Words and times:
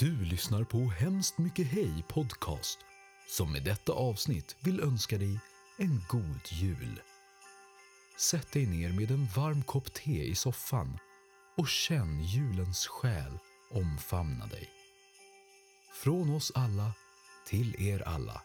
Du 0.00 0.24
lyssnar 0.24 0.64
på 0.64 0.78
Hemskt 0.78 1.38
Mycket 1.38 1.66
Hej 1.66 2.04
Podcast 2.08 2.78
som 3.28 3.52
med 3.52 3.64
detta 3.64 3.92
avsnitt 3.92 4.56
vill 4.60 4.80
önska 4.80 5.18
dig 5.18 5.38
en 5.78 6.04
god 6.08 6.40
jul. 6.48 7.00
Sätt 8.18 8.52
dig 8.52 8.66
ner 8.66 8.92
med 8.92 9.10
en 9.10 9.26
varm 9.36 9.62
kopp 9.62 9.94
te 9.94 10.24
i 10.24 10.34
soffan 10.34 10.98
och 11.56 11.68
känn 11.68 12.24
julens 12.24 12.86
själ 12.86 13.38
omfamna 13.70 14.46
dig. 14.46 14.70
Från 15.94 16.34
oss 16.34 16.52
alla 16.54 16.92
till 17.46 17.88
er 17.88 18.08
alla, 18.08 18.42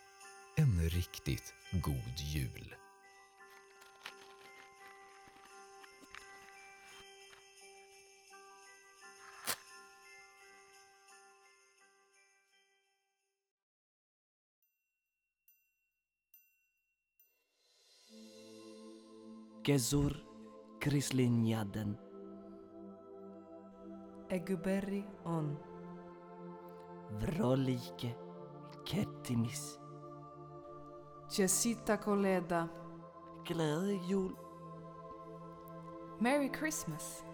en 0.55 0.89
riktigt 0.89 1.53
god 1.71 2.17
jul. 2.17 2.75
Gezur 19.65 20.11
Krislinjaden. 20.79 21.97
Eguberi 24.29 25.05
on. 25.25 25.57
Vrolike 27.21 28.15
Kettimis. 28.83 29.79
Jessita 31.37 31.97
Koleda. 31.97 32.67
Glädje 33.45 33.99
jul. 34.07 34.31
Merry 36.19 36.49
Christmas. 36.49 37.25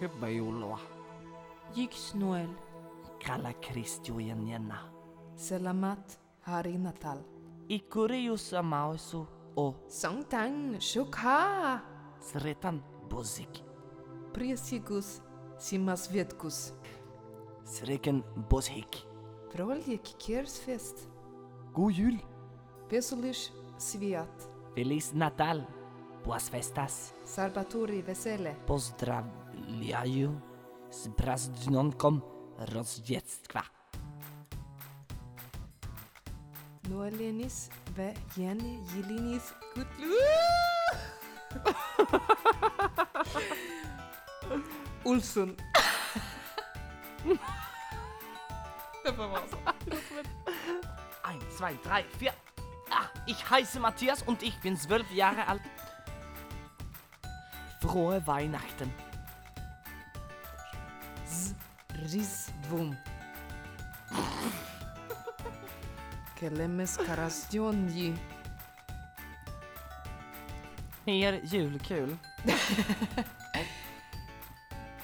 Hyvää 0.00 0.28
joulua. 0.28 0.78
Yix 1.76 2.14
Noel. 2.14 2.50
Kalla 3.26 3.52
Kristjojen 3.52 4.48
jenna. 4.48 4.78
Selamat 5.36 6.20
Hari 6.40 6.78
Natal. 6.78 7.18
Ikuriusa 7.68 8.62
mausu 8.62 9.33
o 9.56 9.74
Songtang 9.88 10.80
Shukha. 10.80 11.80
sretan 12.20 12.82
bozik. 13.10 13.62
Presigus 14.32 15.20
Simas 15.58 16.10
Vietkus. 16.10 16.72
Sreken 17.64 18.22
bozhik. 18.50 19.06
Vroljek 19.54 20.02
Kersfest. 20.18 21.08
God 21.72 21.98
jul. 21.98 22.18
Vesulish 22.90 23.52
Sviat. 23.78 24.50
Feliz 24.74 25.12
Natal. 25.12 25.62
Buas 26.24 26.50
festas. 26.50 27.14
Sarbaturi 27.24 28.02
Vesele. 28.02 28.54
Pozdravljaju 28.66 30.32
s 30.90 31.08
prazdnonkom 31.16 32.20
rozdziectwa. 32.58 33.62
Noelenis 36.88 37.70
Ve 37.96 38.14
Jenny 38.36 38.78
Jilinis 38.94 39.54
Gutlu. 39.74 40.14
Olsson. 45.04 45.56
Det 49.04 49.14
får 49.16 49.28
vara 49.28 49.48
så. 49.50 49.56
Ein, 51.24 51.40
zwei, 51.56 51.78
drei, 51.84 52.04
vier. 52.18 52.32
Ah, 52.90 53.06
ich 53.26 53.50
heiße 53.50 53.80
Matthias 53.80 54.22
und 54.22 54.42
ich 54.42 54.60
bin 54.60 54.76
zwölf 54.76 55.10
Jahre 55.12 55.48
alt. 55.48 55.62
Frohe 57.80 58.26
Weihnachten. 58.26 58.92
Z 61.26 61.54
Rizvum. 62.12 62.96
Kelemes 66.44 66.96
Karasjonji. 66.96 68.16
Mer 71.04 71.40
julkul. 71.44 72.16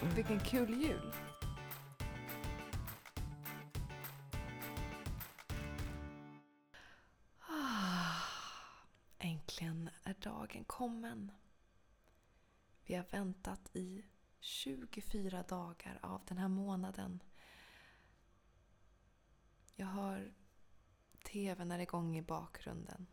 Vilken 0.15 0.41
kul 0.41 0.83
jul. 0.83 1.13
Ah, 7.39 8.23
Äntligen 9.19 9.91
är 10.05 10.15
dagen 10.23 10.65
kommen. 10.65 11.33
Vi 12.87 12.95
har 12.95 13.05
väntat 13.11 13.77
i 13.77 14.05
24 14.41 15.43
dagar 15.43 15.99
av 16.03 16.23
den 16.29 16.39
här 16.39 16.49
månaden. 16.49 17.23
Jag 19.77 19.87
hör 19.87 20.33
tvn 21.33 21.73
är 21.73 21.79
igång 21.79 22.19
i 22.19 22.23
bakgrunden. 22.23 23.07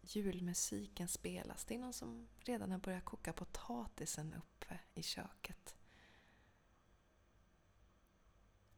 Julmusiken 0.00 1.08
spelas. 1.08 1.64
Det 1.64 1.74
är 1.74 1.78
någon 1.78 1.92
som 1.92 2.28
redan 2.38 2.70
har 2.70 2.78
börjat 2.78 3.04
koka 3.04 3.32
potatisen 3.32 4.34
uppe 4.34 4.78
i 4.94 5.02
köket. 5.02 5.76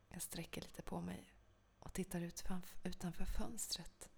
Jag 0.09 0.23
sträcker 0.23 0.63
lite 0.63 0.83
på 0.83 1.01
mig 1.01 1.35
och 1.79 1.93
tittar 1.93 2.21
ut 2.21 2.45
utanför 2.83 3.25
fönstret. 3.25 4.11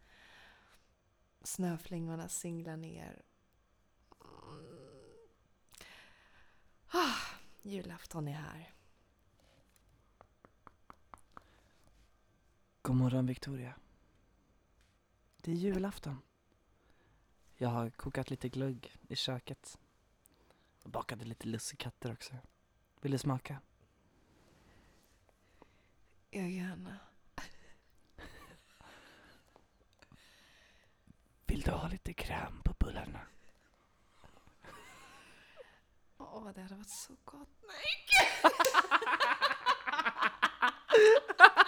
Snöflingorna 1.42 2.28
singlar 2.28 2.76
ner. 2.76 3.22
Ah, 6.86 7.16
julafton 7.62 8.28
är 8.28 8.32
här. 8.32 8.74
God 12.82 12.96
morgon 12.96 13.26
Victoria. 13.26 13.74
Det 15.48 15.52
är 15.52 15.56
julafton. 15.56 16.22
Jag 17.56 17.68
har 17.68 17.90
kokat 17.90 18.30
lite 18.30 18.48
glögg 18.48 18.96
i 19.08 19.16
köket. 19.16 19.78
Och 20.84 20.90
bakade 20.90 21.24
lite 21.24 21.48
lussekatter 21.48 22.12
också. 22.12 22.34
Vill 23.00 23.12
du 23.12 23.18
smaka? 23.18 23.60
Ja, 26.30 26.42
gärna. 26.42 26.98
Vill 31.46 31.60
du 31.60 31.70
ha 31.70 31.88
lite 31.88 32.12
kräm 32.12 32.62
på 32.64 32.74
bullarna? 32.78 33.20
Åh, 36.18 36.50
det 36.54 36.62
hade 36.62 36.74
varit 36.74 36.90
så 36.90 37.12
gott. 37.24 37.48
Nej! 37.66 38.06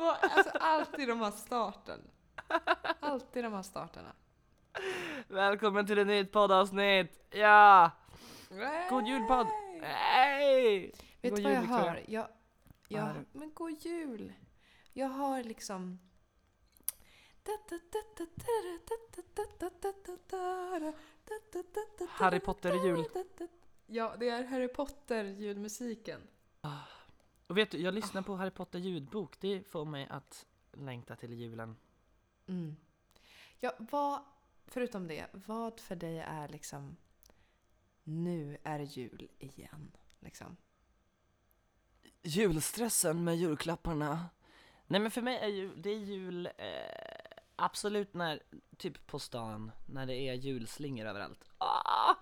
Vad- 0.00 0.16
alltså, 0.20 0.50
alltid 0.60 1.08
de 1.08 1.20
här 1.20 1.30
starten. 1.30 2.00
Alltid 3.00 3.44
de 3.44 3.52
här 3.52 3.62
starterna. 3.62 4.12
Välkommen 5.28 5.86
till 5.86 5.98
ett 5.98 6.06
nytt 6.06 6.32
poddavsnitt! 6.32 7.26
Ja! 7.30 7.90
God 8.90 9.06
jul 9.06 9.24
podd! 9.24 9.46
Hej! 9.82 10.92
Vet 11.20 11.36
du 11.36 11.42
vad 11.42 11.52
jag 11.52 11.60
Victoria. 11.60 11.84
hör? 11.84 12.04
Jag, 12.08 12.28
jag, 12.88 13.00
hör 13.02 13.24
men 13.32 13.54
god 13.54 13.84
jul! 13.84 14.32
Jag 14.92 15.08
hör 15.08 15.44
liksom... 15.44 15.98
Harry 22.08 22.40
Potter-jul. 22.40 23.04
Ja, 23.86 24.14
det 24.18 24.28
är 24.28 24.44
Harry 24.44 24.68
Potter-julmusiken. 24.68 26.20
Och 27.50 27.58
vet 27.58 27.70
du, 27.70 27.78
jag 27.78 27.94
lyssnar 27.94 28.22
på 28.22 28.36
Harry 28.36 28.50
Potter 28.50 28.78
ljudbok. 28.78 29.40
Det 29.40 29.62
får 29.68 29.84
mig 29.84 30.06
att 30.10 30.46
längta 30.72 31.16
till 31.16 31.32
julen. 31.32 31.76
Mm. 32.46 32.76
Ja, 33.58 33.72
vad, 33.78 34.20
förutom 34.66 35.08
det, 35.08 35.26
vad 35.32 35.80
för 35.80 35.96
dig 35.96 36.18
är 36.18 36.48
liksom 36.48 36.96
nu 38.04 38.58
är 38.62 38.78
det 38.78 38.84
jul 38.84 39.28
igen? 39.38 39.92
Liksom. 40.20 40.56
Julstressen 42.22 43.24
med 43.24 43.36
julklapparna. 43.36 44.28
Nej 44.86 45.00
men 45.00 45.10
för 45.10 45.22
mig 45.22 45.38
är 45.38 45.48
jul, 45.48 45.82
det 45.82 45.90
är 45.90 45.98
jul 45.98 46.46
eh, 46.46 46.52
absolut 47.56 48.14
när, 48.14 48.42
typ 48.76 49.06
på 49.06 49.18
stan, 49.18 49.72
när 49.86 50.06
det 50.06 50.16
är 50.16 50.34
julslingor 50.34 51.06
överallt. 51.06 51.44
Ah! 51.58 52.14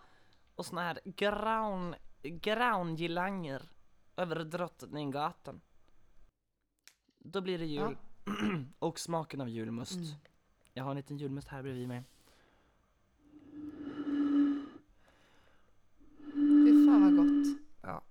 Och 0.54 0.66
såna 0.66 0.82
här 0.82 1.00
graun, 1.04 1.94
graungirlanger 2.22 3.77
över 4.18 4.44
Drottninggatan. 4.44 5.60
Då 7.18 7.40
blir 7.40 7.58
det 7.58 7.66
jul. 7.66 7.96
Och 8.78 8.98
smaken 8.98 9.40
av 9.40 9.48
julmust. 9.48 9.94
Mm. 9.96 10.06
Jag 10.72 10.84
har 10.84 10.90
en 10.90 10.96
liten 10.96 11.18
julmust 11.18 11.48
här 11.48 11.62
bredvid 11.62 11.88
mig. 11.88 12.02
Fy 16.64 16.86
fan 16.86 17.02
vad 17.02 17.16
gott. 17.16 17.60
Ja. 17.82 18.02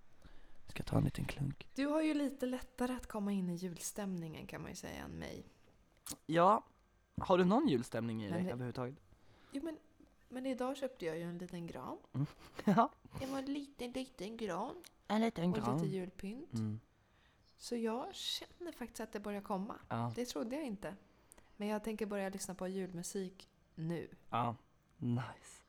Ska 0.67 0.83
ta 0.83 0.97
en 0.97 1.03
liten 1.03 1.25
klunk. 1.25 1.67
Du 1.75 1.85
har 1.85 2.01
ju 2.01 2.13
lite 2.13 2.45
lättare 2.45 2.93
att 2.93 3.07
komma 3.07 3.31
in 3.31 3.49
i 3.49 3.55
julstämningen 3.55 4.47
kan 4.47 4.61
man 4.61 4.69
ju 4.71 4.75
säga 4.75 5.03
än 5.03 5.11
mig. 5.11 5.45
Ja, 6.25 6.63
har 7.21 7.37
du 7.37 7.45
någon 7.45 7.67
julstämning 7.67 8.23
i 8.23 8.29
Men 8.29 8.33
dig 8.33 8.43
det- 8.43 8.51
överhuvudtaget? 8.51 8.95
Jo 9.51 9.61
men 9.63 9.77
Men 10.29 10.45
idag 10.45 10.77
köpte 10.77 11.05
jag 11.05 11.17
ju 11.17 11.23
en 11.23 11.37
liten 11.37 11.67
gran. 11.67 11.97
Ja, 12.65 12.89
Det 13.19 13.25
var 13.25 13.39
en 13.39 13.53
liten, 13.53 13.91
liten 13.91 14.37
gran. 14.37 14.75
En 15.07 15.21
liten 15.21 15.49
Och 15.51 15.57
lite 15.57 15.61
gran. 15.69 15.85
julpynt. 15.85 16.53
Mm. 16.53 16.79
Så 17.57 17.75
jag 17.75 18.15
känner 18.15 18.71
faktiskt 18.71 18.99
att 18.99 19.11
det 19.11 19.19
börjar 19.19 19.41
komma. 19.41 19.79
Ja, 19.89 20.11
Det 20.15 20.25
trodde 20.25 20.55
jag 20.55 20.65
inte. 20.65 20.95
Men 21.57 21.67
jag 21.67 21.83
tänker 21.83 22.05
börja 22.05 22.29
lyssna 22.29 22.55
på 22.55 22.67
julmusik 22.67 23.49
nu. 23.75 24.15
ja. 24.29 24.55
Nice. 24.97 25.61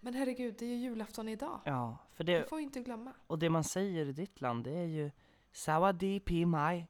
Men 0.00 0.14
herregud, 0.14 0.54
det 0.58 0.64
är 0.64 0.68
ju 0.68 0.76
julafton 0.76 1.28
idag. 1.28 1.60
Ja, 1.64 1.98
för 2.12 2.24
Det 2.24 2.38
det, 2.38 2.48
får 2.48 2.56
vi 2.56 2.62
inte 2.62 2.80
glömma. 2.80 3.12
och 3.26 3.38
det 3.38 3.50
man 3.50 3.64
säger 3.64 4.06
i 4.06 4.12
ditt 4.12 4.40
land 4.40 4.64
det 4.64 4.70
är 4.70 4.86
ju 4.86 5.10
Sawadi 5.52 6.20
pi 6.20 6.44
mai. 6.46 6.86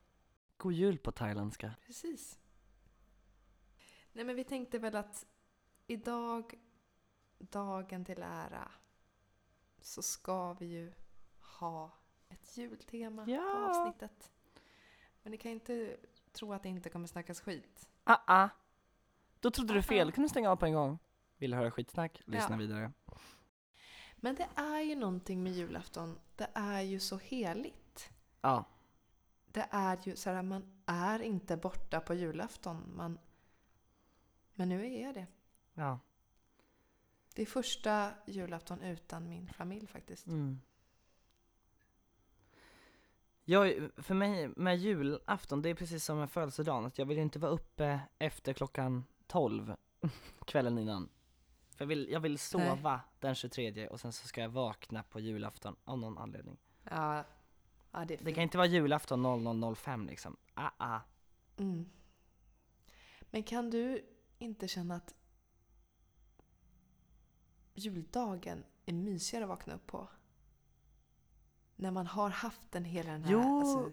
God 0.57 0.73
jul 0.73 0.99
på 0.99 1.13
thailändska. 1.13 1.75
Precis. 1.87 2.39
Nej 4.13 4.25
men 4.25 4.37
vi 4.37 4.45
tänkte 4.45 4.79
väl 4.79 4.97
att 4.97 5.27
idag, 5.87 6.55
dagen 7.39 8.05
till 8.05 8.23
ära, 8.23 8.71
så 9.81 10.03
ska 10.03 10.53
vi 10.53 10.67
ju 10.67 10.93
ha 11.61 11.91
ett 12.29 12.57
jultema 12.57 13.25
på 13.25 13.31
Ja. 13.31 13.69
avsnittet. 13.71 14.33
Men 15.23 15.31
ni 15.31 15.39
kan 15.39 15.53
inte 15.53 15.97
tro 16.33 16.53
att 16.53 16.63
det 16.63 16.69
inte 16.69 16.89
kommer 16.91 17.07
snackas 17.07 17.41
skit. 17.41 17.91
Ah, 18.05 18.19
ah. 18.27 18.49
Då 19.41 19.51
trodde 19.51 19.73
du 19.73 19.79
Ah, 19.79 19.83
fel, 19.83 20.09
ah. 20.09 20.13
kunde 20.13 20.25
du 20.25 20.31
stänga 20.31 20.51
av 20.51 20.57
på 20.57 20.67
en 20.67 20.73
gång. 20.75 20.99
Vill 21.37 21.51
du 21.51 21.57
höra 21.57 21.71
skitsnack? 21.71 22.23
Lyssna 22.25 22.55
Ja. 22.55 22.57
vidare. 22.57 22.93
Men 24.17 24.35
det 24.35 24.49
är 24.55 24.81
ju 24.81 24.95
någonting 24.95 25.43
med 25.43 25.53
julafton, 25.53 26.19
det 26.37 26.49
är 26.55 26.81
ju 26.81 27.01
så 27.01 27.19
heligt. 27.19 28.11
Ja, 28.41 28.65
Det 29.47 29.69
är 29.71 29.99
ju 30.03 30.17
så 30.17 30.31
här, 30.31 30.43
man 30.43 30.83
är 30.87 31.23
inte 31.23 31.57
borta 31.57 32.01
på 32.01 32.15
julafton, 32.15 32.93
man, 32.97 33.19
men 34.55 34.69
nu 34.69 34.87
är 34.87 35.03
jag 35.07 35.15
det. 35.15 35.27
ja. 35.75 35.99
Det 37.35 37.43
är 37.43 37.47
första 37.47 38.11
julafton 38.27 38.81
utan 38.83 39.29
min 39.29 39.49
familj 39.49 39.87
faktiskt. 39.87 40.27
Mm. 40.27 40.61
Jag, 43.45 43.91
för 43.97 44.15
mig 44.15 44.49
med 44.49 44.79
julafton, 44.79 45.63
det 45.63 45.69
är 45.69 45.75
precis 45.75 46.05
som 46.05 46.19
med 46.19 46.31
födelsedagen, 46.31 46.85
att 46.85 46.99
jag 46.99 47.07
vill 47.07 47.19
inte 47.19 47.39
vara 47.39 47.53
uppe 47.53 48.01
efter 48.19 48.53
klockan 48.53 49.05
12 49.27 49.77
kvällen 50.47 50.79
innan. 50.79 51.09
För 51.71 51.85
jag 51.85 51.89
vill, 51.89 52.09
jag 52.11 52.21
vill 52.21 52.39
sova 52.39 53.01
den 53.21 53.35
23 53.35 53.89
och 53.89 54.01
sen 54.01 54.13
så 54.13 54.27
ska 54.27 54.41
jag 54.41 54.49
vakna 54.49 55.03
på 55.03 55.21
julafton 55.21 55.77
av 55.85 55.99
någon 55.99 56.19
anledning. 56.19 56.59
Ja, 56.83 57.25
ja 57.93 58.05
det 58.05 58.15
är 58.21 58.25
Det 58.25 58.33
kan 58.33 58.43
inte 58.43 58.59
vara 58.59 58.67
julafton 58.67 59.27
00.05 59.27 60.07
liksom. 60.07 60.37
Ah, 60.55 60.71
ah. 60.77 61.01
Mm. 61.57 61.91
Men 63.31 63.43
kan 63.43 63.71
du 63.71 64.05
inte 64.39 64.69
känna 64.69 64.95
att 64.95 65.15
juldagen 67.75 68.65
är 68.87 68.93
mysigare 68.93 69.45
att 69.45 69.49
vakna 69.49 69.75
upp 69.75 69.87
på? 69.87 70.09
När 71.77 71.91
man 71.91 72.07
har 72.07 72.31
haft 72.31 72.73
den 72.73 72.85
hela 72.85 73.13
den 73.13 73.25
här 73.25 73.59
alltså, 73.61 73.93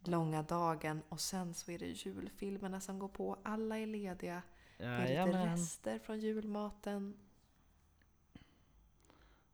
långa 0.00 0.42
dagen 0.42 1.02
och 1.08 1.20
sen 1.20 1.54
så 1.54 1.70
är 1.70 1.78
det 1.78 1.86
julfilmerna 1.86 2.80
som 2.80 2.98
går 2.98 3.08
på. 3.08 3.38
Alla 3.42 3.78
är 3.78 3.86
lediga. 3.86 4.42
Det 4.78 4.84
är 4.84 5.26
lite 5.26 5.46
rester 5.46 5.98
från 5.98 6.20
julmaten. 6.20 7.16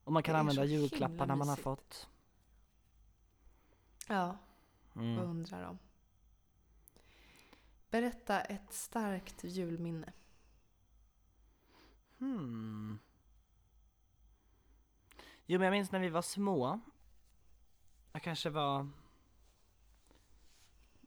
Och 0.04 0.12
man 0.12 0.22
kan 0.22 0.36
använda 0.36 0.64
julklapparna 0.64 1.36
man 1.36 1.48
har 1.48 1.56
fått. 1.56 2.08
Ja, 4.08 4.38
vad 4.92 5.04
Mm. 5.04 5.18
undrar 5.24 5.62
de? 5.62 5.78
Berätta 7.90 8.40
ett 8.40 8.72
starkt 8.72 9.44
julminne. 9.44 10.12
Hmm. 12.18 12.98
Jo 15.46 15.58
men 15.58 15.64
jag 15.64 15.72
minns 15.72 15.92
när 15.92 15.98
vi 16.00 16.08
var 16.08 16.22
små. 16.22 16.80
Jag 18.14 18.22
kanske 18.22 18.50
var 18.50 18.88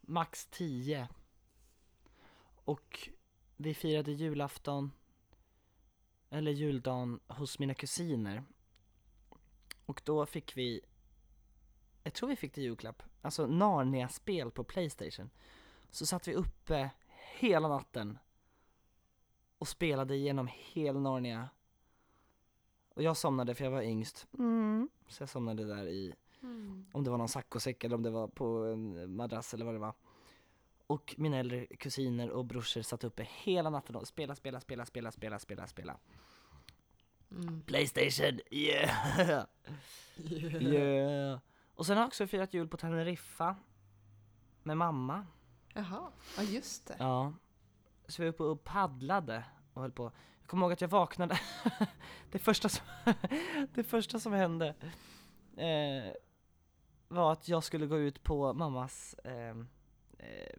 max 0.02 0.46
10. 0.46 1.08
Och 2.66 3.10
vi 3.58 3.74
firade 3.74 4.12
julafton 4.12 4.92
eller 6.30 6.52
juldagen 6.52 7.20
hos 7.28 7.60
mina 7.60 7.74
kusiner. 7.74 8.44
Och 9.86 10.02
då 10.06 10.26
fick 10.26 10.58
vi, 10.58 10.82
jag 12.04 12.14
tror 12.14 12.30
vi 12.30 12.36
fick 12.36 12.54
det 12.54 12.62
i 12.62 12.64
julklapp, 12.64 13.04
alltså 13.22 13.48
Narnia-spel 13.48 14.52
på 14.52 14.64
Playstation. 14.64 15.30
Så 15.92 16.06
satt 16.06 16.28
vi 16.28 16.34
uppe 16.34 16.90
hela 17.40 17.68
natten 17.68 18.18
och 19.58 19.68
spelade 19.68 20.16
igenom 20.16 20.50
hela 20.52 21.00
Narnia. 21.00 21.50
Och 22.90 23.04
jag 23.04 23.18
somnade 23.18 23.56
för 23.56 23.64
jag 23.64 23.72
var 23.72 23.82
yngst. 23.82 24.28
Mm. 24.34 24.90
Så 25.08 25.24
jag 25.24 25.30
somnade 25.30 25.66
där 25.66 25.88
i, 25.88 26.16
om 26.92 27.04
det 27.04 27.10
var 27.10 27.18
någon 27.18 27.30
saccosäck 27.30 27.84
eller 27.84 27.96
om 27.96 28.04
det 28.04 28.10
var 28.10 28.28
på 28.28 28.46
en 28.46 29.16
madrass 29.16 29.54
eller 29.54 29.66
vad 29.66 29.76
det 29.76 29.80
var. 29.80 29.94
Och 30.88 31.16
mina 31.18 31.38
äldre 31.38 31.66
kusiner 31.66 32.30
och 32.30 32.46
brorsor 32.46 32.82
satt 32.82 33.04
uppe 33.04 33.28
hela 33.44 33.70
natten 33.70 33.96
och 33.96 34.08
spela, 34.08 34.36
spela, 34.36 34.60
spela, 34.60 34.86
spela, 34.86 35.12
spela, 35.12 35.40
spela, 35.40 35.68
spela. 35.68 35.98
Mm. 37.32 37.62
Playstation, 37.62 38.40
yeah! 38.52 39.46
yeah! 40.60 41.40
Och 41.76 41.86
sen 41.86 41.98
har 41.98 42.04
jag 42.04 42.08
också 42.08 42.28
firat 42.28 42.54
jul 42.54 42.68
på 42.68 42.78
Teneriffa. 42.78 43.56
Med 44.64 44.78
mamma. 44.78 45.26
Jaha, 45.74 46.12
ja 46.38 46.44
just 46.44 46.88
det. 46.88 46.96
Ja. 47.00 47.34
Så 48.08 48.22
vi 48.22 48.26
var 48.26 48.34
uppe 48.34 48.44
och 48.44 48.64
paddlade 48.64 49.44
och 49.74 49.82
höll 49.82 49.92
på. 49.92 50.12
Jag 50.40 50.50
kommer 50.50 50.66
ihåg 50.66 50.74
att 50.74 50.82
jag 50.82 50.88
vaknade. 50.88 51.40
det, 52.32 52.40
första 52.40 52.70
som 52.70 52.86
det 53.74 53.84
första 53.84 54.20
som 54.20 54.34
hände 54.34 54.76
eh, 55.58 56.14
var 57.08 57.32
att 57.32 57.48
jag 57.48 57.64
skulle 57.64 57.86
gå 57.86 57.98
ut 57.98 58.24
på 58.24 58.54
mammas 58.54 59.14
eh, 59.24 59.50
eh, 60.20 60.56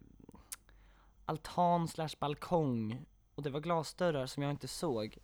altan 1.25 1.87
slash 1.87 2.09
balkong 2.19 3.05
och 3.35 3.43
det 3.43 3.49
var 3.49 3.59
glasdörrar 3.59 4.25
som 4.25 4.43
jag 4.43 4.49
inte 4.51 4.67
såg. 4.67 5.17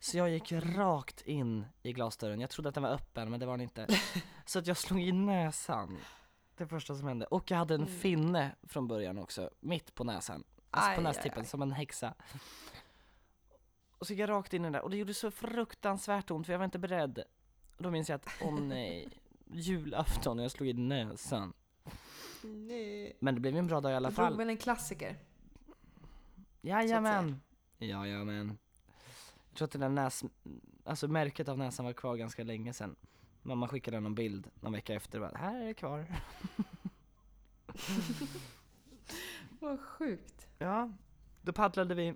Så 0.00 0.16
jag 0.18 0.30
gick 0.30 0.52
rakt 0.52 1.20
in 1.20 1.64
i 1.82 1.92
glasdörren. 1.92 2.40
Jag 2.40 2.50
trodde 2.50 2.68
att 2.68 2.74
den 2.74 2.82
var 2.84 2.90
öppen 2.90 3.30
men 3.30 3.40
det 3.40 3.46
var 3.46 3.52
den 3.52 3.60
inte. 3.60 3.86
Så 4.46 4.58
att 4.58 4.66
jag 4.66 4.76
slog 4.76 5.00
i 5.00 5.12
näsan. 5.12 5.98
Det 6.56 6.66
första 6.66 6.94
som 6.94 7.08
hände. 7.08 7.26
Och 7.26 7.50
jag 7.50 7.58
hade 7.58 7.74
en 7.74 7.80
Mm. 7.82 7.94
finne 7.98 8.54
från 8.62 8.88
början 8.88 9.18
också, 9.18 9.50
mitt 9.60 9.94
på 9.94 10.04
näsan. 10.04 10.44
Alltså 10.70 10.90
på 10.90 10.96
Aj, 11.00 11.02
nästippen, 11.04 11.40
aj. 11.40 11.46
som 11.46 11.62
en 11.62 11.72
häxa. 11.72 12.14
Och 13.98 14.06
så 14.06 14.12
gick 14.12 14.20
jag 14.20 14.30
rakt 14.30 14.52
in 14.54 14.62
i 14.62 14.64
den 14.64 14.72
där 14.72 14.82
och 14.82 14.90
det 14.90 14.96
gjorde 14.96 15.14
så 15.14 15.30
fruktansvärt 15.30 16.30
ont 16.30 16.46
för 16.46 16.52
jag 16.52 16.58
var 16.58 16.64
inte 16.64 16.78
beredd. 16.78 17.18
Och 17.76 17.82
då 17.82 17.90
minns 17.90 18.08
jag 18.08 18.16
att, 18.16 18.28
åh 18.42 18.60
nej, 18.60 19.08
julafton 19.50 20.38
och 20.38 20.44
jag 20.44 20.50
slog 20.50 20.68
i 20.68 20.72
näsan. 20.72 21.52
Nej. 22.42 23.16
Men 23.20 23.34
det 23.34 23.40
blev 23.40 23.52
ju 23.52 23.58
en 23.58 23.66
bra 23.66 23.80
dag 23.80 23.92
i 23.92 23.94
alla 23.94 24.10
fall. 24.10 24.36
väl 24.36 24.48
en 24.48 24.56
klassiker? 24.56 25.16
Jajamän. 26.60 27.40
Jajamän. 27.78 28.58
Jag 29.48 29.56
tror 29.56 29.66
att 29.66 29.72
det 29.72 29.78
där 29.78 29.88
näs, 29.88 30.24
alltså 30.84 31.08
märket 31.08 31.48
av 31.48 31.58
näsan 31.58 31.84
var 31.84 31.92
kvar 31.92 32.16
ganska 32.16 32.44
länge 32.44 32.72
sedan. 32.72 32.96
Mamma 33.42 33.68
skickade 33.68 34.00
någon 34.00 34.14
bild 34.14 34.50
någon 34.60 34.72
vecka 34.72 34.94
efter 34.94 35.20
och 35.20 35.28
bara, 35.28 35.38
här 35.38 35.60
är 35.60 35.66
det 35.66 35.74
kvar. 35.74 36.06
Vad 39.60 39.80
sjukt. 39.80 40.46
Ja, 40.58 40.92
då 41.42 41.52
paddlade 41.52 41.94
vi 41.94 42.14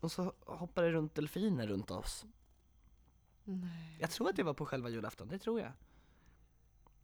och 0.00 0.12
så 0.12 0.32
hoppade 0.40 0.86
det 0.86 0.92
runt 0.92 1.14
delfiner 1.14 1.66
runt 1.66 1.90
oss. 1.90 2.26
Nej. 3.44 3.96
Jag 4.00 4.10
tror 4.10 4.28
att 4.28 4.36
det 4.36 4.42
var 4.42 4.54
på 4.54 4.66
själva 4.66 4.88
julafton, 4.88 5.28
det 5.28 5.38
tror 5.38 5.60
jag. 5.60 5.72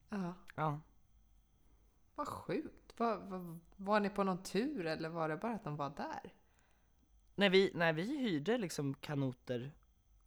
Ja, 0.09 0.35
Ja. 0.55 0.81
vad 2.15 2.29
sjukt. 2.29 2.95
Var, 3.01 3.17
var, 3.17 3.59
var 3.77 4.01
ni 4.01 4.11
på 4.11 4.25
någon 4.25 4.43
tur 4.43 4.87
eller 4.87 5.09
var 5.09 5.29
det 5.29 5.37
bara 5.37 5.55
att 5.55 5.65
de 5.65 5.77
var 5.77 5.91
där? 5.91 6.33
Nej 7.35 7.49
vi, 7.49 7.71
nej, 7.75 7.93
vi 7.93 8.19
hyrde 8.19 8.59
liksom 8.59 8.95
kanoter 8.95 9.73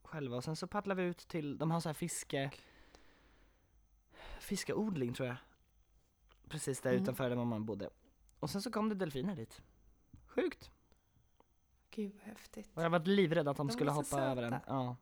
själva 0.04 0.38
och 0.38 0.44
sen 0.44 0.56
så 0.56 0.68
paddlade 0.68 1.02
vi 1.02 1.08
ut 1.10 1.18
till, 1.18 1.58
de 1.58 1.72
har 1.72 1.80
så 1.80 1.90
här 1.90 1.94
fiske, 1.94 2.52
fiskeodling 4.40 5.14
tror 5.14 5.28
jag. 5.28 5.38
Precis 6.48 6.82
där 6.82 6.90
Mm. 6.92 7.04
utanför 7.04 7.30
där 7.30 7.36
mamma 7.38 7.60
bodde. 7.60 7.90
Och 8.40 8.50
sen 8.50 8.62
så 8.62 8.72
kom 8.72 8.90
det 8.90 8.96
delfiner 8.96 9.36
dit. 9.36 9.62
Sjukt. 10.26 10.72
Gud 11.92 12.14
vad 12.14 12.22
häftigt. 12.24 12.70
Och 12.74 12.84
jag 12.84 12.90
var 12.90 13.00
livrädd 13.00 13.48
att 13.48 13.58
de, 13.58 13.68
De 13.68 13.74
skulle 13.74 13.92
hoppa 13.92 14.04
så 14.06 14.20
över 14.20 14.42
den. 14.42 14.52
söta. 14.52 14.64
Ja. 14.68 14.96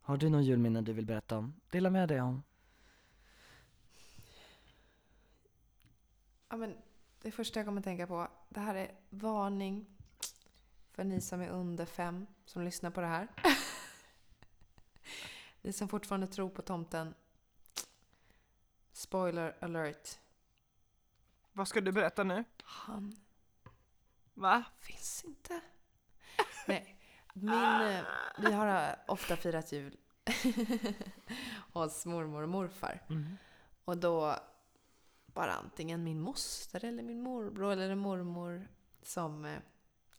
Har 0.00 0.16
du 0.16 0.28
någon 0.28 0.44
julminne 0.44 0.80
du 0.80 0.92
vill 0.92 1.06
berätta 1.06 1.38
om? 1.38 1.54
Dela 1.70 1.90
med 1.90 2.08
dig 2.08 2.20
om. 2.22 2.42
Ja, 6.56 6.60
men 6.60 6.76
det 7.22 7.30
första 7.30 7.58
jag 7.58 7.66
kommer 7.66 7.82
tänka 7.82 8.06
på, 8.06 8.28
det 8.48 8.60
här 8.60 8.74
är 8.74 8.94
varning 9.10 9.86
för 10.92 11.04
ni 11.04 11.20
som 11.20 11.40
är 11.40 11.48
under 11.48 11.86
fem 11.86 12.26
som 12.44 12.62
lyssnar 12.62 12.90
på 12.90 13.00
det 13.00 13.06
här. 13.06 13.28
ni 15.62 15.72
som 15.72 15.88
fortfarande 15.88 16.26
tror 16.26 16.48
på 16.48 16.62
tomten. 16.62 17.14
Spoiler 18.92 19.56
alert. 19.60 20.18
Vad 21.52 21.68
ska 21.68 21.80
du 21.80 21.92
berätta 21.92 22.24
nu? 22.24 22.44
Han 22.64 23.16
Va? 24.34 24.64
finns 24.80 25.24
inte. 25.24 25.60
Nej, 26.66 26.96
Min, 27.34 27.80
eh, 27.80 28.04
vi 28.38 28.52
har 28.52 28.96
ofta 29.08 29.36
firat 29.36 29.72
jul 29.72 29.96
hos 31.72 32.06
mormor 32.06 32.42
och 32.42 32.48
morfar. 32.48 33.02
Mm. 33.08 33.36
Och 33.84 33.98
då 33.98 34.38
det 35.42 35.52
antingen 35.52 36.04
min 36.04 36.20
moster 36.20 36.84
eller 36.84 37.02
min 37.02 37.22
morbror 37.22 37.72
eller 37.72 37.94
mormor 37.94 38.68
som 39.02 39.44
eh, 39.44 39.58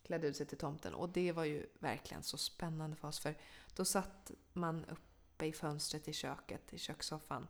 klädde 0.04 0.28
ut 0.28 0.36
sig 0.38 0.46
till 0.46 0.58
tomten. 0.58 0.94
Och 0.94 1.10
det 1.10 1.32
var 1.32 1.44
ju 1.44 1.66
verkligen 1.80 2.24
så 2.24 2.38
spännande 2.38 2.96
för 2.96 3.08
oss. 3.08 3.20
För 3.20 3.36
då 3.76 3.86
satt 3.86 4.32
man 4.54 4.86
uppe 4.86 5.46
i 5.46 5.54
fönstret 5.54 6.08
i 6.08 6.14
köket, 6.14 6.74
i 6.74 6.78
kökssoffan. 6.78 7.48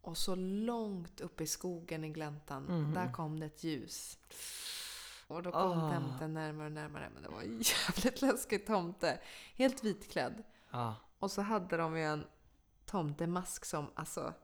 Och 0.00 0.18
så 0.18 0.34
långt 0.34 1.20
uppe 1.20 1.44
i 1.44 1.46
skogen 1.46 2.04
i 2.04 2.08
gläntan, 2.08 2.62
Mhm. 2.64 2.94
där 2.94 3.12
kom 3.12 3.40
det 3.40 3.46
ett 3.46 3.64
ljus. 3.64 4.18
Och 5.26 5.42
då 5.42 5.52
kom 5.52 5.78
Ah. 5.78 5.94
tomten 5.94 6.34
närmare 6.34 6.66
och 6.66 6.72
närmare. 6.72 7.10
Men 7.14 7.22
det 7.22 7.28
var 7.28 7.42
en 7.42 7.62
jävligt 7.88 8.22
läskig 8.22 8.66
tomte. 8.66 9.20
Helt 9.54 9.84
vitklädd. 9.84 10.42
Ja. 10.70 10.94
Och 11.18 11.30
så 11.30 11.42
hade 11.42 11.76
de 11.76 11.96
ju 11.96 12.04
en 12.04 12.24
tomtemask 12.86 13.64
som 13.64 13.90
alltså... 13.94 14.34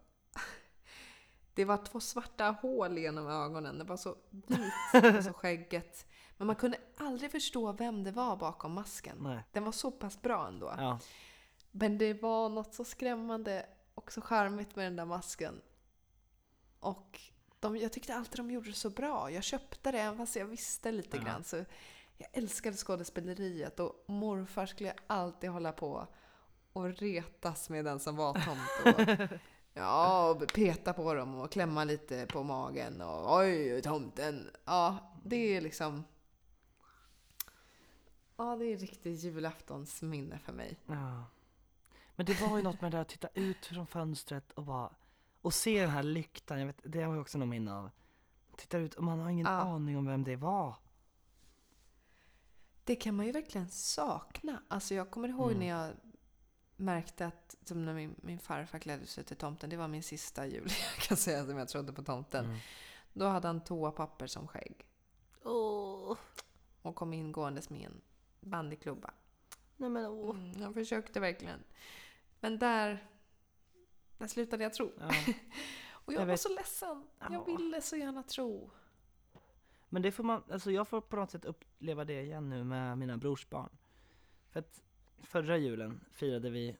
Det 1.58 1.64
var 1.64 1.76
två 1.76 2.00
svarta 2.00 2.50
hål 2.62 2.98
genom 2.98 3.26
ögonen. 3.28 3.78
Det 3.78 3.84
var 3.84 3.96
så 3.96 4.16
vit, 4.30 5.14
och 5.16 5.24
så 5.24 5.32
skägget. 5.32 6.06
Men 6.36 6.46
man 6.46 6.56
kunde 6.56 6.78
aldrig 6.96 7.30
förstå 7.30 7.72
vem 7.72 8.04
det 8.04 8.10
var 8.10 8.36
bakom 8.36 8.72
masken. 8.72 9.16
Nej. 9.20 9.44
Den 9.52 9.64
var 9.64 9.72
så 9.72 9.90
pass 9.90 10.22
bra 10.22 10.46
ändå. 10.48 10.74
Ja. 10.78 10.98
Men 11.70 11.98
det 11.98 12.22
var 12.22 12.48
något 12.48 12.74
så 12.74 12.84
skrämmande 12.84 13.66
och 13.94 14.12
så 14.12 14.20
charmigt 14.20 14.76
med 14.76 14.86
den 14.86 14.96
där 14.96 15.04
masken. 15.04 15.60
Och 16.80 17.20
de, 17.60 17.76
jag 17.76 17.92
tyckte 17.92 18.14
alltid 18.14 18.38
de 18.38 18.50
gjorde 18.50 18.68
det 18.70 18.74
så 18.76 18.90
bra. 18.90 19.30
Jag 19.30 19.44
köpte 19.44 19.92
det 19.92 19.98
även 19.98 20.18
fast 20.18 20.36
jag 20.36 20.46
visste 20.46 20.92
lite 20.92 21.16
Ja. 21.16 21.22
grann. 21.22 21.44
Så 21.44 21.56
jag 22.16 22.28
älskade 22.32 22.76
skådespeleriet 22.76 23.80
och 23.80 24.04
morfar 24.06 24.66
skulle 24.66 24.94
alltid 25.06 25.50
hålla 25.50 25.72
på 25.72 26.06
och 26.72 26.84
retas 26.84 27.68
med 27.70 27.84
den 27.84 28.00
som 28.00 28.16
var 28.16 28.32
tomte. 28.34 29.28
Ja, 29.78 30.30
och 30.30 30.52
peta 30.52 30.92
på 30.92 31.14
dem 31.14 31.34
och 31.34 31.52
klämma 31.52 31.84
lite 31.84 32.26
på 32.26 32.42
magen 32.42 33.00
och 33.00 33.36
oj, 33.36 33.82
tomten. 33.82 34.50
Ja, 34.64 34.96
det 35.24 35.36
är 35.56 35.60
liksom... 35.60 36.04
Ja, 38.36 38.56
det 38.56 38.64
är 38.64 38.76
riktigt 38.78 39.22
julaftonsminne 39.22 40.38
för 40.38 40.52
mig. 40.52 40.78
Ja. 40.86 41.24
Men 42.16 42.26
det 42.26 42.40
var 42.40 42.56
ju 42.56 42.62
något 42.62 42.80
med 42.80 42.92
det 42.92 42.96
där 42.96 43.02
att 43.02 43.08
titta 43.08 43.28
ut 43.34 43.66
från 43.66 43.86
fönstret 43.86 44.52
och 44.52 44.64
bara 44.64 44.90
och 45.42 45.54
se 45.54 45.80
den 45.80 45.90
här 45.90 46.02
lyktan, 46.02 46.58
jag 46.60 46.66
vet, 46.66 46.80
det 46.84 47.02
har 47.02 47.12
jag 47.14 47.20
också 47.20 47.38
något 47.38 47.48
minne 47.48 47.74
av. 47.74 47.90
Titta 48.56 48.78
ut 48.78 48.94
och 48.94 49.04
man 49.04 49.18
har 49.20 49.30
ingen 49.30 49.46
Ja. 49.46 49.52
aning 49.52 49.96
om 49.98 50.06
vem 50.06 50.24
det 50.24 50.36
var. 50.36 50.74
Det 52.84 52.96
kan 52.96 53.14
man 53.14 53.26
ju 53.26 53.32
verkligen 53.32 53.68
sakna. 53.68 54.62
Alltså 54.68 54.94
jag 54.94 55.10
kommer 55.10 55.28
ihåg 55.28 55.46
Mm. 55.50 55.58
när 55.60 55.66
jag 55.68 55.90
märkte 56.78 57.26
att, 57.26 57.56
som 57.64 57.84
när 57.84 57.94
min, 57.94 58.14
min 58.22 58.38
farfar 58.38 58.78
klädde 58.78 59.06
sig 59.06 59.24
till 59.24 59.36
tomten, 59.36 59.70
det 59.70 59.76
var 59.76 59.88
min 59.88 60.02
sista 60.02 60.46
jul 60.46 60.68
jag 60.96 61.02
kan 61.02 61.16
säga 61.16 61.46
som 61.46 61.58
jag 61.58 61.68
trodde 61.68 61.92
på 61.92 62.02
tomten. 62.02 62.44
Mm. 62.44 62.58
Då 63.12 63.26
hade 63.26 63.46
han 63.48 63.64
toapapper 63.64 64.26
som 64.26 64.48
skägg 64.48 64.86
Åh, 65.42 66.16
och 66.82 66.94
kom 66.94 67.12
ingåendes 67.12 67.70
med 67.70 67.86
en 67.86 68.00
bandyklubba. 68.40 69.10
nej 69.76 69.90
men 69.90 70.06
åh. 70.06 70.36
Mm, 70.36 70.62
jag 70.62 70.74
försökte 70.74 71.20
verkligen. 71.20 71.60
Men 72.40 72.58
där, 72.58 73.08
där 74.18 74.26
slutade 74.26 74.62
jag 74.62 74.74
tro. 74.74 74.92
Ja. 75.00 75.08
Och 76.08 76.12
jag, 76.12 76.20
Jag 76.20 76.26
var 76.26 76.32
vet. 76.32 76.40
så 76.40 76.54
ledsen. 76.54 77.06
Ja. 77.18 77.26
Jag 77.30 77.44
ville 77.46 77.80
så 77.80 77.96
gärna 77.96 78.22
tro. 78.22 78.70
Men 79.88 80.02
det 80.02 80.12
får 80.12 80.24
man, 80.24 80.42
alltså 80.50 80.70
jag 80.70 80.88
får 80.88 81.00
på 81.00 81.16
något 81.16 81.30
sätt 81.30 81.44
uppleva 81.44 82.04
det 82.04 82.22
igen 82.22 82.48
nu 82.48 82.64
med 82.64 82.98
mina 82.98 83.16
brorsbarn. 83.16 83.70
För 84.50 84.60
att 84.60 84.82
förra 85.22 85.56
julen 85.56 86.00
firade 86.12 86.50
vi 86.50 86.76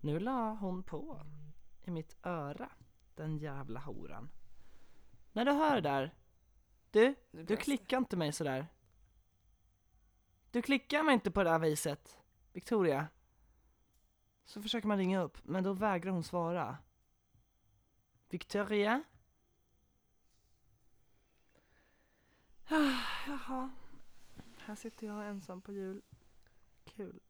Nu 0.00 0.20
la 0.20 0.54
hon 0.54 0.82
på 0.82 1.20
i 1.84 1.90
mitt 1.90 2.16
öra, 2.22 2.70
den 3.14 3.38
jävla 3.38 3.80
horan. 3.80 4.30
När 5.32 5.44
du 5.44 5.52
hör 5.52 5.74
det 5.74 5.80
där, 5.80 6.14
du, 6.90 7.14
du 7.30 7.56
klickar 7.56 7.98
inte 7.98 8.16
mig 8.16 8.32
sådär. 8.32 8.66
Du 10.50 10.62
klickar 10.62 11.02
mig 11.02 11.14
inte 11.14 11.30
på 11.30 11.42
det 11.42 11.50
där 11.50 11.58
viset, 11.58 12.18
Victoria. 12.52 13.08
Så 14.44 14.62
försöker 14.62 14.88
man 14.88 14.98
ringa 14.98 15.20
upp, 15.20 15.38
men 15.42 15.64
då 15.64 15.72
vägrar 15.72 16.12
hon 16.12 16.24
svara. 16.24 16.78
Victoria? 18.28 19.02
Ah, 22.68 23.00
Jaha, 23.26 23.70
här 24.66 24.74
sitter 24.74 25.06
jag 25.06 25.26
ensam 25.26 25.60
på 25.60 25.72
jul. 25.72 26.02
Kul. 26.84 27.20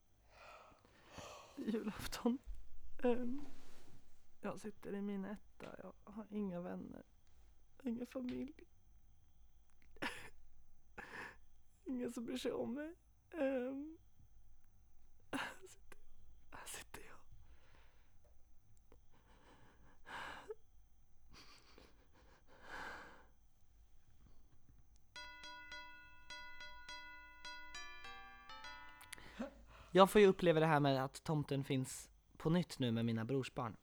Julafton. 1.57 2.39
Um, 3.03 3.47
jag 4.41 4.61
sitter 4.61 4.95
i 4.95 5.03
min 5.03 5.25
etta, 5.25 5.77
jag 5.79 5.93
har 6.05 6.27
inga 6.31 6.61
vänner. 6.61 7.03
Ingen 7.83 8.07
familj. 8.07 8.65
Ingen 11.85 12.13
som 12.13 12.25
bryr 12.25 12.37
sig 12.37 12.53
om 12.53 12.75
mig. 12.75 12.95
Um, 13.33 13.99
Jag 29.97 30.11
får 30.11 30.21
ju 30.21 30.27
uppleva 30.27 30.61
det 30.61 30.67
här 30.67 30.81
med 30.81 31.05
att 31.05 31.25
tomten 31.25 31.65
finns 31.65 32.11
på 32.37 32.51
nytt 32.51 32.79
nu 32.79 32.93
med 32.93 33.05
mina 33.05 33.25
brorsbarn. 33.25 33.77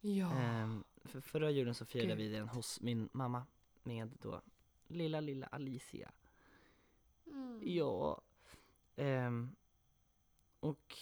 Ja. 0.00 0.32
Ehm, 0.32 0.84
för 1.04 1.20
förra 1.20 1.50
julen 1.50 1.74
så 1.74 1.84
firade 1.84 2.14
vi 2.14 2.28
den 2.28 2.48
hos 2.48 2.80
min 2.80 3.08
mamma 3.12 3.46
med 3.82 4.18
då 4.22 4.40
lilla, 4.86 5.20
lilla 5.20 5.46
Alicia. 5.46 6.12
Mm. 7.26 7.60
Ja. 7.62 8.20
Ehm, 8.96 9.56
och 10.60 10.96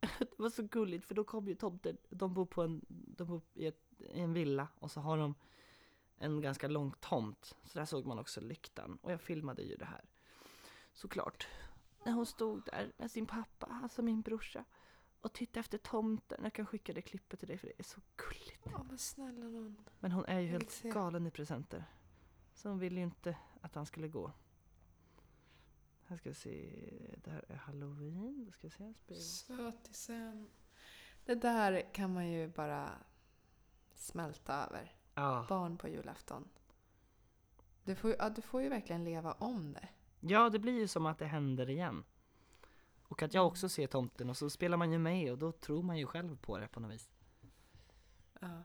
det 0.18 0.38
var 0.38 0.50
så 0.50 0.62
gulligt 0.62 1.04
för 1.04 1.14
då 1.14 1.24
kom 1.24 1.48
ju 1.48 1.54
tomten, 1.54 1.96
de 2.08 2.34
bor 2.34 2.46
på 2.46 2.62
en, 2.62 2.84
de 2.88 3.26
bor 3.26 3.42
i, 3.54 3.66
ett, 3.66 3.82
i 3.98 4.20
en 4.20 4.32
villa 4.32 4.68
och 4.78 4.90
så 4.90 5.00
har 5.00 5.18
de 5.18 5.34
en 6.16 6.40
ganska 6.40 6.68
lång 6.68 6.92
tomt. 7.00 7.56
Så 7.64 7.78
där 7.78 7.86
såg 7.86 8.06
man 8.06 8.18
också 8.18 8.40
lyktan 8.40 8.98
och 9.02 9.12
jag 9.12 9.20
filmade 9.20 9.62
ju 9.62 9.76
det 9.76 9.84
här. 9.84 10.04
Såklart. 10.92 11.48
När 12.04 12.12
hon 12.12 12.26
stod 12.26 12.64
där 12.64 12.92
med 12.96 13.10
sin 13.10 13.26
pappa, 13.26 13.66
alltså 13.82 14.02
min 14.02 14.22
brorsa 14.22 14.64
och 15.20 15.32
tittade 15.32 15.60
efter 15.60 15.78
tomten. 15.78 16.40
Jag 16.42 16.52
kan 16.52 16.66
skicka 16.66 16.92
det 16.92 17.02
klippet 17.02 17.38
till 17.38 17.48
dig 17.48 17.58
för 17.58 17.66
det 17.66 17.78
är 17.78 17.82
så 17.82 18.00
gulligt. 18.16 18.66
Ja, 18.72 18.82
men 18.82 18.98
snälla 18.98 19.46
någon. 19.46 19.76
Men 20.00 20.12
hon 20.12 20.24
är 20.24 20.40
ju 20.40 20.48
helt 20.48 20.82
galen 20.82 21.26
i 21.26 21.30
presenter. 21.30 21.84
Så 22.54 22.68
hon 22.68 22.78
ville 22.78 22.96
ju 22.96 23.04
inte 23.04 23.36
att 23.60 23.74
han 23.74 23.86
skulle 23.86 24.08
gå. 24.08 24.32
Här 26.06 26.16
ska 26.16 26.28
vi 26.28 26.34
se, 26.34 26.84
det 27.24 27.30
här 27.30 27.44
är 27.48 27.56
halloween. 27.56 28.44
Då 28.44 28.52
ska 28.52 28.68
vi 28.68 28.70
se. 28.70 29.14
Sötisen. 29.14 30.50
Det 31.24 31.34
där 31.34 31.94
kan 31.94 32.12
man 32.14 32.28
ju 32.28 32.48
bara 32.48 32.90
smälta 33.94 34.54
över. 34.54 34.96
Ja. 35.14 35.46
Barn 35.48 35.76
på 35.76 35.88
julafton. 35.88 36.48
Du 37.84 37.94
får, 37.94 38.14
ja, 38.18 38.30
du 38.30 38.42
får 38.42 38.62
ju 38.62 38.68
verkligen 38.68 39.04
leva 39.04 39.32
om 39.32 39.72
det. 39.72 39.88
Ja, 40.22 40.50
det 40.50 40.58
blir 40.58 40.80
ju 40.80 40.88
som 40.88 41.06
att 41.06 41.18
det 41.18 41.26
händer 41.26 41.70
igen. 41.70 42.04
Och 43.02 43.22
att 43.22 43.34
jag 43.34 43.46
också 43.46 43.68
ser 43.68 43.86
tomten 43.86 44.30
och 44.30 44.36
så 44.36 44.50
spelar 44.50 44.76
man 44.76 44.92
ju 44.92 44.98
med 44.98 45.32
och 45.32 45.38
då 45.38 45.52
tror 45.52 45.82
man 45.82 45.98
ju 45.98 46.06
själv 46.06 46.36
på 46.36 46.58
det 46.58 46.68
på 46.68 46.80
något 46.80 46.92
vis. 46.92 47.10
Ja. 48.40 48.62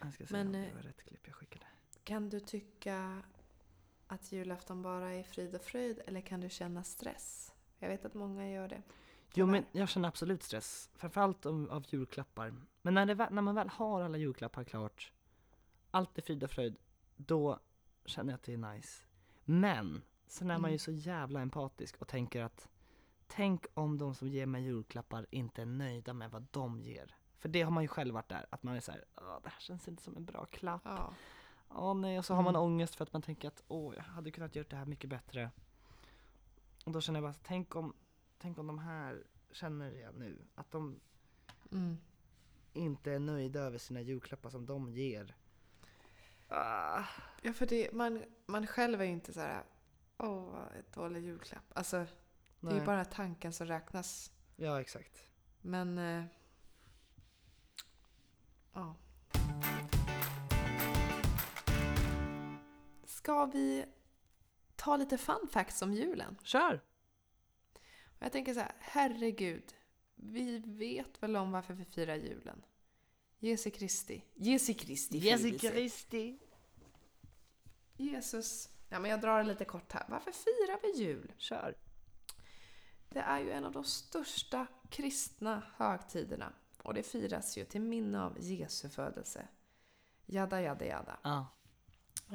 Jag 0.00 0.14
ska 0.14 0.26
se 0.26 0.32
Men, 0.32 0.46
om 0.46 0.52
det 0.52 0.66
eh, 0.66 0.74
var 0.74 0.82
rätt 0.82 1.02
klipp 1.02 1.26
jag 1.26 1.34
skickade. 1.34 1.66
Kan 2.04 2.28
du 2.28 2.40
tycka 2.40 3.22
att 4.06 4.32
julafton 4.32 4.82
bara 4.82 5.12
är 5.12 5.22
frid 5.22 5.54
och 5.54 5.62
fröjd 5.62 6.00
eller 6.06 6.20
kan 6.20 6.40
du 6.40 6.48
känna 6.48 6.84
stress? 6.84 7.52
Jag 7.78 7.88
vet 7.88 8.04
att 8.04 8.14
många 8.14 8.50
gör 8.50 8.68
det. 8.68 8.82
Jo 9.34 9.46
men 9.46 9.64
jag 9.72 9.88
känner 9.88 10.08
absolut 10.08 10.42
stress, 10.42 10.90
framförallt 10.94 11.46
om, 11.46 11.70
av 11.70 11.84
julklappar. 11.88 12.54
Men 12.82 12.94
när, 12.94 13.06
det, 13.06 13.30
när 13.30 13.42
man 13.42 13.54
väl 13.54 13.68
har 13.68 14.02
alla 14.02 14.18
julklappar 14.18 14.64
klart, 14.64 15.12
allt 15.90 16.18
är 16.18 16.22
frid 16.22 16.44
och 16.44 16.50
fröjd, 16.50 16.76
då 17.16 17.60
känner 18.04 18.32
jag 18.32 18.38
att 18.38 18.42
det 18.42 18.52
är 18.52 18.74
nice. 18.74 19.07
Men, 19.50 20.02
sen 20.26 20.50
är 20.50 20.58
man 20.58 20.70
ju 20.70 20.74
Mm. 20.74 20.78
så 20.78 20.90
jävla 20.92 21.40
empatisk 21.40 21.96
och 22.00 22.08
tänker 22.08 22.42
att 22.42 22.68
tänk 23.26 23.66
om 23.74 23.98
de 23.98 24.14
som 24.14 24.28
ger 24.28 24.46
mig 24.46 24.62
julklappar 24.62 25.26
inte 25.30 25.62
är 25.62 25.66
nöjda 25.66 26.12
med 26.12 26.30
vad 26.30 26.46
de 26.50 26.80
ger. 26.80 27.16
För 27.38 27.48
det 27.48 27.62
har 27.62 27.70
man 27.70 27.84
ju 27.84 27.88
själv 27.88 28.14
varit 28.14 28.28
där, 28.28 28.46
att 28.50 28.62
man 28.62 28.76
är 28.76 28.80
såhär, 28.80 29.04
det 29.42 29.48
här 29.48 29.60
känns 29.60 29.88
inte 29.88 30.02
som 30.02 30.16
en 30.16 30.24
bra 30.24 30.44
klapp. 30.44 30.82
Ja. 30.84 31.12
Åh 31.68 31.94
nej, 31.94 32.18
och 32.18 32.24
så 32.24 32.34
har 32.34 32.42
man 32.42 32.54
Mm. 32.56 32.62
ångest 32.66 32.94
för 32.94 33.02
att 33.04 33.12
man 33.12 33.22
tänker 33.22 33.48
att 33.48 33.62
åh, 33.68 33.94
jag 33.96 34.02
hade 34.02 34.30
kunnat 34.30 34.56
göra 34.56 34.66
det 34.70 34.76
här 34.76 34.86
mycket 34.86 35.10
bättre. 35.10 35.50
Och 36.86 36.92
då 36.92 37.00
känner 37.00 37.20
jag 37.20 37.30
bara, 37.30 37.38
tänk 37.42 37.76
om, 37.76 37.94
tänk 38.38 38.58
om 38.58 38.66
de 38.66 38.78
här 38.78 39.24
känner 39.52 39.90
jag 39.92 40.14
nu, 40.14 40.38
att 40.54 40.70
de 40.70 41.00
Mm. 41.72 41.96
inte 42.72 43.12
är 43.12 43.18
nöjda 43.18 43.60
över 43.60 43.78
sina 43.78 44.00
julklappar 44.00 44.50
som 44.50 44.66
de 44.66 44.88
ger. 44.90 45.36
Ah. 46.48 47.04
Ja, 47.42 47.52
för 47.52 47.66
det, 47.66 47.92
man, 47.92 48.24
man 48.46 48.66
själv 48.66 49.00
är 49.00 49.04
ju 49.04 49.12
inte 49.12 49.32
så 49.32 49.40
här, 49.40 49.62
åh, 50.18 50.66
ett 50.78 50.92
dålig 50.92 51.24
julklapp. 51.24 51.72
Alltså, 51.74 51.96
det 52.60 52.66
är 52.66 52.70
ju 52.70 52.76
Nej. 52.76 52.86
bara 52.86 53.04
tanken 53.04 53.52
som 53.52 53.66
räknas. 53.66 54.32
Ja, 54.56 54.80
exakt. 54.80 55.24
Men, 55.60 55.98
eh, 55.98 56.24
ja. 58.72 58.96
Ska 63.04 63.46
vi 63.46 63.84
ta 64.76 64.96
lite 64.96 65.18
fun 65.18 65.48
facts 65.52 65.82
om 65.82 65.92
julen? 65.94 66.36
Kör! 66.42 66.80
Och 68.04 68.22
Jag 68.22 68.32
tänker 68.32 68.54
så 68.54 68.60
här, 68.60 68.72
herregud. 68.78 69.74
Vi 70.14 70.58
vet 70.58 71.22
väl 71.22 71.36
om 71.36 71.52
varför 71.52 71.74
vi 71.74 71.84
firar 71.84 72.14
julen? 72.16 72.64
Jesu 73.38 73.70
Kristi. 73.70 74.24
Jesu 74.34 74.74
Kristi 74.74 75.20
födelse. 75.20 75.58
Kristi. 75.58 76.38
Jesus. 77.96 78.68
Ja, 78.88 78.98
men 78.98 79.10
jag 79.10 79.20
drar 79.20 79.44
lite 79.44 79.64
kort 79.64 79.92
här. 79.92 80.04
Varför 80.08 80.32
firar 80.32 80.78
vi 80.82 81.02
jul? 81.04 81.32
Kör. 81.38 81.74
Det 83.08 83.20
är 83.20 83.40
ju 83.40 83.50
en 83.50 83.64
av 83.64 83.72
de 83.72 83.84
största 83.84 84.66
kristna 84.90 85.62
högtiderna. 85.76 86.52
Och 86.82 86.94
det 86.94 87.02
firas 87.02 87.58
ju 87.58 87.64
till 87.64 87.80
minne 87.80 88.22
av 88.22 88.40
Jesu 88.40 88.88
födelse. 88.88 89.48
Jada, 90.26 90.62
jada, 90.62 90.84
jada. 90.84 91.18
Ja. 91.22 91.46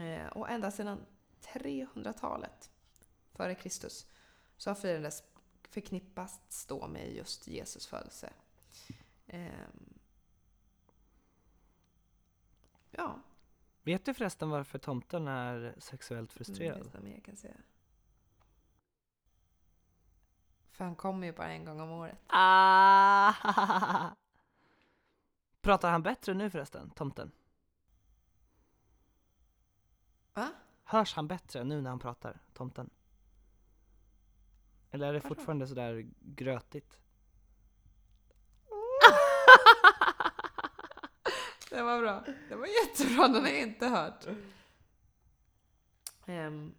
Eh, 0.01 0.27
och 0.27 0.49
ända 0.49 0.71
sedan 0.71 1.05
300-talet 1.41 2.71
före 3.31 3.55
Kristus 3.55 4.07
så 4.57 4.69
har 4.69 4.75
firandet 4.75 5.23
förknippats 5.69 6.65
då 6.65 6.87
med 6.87 7.13
just 7.13 7.47
Jesus 7.47 7.87
födelse. 7.87 8.33
Ehm. 9.27 9.92
Ja, 12.97 13.19
Vet 13.83 14.05
du 14.05 14.13
förresten 14.13 14.49
varför 14.49 14.79
tomten 14.79 15.27
är 15.27 15.75
sexuellt 15.77 16.31
jag 16.31 16.37
frustrerad? 16.37 17.03
mer 17.03 17.13
jag 17.13 17.23
kan 17.23 17.35
säga. 17.35 17.57
För 20.71 20.85
han 20.85 20.95
kommer 20.95 21.27
ju 21.27 21.33
bara 21.33 21.47
en 21.47 21.65
gång 21.65 21.79
om 21.79 21.89
året. 21.89 22.17
Ah! 22.27 23.33
Pratar 25.61 25.91
han 25.91 26.03
bättre 26.03 26.33
nu 26.33 26.49
förresten, 26.49 26.89
tomten? 26.89 27.31
Va? 30.33 30.51
Hörs 30.83 31.13
han 31.13 31.27
bättre 31.27 31.63
nu 31.63 31.81
när 31.81 31.89
han 31.89 31.99
pratar, 31.99 32.39
tomten? 32.53 32.89
Eller 34.91 35.07
är 35.07 35.13
det 35.13 35.21
fortfarande 35.21 35.67
sådär 35.67 36.11
grötigt? 36.19 37.02
Det 41.73 41.83
var 41.83 42.01
bra. 42.01 42.23
Det 42.49 42.55
var 42.55 42.67
jättebra, 42.67 43.27
den 43.27 43.41
har 43.41 43.49
jag 43.49 43.61
inte 43.61 43.87
hört. 43.87 44.25
Ehm, 46.25 46.75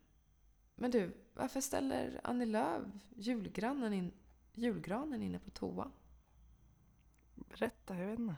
men 0.75 0.91
du, 0.91 1.17
varför 1.35 1.61
ställer 1.61 2.21
Annie 2.25 2.47
Lööf 2.47 2.87
julgranen, 3.17 3.93
in, 3.93 4.13
julgranen 4.53 5.23
inne 5.23 5.39
på 5.39 5.51
toa? 5.51 5.91
Berätta, 7.35 7.97
jag 7.97 8.07
vet 8.07 8.19
inte. 8.19 8.35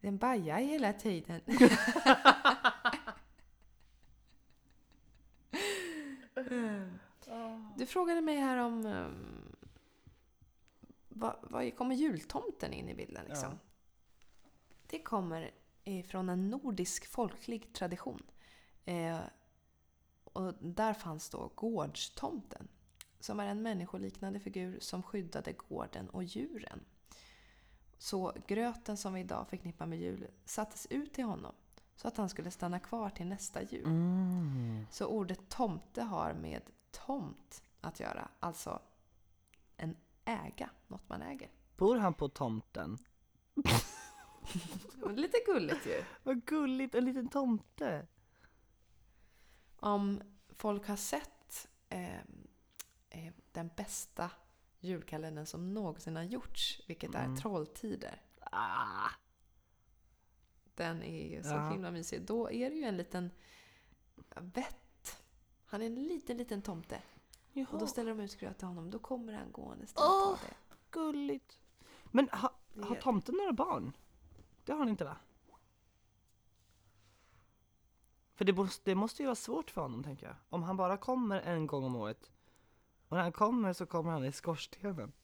Den 0.00 0.18
bajar 0.18 0.58
hela 0.58 0.92
tiden. 0.92 1.40
Du 7.76 7.86
frågade 7.86 8.20
mig 8.20 8.36
här 8.36 8.56
om 8.56 8.86
um, 8.86 9.56
vad, 11.08 11.36
vad 11.42 11.76
kommer 11.76 11.94
jultomten 11.94 12.72
in 12.72 12.88
i 12.88 12.94
bilden 12.94 13.24
liksom? 13.28 13.50
Ja. 13.50 13.65
Det 14.86 14.98
kommer 14.98 15.50
ifrån 15.84 16.28
en 16.28 16.50
nordisk 16.50 17.06
folklig 17.06 17.72
tradition. 17.72 18.22
Eh, 18.84 19.18
och 20.24 20.54
där 20.60 20.94
fanns 20.94 21.30
då 21.30 21.50
gårdstomten 21.54 22.68
som 23.20 23.40
är 23.40 23.46
en 23.46 23.62
människoliknande 23.62 24.40
figur 24.40 24.78
som 24.80 25.02
skyddade 25.02 25.52
gården 25.52 26.08
och 26.08 26.24
djuren. 26.24 26.80
Så 27.98 28.32
gröten 28.46 28.96
som 28.96 29.14
vi 29.14 29.20
idag 29.20 29.48
förknippar 29.48 29.86
med 29.86 29.98
jul 29.98 30.26
sattes 30.44 30.86
ut 30.90 31.14
till 31.14 31.24
honom 31.24 31.54
så 31.96 32.08
att 32.08 32.16
han 32.16 32.28
skulle 32.28 32.50
stanna 32.50 32.80
kvar 32.80 33.10
till 33.10 33.26
nästa 33.26 33.62
jul. 33.62 33.86
Mm. 33.86 34.86
Så 34.90 35.06
ordet 35.06 35.48
tomte 35.48 36.02
har 36.02 36.32
med 36.34 36.62
tomt 36.90 37.62
att 37.80 38.00
göra, 38.00 38.28
alltså 38.40 38.80
en 39.76 39.96
äga, 40.24 40.70
något 40.86 41.08
man 41.08 41.22
äger. 41.22 41.50
Bor 41.76 41.96
han 41.96 42.14
på 42.14 42.28
tomten? 42.28 42.98
Lite 45.16 45.38
gulligt 45.46 45.86
ju. 45.86 46.04
Vad 46.22 46.44
gulligt, 46.44 46.94
en 46.94 47.04
liten 47.04 47.28
tomte! 47.28 48.06
Om 49.80 50.22
folk 50.48 50.88
har 50.88 50.96
sett 50.96 51.68
eh, 51.88 52.16
eh, 53.10 53.32
den 53.52 53.70
bästa 53.76 54.30
julkalendern 54.80 55.46
som 55.46 55.74
någonsin 55.74 56.16
har 56.16 56.22
gjorts, 56.22 56.80
vilket 56.86 57.14
Mm. 57.14 57.32
är 57.32 57.36
Trolltider. 57.36 58.22
Ah. 58.40 59.08
Den 60.74 61.02
är 61.02 61.26
ju 61.36 61.42
så 61.42 61.48
Ja. 61.48 61.70
himla 61.70 61.90
mysig. 61.90 62.22
Då 62.26 62.50
är 62.50 62.70
det 62.70 62.76
ju 62.76 62.84
en 62.84 62.96
liten 62.96 63.30
vett. 64.36 65.22
Han 65.66 65.82
är 65.82 65.86
en 65.86 65.94
liten, 65.94 66.36
liten 66.36 66.62
tomte. 66.62 67.02
Och 67.70 67.78
då 67.78 67.86
ställer 67.86 68.10
de 68.14 68.20
ut 68.20 68.40
gröt 68.40 68.58
till 68.58 68.66
honom. 68.66 68.90
Då 68.90 68.98
kommer 68.98 69.32
han 69.32 69.52
gående 69.52 69.84
och 69.84 69.94
tar 69.94 70.38
det. 70.48 70.54
gulligt! 70.90 71.58
Men 72.04 72.28
ha, 72.28 72.52
har 72.82 72.94
tomten 72.96 73.34
några 73.34 73.52
barn? 73.52 73.92
Det 74.66 74.72
har 74.72 74.78
han 74.78 74.88
inte 74.88 75.04
va? 75.04 75.16
För 78.34 78.44
det, 78.44 78.52
måste- 78.52 78.90
det 78.90 78.94
måste 78.94 79.22
ju 79.22 79.26
vara 79.26 79.36
svårt 79.36 79.70
för 79.70 79.80
honom 79.80 80.04
tänker 80.04 80.26
jag. 80.26 80.34
Om 80.48 80.62
han 80.62 80.76
bara 80.76 80.96
kommer 80.96 81.40
en 81.40 81.66
gång 81.66 81.84
om 81.84 81.96
året. 81.96 82.30
Och 83.08 83.16
när 83.16 83.22
han 83.22 83.32
kommer 83.32 83.72
så 83.72 83.86
kommer 83.86 84.10
han 84.12 84.24
i 84.24 84.32
skorstenen. 84.32 85.12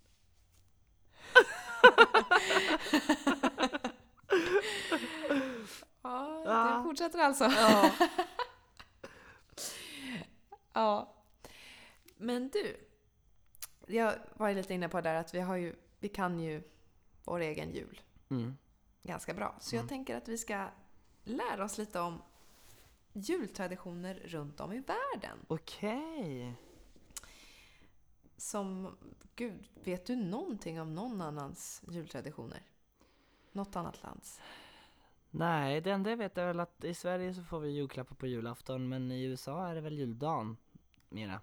Ja, 6.02 6.76
det 6.76 6.82
fortsätter 6.84 7.18
alltså. 7.18 7.44
Ja. 7.44 7.90
Ja. 10.74 11.14
Men 12.16 12.48
du. 12.48 12.76
Jag 13.86 14.14
var 14.34 14.48
ju 14.48 14.54
lite 14.54 14.74
inne 14.74 14.88
på 14.88 15.00
där 15.00 15.14
att 15.14 15.34
vi, 15.34 15.40
har 15.40 15.56
ju, 15.56 15.74
vi 15.98 16.08
kan 16.08 16.40
ju 16.40 16.62
vår 17.24 17.40
egen 17.40 17.70
jul 17.72 18.00
Mm. 18.30 18.56
Ganska 19.02 19.34
bra. 19.34 19.56
Så 19.60 19.74
jag 19.76 19.80
Mm. 19.80 19.88
tänker 19.88 20.16
att 20.16 20.28
vi 20.28 20.38
ska 20.38 20.68
lära 21.24 21.64
oss 21.64 21.78
lite 21.78 22.00
om 22.00 22.22
jultraditioner 23.12 24.14
runt 24.14 24.60
om 24.60 24.72
i 24.72 24.80
världen. 24.80 25.38
Okej. 25.48 26.54
Som, 28.36 28.96
gud, 29.36 29.68
vet 29.84 30.06
du 30.06 30.16
någonting 30.16 30.80
om 30.80 30.94
någon 30.94 31.20
annans 31.20 31.82
jultraditioner? 31.88 32.62
Något 33.52 33.76
annat 33.76 34.02
lands? 34.02 34.40
Nej, 35.30 35.80
det 35.80 35.90
enda 35.90 36.10
jag 36.10 36.16
vet 36.16 36.38
är 36.38 36.46
väl 36.46 36.60
att 36.60 36.84
i 36.84 36.94
Sverige 36.94 37.34
så 37.34 37.42
får 37.44 37.60
vi 37.60 37.68
julklappar 37.70 38.14
på 38.14 38.26
julafton 38.26 38.88
men 38.88 39.10
i 39.12 39.22
USA 39.22 39.66
är 39.68 39.74
det 39.74 39.80
väl 39.80 39.98
juldagen 39.98 40.56
mera. 41.08 41.40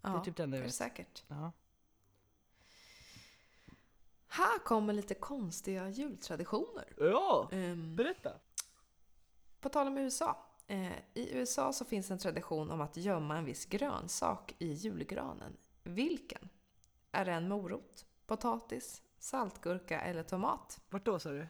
Ja, 0.00 0.08
det 0.10 0.16
är 0.16 0.20
typ 0.20 0.36
det 0.36 0.42
enda 0.42 0.56
jag 0.56 0.64
vet. 0.64 0.74
säkert. 0.74 1.24
Ja. 1.28 1.52
Här 4.34 4.58
kommer 4.58 4.92
lite 4.92 5.14
konstiga 5.14 5.88
jultraditioner. 5.88 6.94
ja, 6.98 7.48
Ehm, 7.52 7.96
berätta. 7.96 8.32
På 9.60 9.68
tal 9.68 9.86
om 9.86 9.98
USA. 9.98 10.36
Eh, 10.66 10.92
I 11.14 11.34
USA 11.38 11.72
så 11.72 11.84
finns 11.84 12.10
en 12.10 12.18
tradition 12.18 12.70
om 12.70 12.80
att 12.80 12.96
gömma 12.96 13.36
en 13.38 13.44
viss 13.44 13.66
grönsak 13.66 14.54
i 14.58 14.72
julgranen. 14.72 15.56
Vilken? 15.82 16.48
Är 17.10 17.24
det 17.24 17.32
en 17.32 17.48
morot, 17.48 18.06
potatis, 18.26 19.02
saltgurka 19.18 20.00
eller 20.00 20.22
tomat? 20.22 20.80
Vart 20.90 21.04
då 21.04 21.18
sa 21.18 21.30
du? 21.30 21.46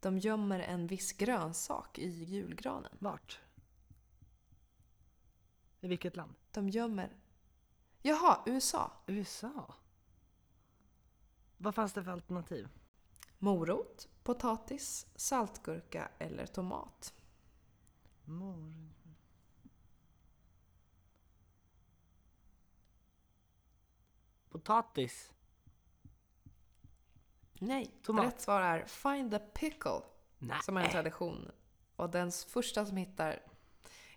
De 0.00 0.18
gömmer 0.18 0.60
en 0.60 0.86
viss 0.86 1.12
grönsak 1.12 1.98
i 1.98 2.08
julgranen. 2.24 2.96
Vart? 2.98 3.40
I 5.80 5.88
vilket 5.88 6.16
land? 6.16 6.34
De 6.50 6.68
gömmer... 6.68 7.16
Jaha, 8.02 8.42
USA. 8.46 8.90
USA? 9.06 9.74
Vad 11.62 11.74
fanns 11.74 11.92
det 11.92 12.04
för 12.04 12.10
alternativ? 12.10 12.68
Morot, 13.38 14.08
potatis, 14.22 15.06
saltgurka 15.14 16.08
eller 16.18 16.46
tomat. 16.46 17.14
Mor... 18.24 18.74
Potatis. 24.48 25.32
Nej, 27.52 27.94
Tomat. 28.02 28.24
rätt 28.24 28.40
svar 28.40 28.60
är 28.60 28.84
Find 28.84 29.30
the 29.30 29.38
pickle. 29.38 30.00
Nej. 30.38 30.58
Som 30.62 30.76
är 30.76 30.84
en 30.84 30.90
tradition. 30.90 31.50
Och 31.96 32.10
den 32.10 32.32
första 32.32 32.86
som 32.86 32.96
hittar 32.96 33.42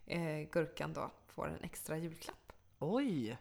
eh, 0.06 0.50
gurkan 0.52 0.94
då 0.94 1.12
får 1.28 1.48
en 1.48 1.64
extra 1.64 1.98
julklapp. 1.98 2.54
Oj! 2.80 3.38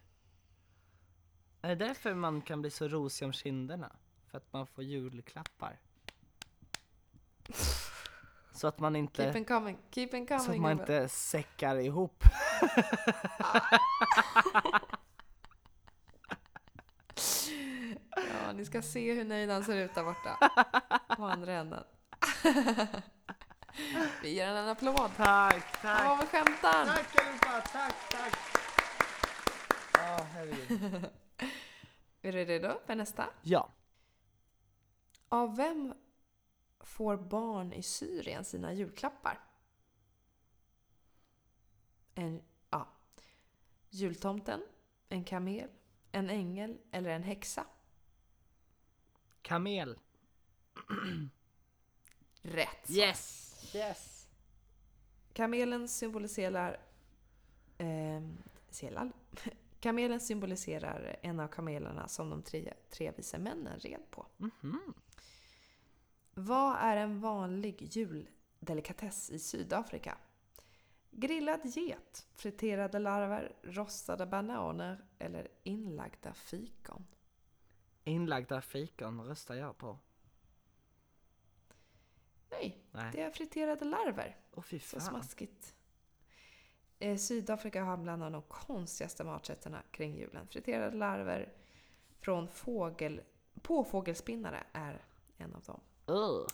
Är 1.65 1.69
det 1.69 1.75
därför 1.75 2.15
man 2.15 2.41
kan 2.43 2.61
bli 2.61 2.71
så 2.71 2.89
rosig 2.89 3.27
om 3.27 3.33
kinderna? 3.33 3.93
För 4.31 4.39
att 4.39 4.53
man 4.53 4.67
får 4.67 4.85
julklappar? 4.85 5.79
Så 8.53 8.67
att 8.67 8.79
man 8.79 8.97
inte, 8.97 9.23
Keep 9.23 9.37
on 9.37 9.45
coming, 9.45 9.79
keep 9.91 10.09
on 10.13 10.27
coming. 10.27 10.41
så 10.41 10.51
att 10.53 10.59
man 10.61 10.73
inte 10.73 11.09
säckar 11.09 11.77
ihop. 11.77 12.25
Ja, 18.17 18.53
ni 18.55 18.65
ska 18.65 18.83
se 18.83 19.13
hur 19.13 19.25
nöjd 19.25 19.51
han 19.51 19.65
ser 19.65 19.77
ut 19.77 19.95
där 19.95 20.05
borta. 20.05 20.51
På 21.17 21.25
andra 21.25 21.53
änden. 21.53 21.85
Vi 24.23 24.35
ger 24.35 24.49
honom 24.49 24.63
en 24.65 24.69
applåd. 24.69 25.11
Tack, 25.17 25.65
Han 25.83 26.09
var 26.09 26.17
väl 26.17 26.27
skämtaren? 26.27 26.87
Tack 26.87 27.17
allihopa, 27.21 27.61
tack, 27.73 27.95
tack! 28.11 28.37
Ja, 29.93 30.27
herregud. 30.33 31.11
Är 32.25 32.33
du 32.33 32.45
redo 32.45 32.81
för 32.87 32.95
nästa? 32.95 33.31
Ja. 33.43 33.73
Av 35.29 35.57
vem 35.57 35.95
får 36.81 37.17
barn 37.17 37.73
i 37.73 37.83
Syrien 37.83 38.45
sina 38.45 38.73
julklappar? 38.73 39.41
En, 42.15 42.43
ja. 42.71 42.89
Jultomten, 43.91 44.63
en 45.09 45.25
kamel, 45.25 45.69
en 46.13 46.31
ängel 46.31 46.79
eller 46.91 47.11
en 47.11 47.23
häxa? 47.23 47.67
Kamel. 49.43 49.99
Rätt! 52.43 52.91
Yes! 52.91 53.55
Yes! 53.75 54.29
Kamelen 55.33 55.89
symboliserar... 55.89 56.81
Eh, 57.79 58.23
selal. 58.71 59.13
Kamelen 59.85 60.21
symboliserar 60.21 61.17
en 61.23 61.41
av 61.41 61.49
kamelerna 61.49 62.09
som 62.09 62.31
de 62.31 62.43
tre, 62.43 62.75
tre 62.91 63.13
vise 63.17 63.39
männen 63.39 63.79
red 63.79 64.11
på. 64.11 64.27
Mhm. 64.37 64.95
Vad 66.35 66.77
är 66.79 66.97
en 66.97 67.21
vanlig 67.21 67.97
juldelikatess 67.97 69.31
i 69.31 69.39
Sydafrika? 69.39 70.19
Grillad 71.11 71.61
get, 71.67 72.27
friterade 72.35 72.99
larver, 72.99 73.57
rostade 73.63 74.27
bananer 74.27 75.05
eller 75.19 75.49
inlagda 75.63 76.35
fikon? 76.35 77.07
Inlagda 78.05 78.61
fikon 78.61 79.21
röstar 79.21 79.55
jag 79.55 79.79
på. 79.79 79.99
Nej, 82.51 82.85
Nej. 82.93 83.11
det 83.13 83.21
är 83.23 83.31
friterade 83.31 83.85
larver. 83.85 84.37
Åh 84.55 84.63
fy 84.63 84.79
Så 84.79 85.01
fan. 85.01 85.09
smaskigt. 85.09 85.75
Eh, 87.05 87.17
Sydafrika 87.17 87.85
har 87.85 87.97
bland 87.97 88.23
annat 88.23 88.43
de 88.43 88.49
konstigaste 88.49 89.25
maträtterna 89.25 89.83
kring 89.91 90.17
julen. 90.17 90.47
Friterade 90.49 90.97
larver 90.97 91.53
från 92.21 92.49
fågel, 92.49 93.21
påfågelspinnare 93.63 94.65
är 94.73 95.05
en 95.37 95.55
av 95.55 95.63
dem. 95.63 95.81
Ugh. 96.07 96.47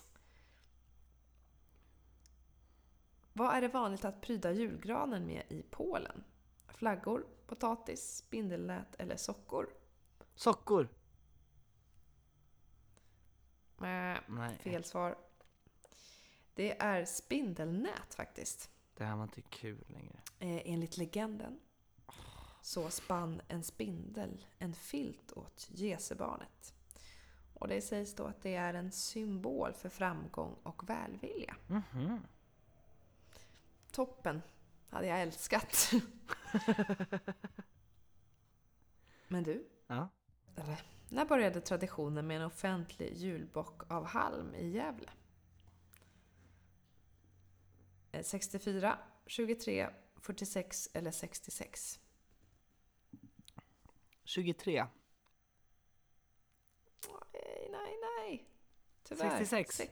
Vad 3.32 3.56
är 3.56 3.60
det 3.60 3.68
vanligt 3.68 4.04
att 4.04 4.20
pryda 4.20 4.52
julgranen 4.52 5.26
med 5.26 5.42
i 5.48 5.62
Polen? 5.70 6.24
Flaggor, 6.68 7.26
potatis, 7.46 8.16
spindelnät 8.16 8.94
eller 8.98 9.16
sockor? 9.16 9.68
Sockor. 10.34 10.88
Äh, 13.78 14.18
Nej, 14.26 14.58
fel 14.60 14.84
svar. 14.84 15.18
Det 16.54 16.80
är 16.82 17.04
spindelnät 17.04 18.14
faktiskt. 18.14 18.70
det 18.94 19.04
här 19.04 19.16
var 19.16 19.22
inte 19.22 19.42
kul 19.42 19.84
längre. 19.88 20.22
Eh, 20.42 20.62
enligt 20.64 20.96
legenden 20.96 21.60
så 22.62 22.90
spann 22.90 23.40
en 23.48 23.64
spindel 23.64 24.44
en 24.58 24.74
filt 24.74 25.32
åt 25.32 25.68
Jesubarnet. 25.70 26.74
Och 27.54 27.68
det 27.68 27.80
sägs 27.82 28.14
då 28.14 28.24
att 28.24 28.42
det 28.42 28.54
är 28.54 28.74
en 28.74 28.92
symbol 28.92 29.72
för 29.72 29.88
framgång 29.88 30.56
och 30.62 30.88
välvilja. 30.90 31.56
Mhm. 31.66 32.20
Toppen! 33.92 34.42
Hade 34.88 35.06
jag 35.06 35.22
älskat. 35.22 35.90
Men 39.28 39.42
du, 39.42 39.68
Ja. 39.86 40.08
eller, 40.56 40.82
när 41.08 41.24
började 41.24 41.60
traditionen 41.60 42.26
med 42.26 42.36
en 42.36 42.42
offentlig 42.46 43.12
julbock 43.16 43.90
av 43.92 44.04
halm 44.04 44.54
i 44.54 44.68
Gävle? 44.70 45.10
Eh, 48.12 48.22
64, 48.22 48.98
23, 49.26 49.90
46 50.20 50.88
eller 50.94 51.10
66? 51.10 52.00
23. 54.24 54.86
Nej, 57.32 57.68
nej, 57.70 57.96
nej. 58.18 58.48
Tyvärr. 59.02 59.38
66. 59.38 59.76
Se- 59.76 59.90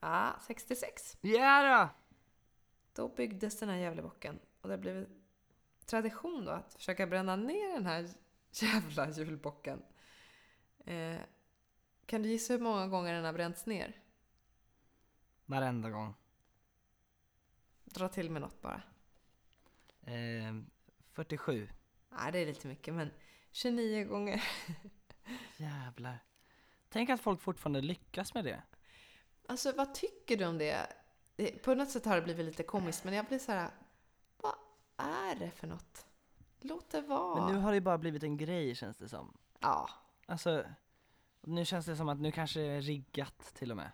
Ja, 0.00 0.36
66. 0.46 1.16
Ja 1.20 1.62
då! 1.62 1.88
Då 2.92 3.14
byggdes 3.14 3.58
den 3.58 3.68
här 3.68 3.76
Gävlebocken. 3.76 4.38
Och 4.60 4.68
det 4.68 4.78
blivit 4.78 5.08
tradition 5.86 6.44
då 6.44 6.50
att 6.50 6.74
försöka 6.74 7.06
bränna 7.06 7.36
ner 7.36 7.72
den 7.72 7.86
här 7.86 8.10
jävla 8.50 9.10
julbocken. 9.10 9.82
Eh, 10.84 11.20
kan 12.06 12.22
du 12.22 12.28
gissa 12.28 12.52
hur 12.52 12.60
många 12.60 12.86
gånger 12.88 13.12
den 13.14 13.24
har 13.24 13.32
bränts 13.32 13.66
ner? 13.66 14.02
Varenda 15.46 15.90
gång. 15.90 16.14
Dra 17.84 18.08
till 18.08 18.30
med 18.30 18.42
något 18.42 18.60
bara. 18.62 18.82
Eh, 20.08 20.54
47. 21.12 21.68
Nej, 22.10 22.32
det 22.32 22.38
är 22.38 22.46
lite 22.46 22.68
mycket, 22.68 22.94
men 22.94 23.10
29 23.52 24.04
gånger. 24.04 24.44
Jävlar. 25.56 26.18
Tänk 26.88 27.10
att 27.10 27.20
folk 27.20 27.40
fortfarande 27.40 27.80
lyckas 27.80 28.34
med 28.34 28.44
det. 28.44 28.62
Alltså, 29.48 29.72
vad 29.72 29.94
tycker 29.94 30.36
du 30.36 30.46
om 30.46 30.58
det? 30.58 30.86
På 31.62 31.74
något 31.74 31.90
sätt 31.90 32.04
har 32.04 32.16
det 32.16 32.22
blivit 32.22 32.46
lite 32.46 32.62
komiskt, 32.62 33.04
men 33.04 33.14
jag 33.14 33.24
blir 33.26 33.38
så 33.38 33.52
här... 33.52 33.70
Vad 34.36 34.54
är 34.96 35.34
det 35.34 35.50
för 35.50 35.66
något? 35.66 36.06
Låt 36.60 36.90
det 36.90 37.00
vara. 37.00 37.44
Men 37.46 37.54
nu 37.54 37.60
har 37.60 37.72
det 37.72 37.80
bara 37.80 37.98
blivit 37.98 38.22
en 38.22 38.36
grej 38.36 38.74
känns 38.74 38.96
det 38.96 39.08
som. 39.08 39.36
Ja, 39.60 39.88
Alltså, 40.26 40.64
nu 41.42 41.64
känns 41.64 41.86
det 41.86 41.96
som 41.96 42.08
att 42.08 42.20
nu 42.20 42.32
kanske 42.32 42.60
det 42.60 42.66
är 42.66 42.80
riggat 42.80 43.38
till 43.54 43.70
och 43.70 43.76
med. 43.76 43.90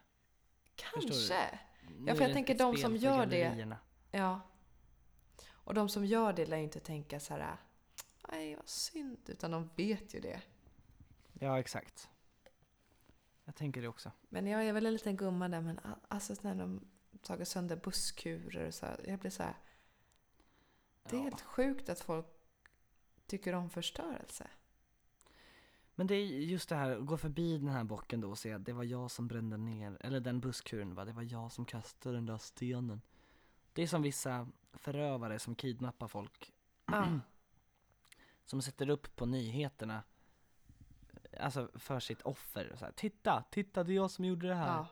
Kanske. 0.74 1.61
Ja, 2.07 2.14
för 2.14 2.22
jag 2.22 2.33
tänker 2.33 2.59
de 2.59 2.77
som 2.77 2.96
gör 2.96 3.27
det-. 3.27 3.77
Ja. 4.11 4.40
Och 5.64 5.74
de 5.74 5.88
som 5.88 6.05
gör 6.07 6.33
det 6.33 6.46
lär 6.46 6.57
ju 6.57 6.62
inte 6.62 6.81
tänka 6.81 7.20
så 7.20 7.35
här... 7.35 7.57
Nej, 8.33 8.57
vad 8.57 8.68
synd. 8.68 9.18
Utan 9.27 9.50
de 9.50 9.70
vet 9.77 10.14
ju 10.14 10.20
det. 10.20 10.42
Ja, 11.33 11.59
exakt. 11.59 12.09
Jag 13.44 13.55
tänker 13.55 13.83
det 13.83 13.88
också. 13.88 14.12
Men 14.29 14.46
jag 14.46 14.64
är 14.66 14.72
väl 14.72 14.87
en 14.87 14.92
liten 14.92 15.16
gumma 15.16 15.48
där, 15.48 15.61
men 15.61 15.81
alltså 16.09 16.35
när 16.40 16.55
de 16.55 16.81
tagit 17.22 17.48
sönder 17.48 17.77
busskurer 17.77 18.66
och 18.66 18.74
så 18.74 18.87
här, 18.87 19.00
Jag 19.07 19.18
blir 19.18 19.31
så 19.31 19.42
här... 19.42 19.57
Det 21.03 21.16
är 21.16 21.20
Ja. 21.20 21.24
helt 21.24 21.40
sjukt 21.40 21.88
att 21.88 22.00
folk 22.00 22.27
tycker 23.27 23.53
om 23.53 23.70
förstörelse. 23.70 24.50
Men 25.94 26.07
det 26.07 26.14
är 26.14 26.24
just 26.27 26.68
det 26.68 26.74
här, 26.77 26.96
att 26.96 27.07
gå 27.07 27.16
förbi 27.16 27.59
den 27.59 27.68
här 27.68 27.85
bocken 27.85 28.20
då 28.20 28.31
och 28.31 28.38
se 28.38 28.53
att 28.53 28.64
det 28.64 28.72
var 28.72 28.85
jag 28.85 29.11
som 29.11 29.29
brände 29.29 29.57
ner, 29.57 29.96
eller 30.00 30.20
den 30.20 30.40
busskuren 30.40 30.94
va, 30.94 31.05
det 31.05 31.12
var 31.12 31.22
jag 31.22 31.53
som 31.53 31.64
kastade 31.64 32.14
den 32.14 32.27
där 32.27 32.38
stenen. 32.38 33.00
Det 33.74 33.82
är 33.82 33.87
som 33.87 34.02
vissa 34.02 34.48
förövare 34.72 35.38
som 35.38 35.54
kidnappar 35.54 36.08
folk, 36.08 36.52
Ja. 36.87 37.20
som 38.44 38.62
sätter 38.62 38.88
upp 38.88 39.16
på 39.16 39.26
nyheterna, 39.26 40.02
alltså 41.40 41.70
för 41.74 42.00
sitt 42.00 42.22
offer. 42.22 42.72
Och 42.72 42.78
så 42.78 42.84
här, 42.84 42.92
titta, 42.92 43.44
titta 43.50 43.84
det 43.84 43.92
är 43.92 43.96
jag 43.96 44.10
som 44.10 44.24
gjorde 44.24 44.48
det 44.48 44.54
här. 44.54 44.66
ja. 44.76 44.87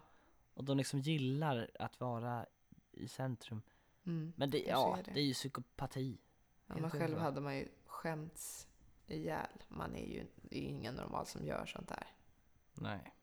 Och 0.54 0.64
de 0.64 0.76
liksom 0.76 1.00
gillar 1.00 1.70
att 1.78 2.00
vara 2.00 2.46
i 2.92 3.08
centrum. 3.08 3.62
Mm. 4.06 4.32
Men 4.36 4.50
det, 4.50 4.58
ja, 4.58 4.96
är 4.98 5.02
det. 5.02 5.10
det 5.14 5.20
är 5.20 5.24
ju 5.24 5.34
psykopati. 5.34 6.18
ja 6.66 6.76
men 6.76 6.90
själv 6.90 7.18
hade 7.18 7.40
man 7.40 7.56
ju 7.56 7.68
skämts 7.86 8.68
ihjäl. 9.06 9.62
Man 9.68 9.94
är 9.96 10.06
ju, 10.06 10.26
är 10.50 10.60
ju 10.60 10.66
ingen 10.66 10.94
normal 10.94 11.26
som 11.26 11.46
gör 11.46 11.66
sånt 11.66 11.88
där. 11.88 12.06
Nej. 12.74 13.14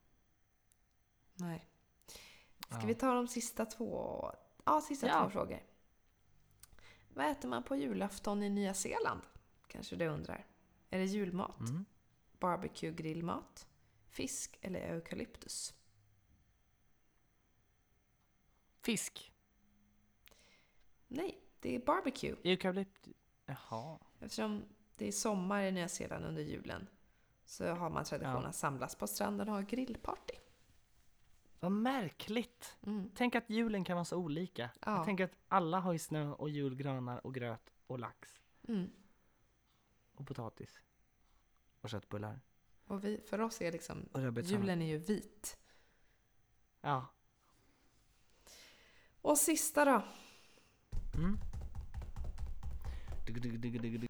Nej. 1.33 1.69
Ska 2.69 2.79
Ja. 2.79 2.85
vi 2.85 2.95
ta 2.95 3.13
de 3.13 3.27
sista 3.27 3.65
två? 3.65 4.31
Ja, 4.69 4.81
sista 4.81 5.07
Ja. 5.07 5.23
två 5.23 5.29
frågor. 5.29 5.59
Vad 7.13 7.25
äter 7.31 7.49
man 7.49 7.63
på 7.63 7.75
julafton 7.75 8.43
i 8.43 8.49
Nya 8.49 8.73
Zeeland? 8.73 9.21
Kanske 9.67 9.95
du 9.95 10.07
undrar. 10.07 10.45
Är 10.89 10.99
det 10.99 11.05
julmat? 11.05 11.59
Mm. 11.59 11.85
Barbecue 12.39 12.91
grillmat? 12.91 13.67
Fisk 14.09 14.57
eller 14.61 14.79
eukalyptus? 14.79 15.73
Fisk. 18.81 19.31
Nej, 21.07 21.41
det 21.59 21.75
är 21.75 21.79
barbecue. 21.79 22.35
Eukalypt. 22.43 23.07
Jaha. 23.45 23.99
Eftersom 24.19 24.63
det 24.95 25.07
är 25.07 25.11
sommar 25.11 25.63
i 25.63 25.71
Nya 25.71 25.87
Zeeland 25.89 26.25
under 26.25 26.41
julen 26.41 26.87
så 27.45 27.67
har 27.67 27.89
man 27.89 28.03
tradition 28.05 28.41
Ja. 28.43 28.47
att 28.49 28.55
samlas 28.55 28.95
på 28.95 29.07
stranden 29.07 29.49
och 29.49 29.55
ha 29.55 29.61
grillparty. 29.61 30.33
Vad 31.59 31.71
märkligt. 31.71 32.77
Mm. 32.85 33.11
Tänk 33.15 33.35
att 33.35 33.49
julen 33.49 33.83
kan 33.83 33.95
vara 33.95 34.05
så 34.05 34.17
olika. 34.17 34.69
Ja. 34.85 34.95
Jag 34.95 35.05
tänker 35.05 35.23
att 35.23 35.35
alla 35.47 35.79
har 35.79 35.93
ju 35.93 35.99
snö 35.99 36.31
och 36.31 36.49
julgranar 36.49 37.25
och 37.25 37.33
gröt 37.33 37.73
och 37.87 37.99
lax 37.99 38.39
Mm. 38.67 38.89
och 40.15 40.27
potatis. 40.27 40.81
Och 41.81 41.89
köttbullar. 41.89 42.39
Och 42.87 43.03
vi, 43.03 43.21
för 43.29 43.41
oss 43.41 43.61
är 43.61 43.71
liksom, 43.71 44.09
julen 44.43 44.81
är 44.81 44.85
ju 44.87 44.97
vit. 44.97 45.57
Ja. 46.81 47.05
Och 49.21 49.37
sista 49.37 49.85
då. 49.85 50.03
Mm. 51.17 51.37
Dug, 53.27 53.41
dug, 53.61 53.81
dug. 53.81 54.09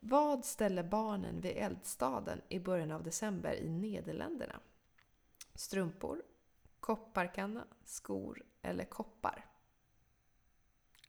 Vad 0.00 0.44
ställer 0.44 0.82
barnen 0.82 1.40
vid 1.40 1.52
eldstaden 1.56 2.40
i 2.48 2.58
början 2.58 2.90
av 2.90 3.02
december 3.02 3.54
i 3.54 3.68
Nederländerna? 3.68 4.60
Strumpor, 5.54 6.22
kopparkanna, 6.88 7.66
skor 7.84 8.42
eller 8.62 8.84
koppar? 8.84 9.46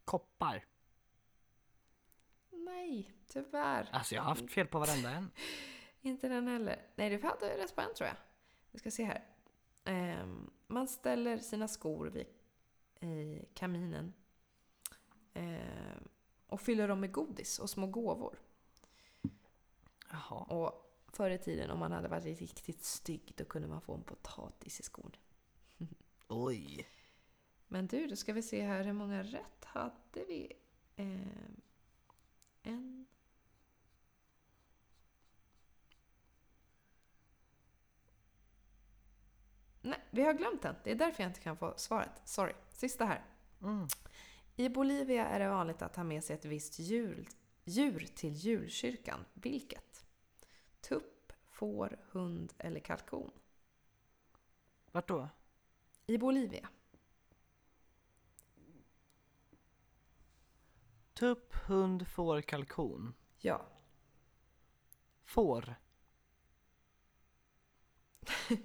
Koppar. 0.06 0.66
Nej, 2.52 3.14
tyvärr. 3.28 3.90
Alltså 3.92 4.16
jag 4.16 4.22
har 4.22 4.30
haft 4.30 4.52
fel 4.52 4.68
på 4.68 4.80
varenda 4.80 5.10
en. 5.10 5.32
Inte 6.02 6.28
den 6.28 6.48
heller. 6.48 6.86
Nej, 6.96 7.10
du 7.10 7.28
hade 7.28 7.58
rätt 7.58 7.76
på 7.76 7.82
en 7.82 7.94
tror 7.96 8.08
jag. 8.08 8.16
Vi 8.72 8.80
ska 8.80 8.92
se 8.92 9.04
här. 9.04 9.26
Ehm, 9.84 10.52
man 10.68 10.88
ställer 10.88 11.38
sina 11.38 11.68
skor 11.68 12.08
vid 12.08 12.28
i 13.00 13.46
kaminen 13.54 14.14
ehm, 15.34 16.08
och 16.48 16.62
fyller 16.62 16.88
dem 16.88 17.00
med 17.00 17.12
godis 17.12 17.60
och 17.60 17.70
små 17.70 17.88
gåvor. 17.88 18.40
Jaha. 20.10 20.44
Och 20.44 20.96
förr 21.08 21.30
i 21.30 21.38
tiden 21.38 21.72
om 21.72 21.80
man 21.80 21.92
hade 21.92 22.08
varit 22.08 22.40
riktigt 22.40 22.84
stygg 22.84 23.34
då 23.38 23.46
kunde 23.46 23.68
man 23.68 23.82
få 23.82 23.94
en 23.94 24.04
potatis 24.04 24.80
i 24.80 24.84
skon. 24.84 25.16
Oj. 26.30 26.88
Men 27.68 27.88
du, 27.88 28.08
då 28.08 28.16
ska 28.16 28.34
vi 28.34 28.42
se 28.42 28.62
här 28.62 28.84
hur 28.84 28.94
många 28.94 29.24
rätt 29.24 29.66
hade 29.66 30.26
vi? 30.28 30.54
Ehm, 30.96 31.62
en... 32.64 33.06
Nej, 39.82 40.00
vi 40.12 40.22
har 40.22 40.34
glömt 40.34 40.62
den. 40.62 40.76
Det 40.84 40.92
är 40.92 40.96
därför 40.96 41.24
jag 41.24 41.30
inte 41.30 41.40
kan 41.40 41.58
få 41.58 41.74
svaret. 41.78 42.22
Sorry. 42.26 42.54
Sista 42.72 43.06
här. 43.06 43.26
Mm. 43.62 43.88
I 44.56 44.70
Bolivia 44.70 45.26
är 45.26 45.40
det 45.40 45.50
vanligt 45.50 45.82
att 45.82 45.96
ha 45.96 46.04
med 46.04 46.24
sig 46.24 46.36
ett 46.36 46.46
visst 46.46 46.80
djur, 46.80 47.28
djur 47.64 48.08
till 48.16 48.34
julkyrkan. 48.34 49.26
Vilket? 49.34 50.06
Tupp, 50.82 51.34
får, 51.50 52.00
hund 52.12 52.54
eller 52.58 52.80
kalkon? 52.80 53.32
Vart 54.92 55.08
då? 55.08 55.30
I 56.10 56.18
Bolivia. 56.18 56.70
Tupp, 61.14 61.54
hund, 61.54 62.08
får, 62.08 62.42
kalkon. 62.42 63.14
Ja. 63.38 63.66
Får. 65.26 65.76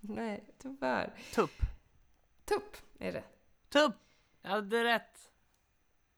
Nej, 0.00 0.54
tyvärr. 0.58 1.14
Tupp. 1.34 1.50
Tupp 2.44 2.76
är 2.98 3.12
det. 3.12 3.24
Tupp! 3.68 3.96
Jag 4.42 4.50
hade 4.50 4.84
rätt. 4.84 5.30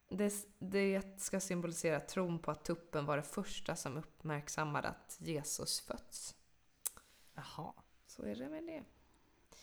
det. 0.09 0.47
Det 0.59 1.21
ska 1.21 1.41
symbolisera 1.41 2.01
tron 2.01 2.39
på 2.39 2.51
att 2.51 2.65
tuppen 2.65 3.07
var 3.07 3.17
det 3.17 3.23
första 3.23 3.77
som 3.77 3.97
uppmärksammade 3.97 4.89
att 4.89 5.17
Jesus 5.21 5.81
fötts. 5.81 6.37
Jaha. 7.35 7.73
Så 8.07 8.23
är 8.23 8.37
det 8.37 8.49
med 8.49 8.65
det. 8.65 8.85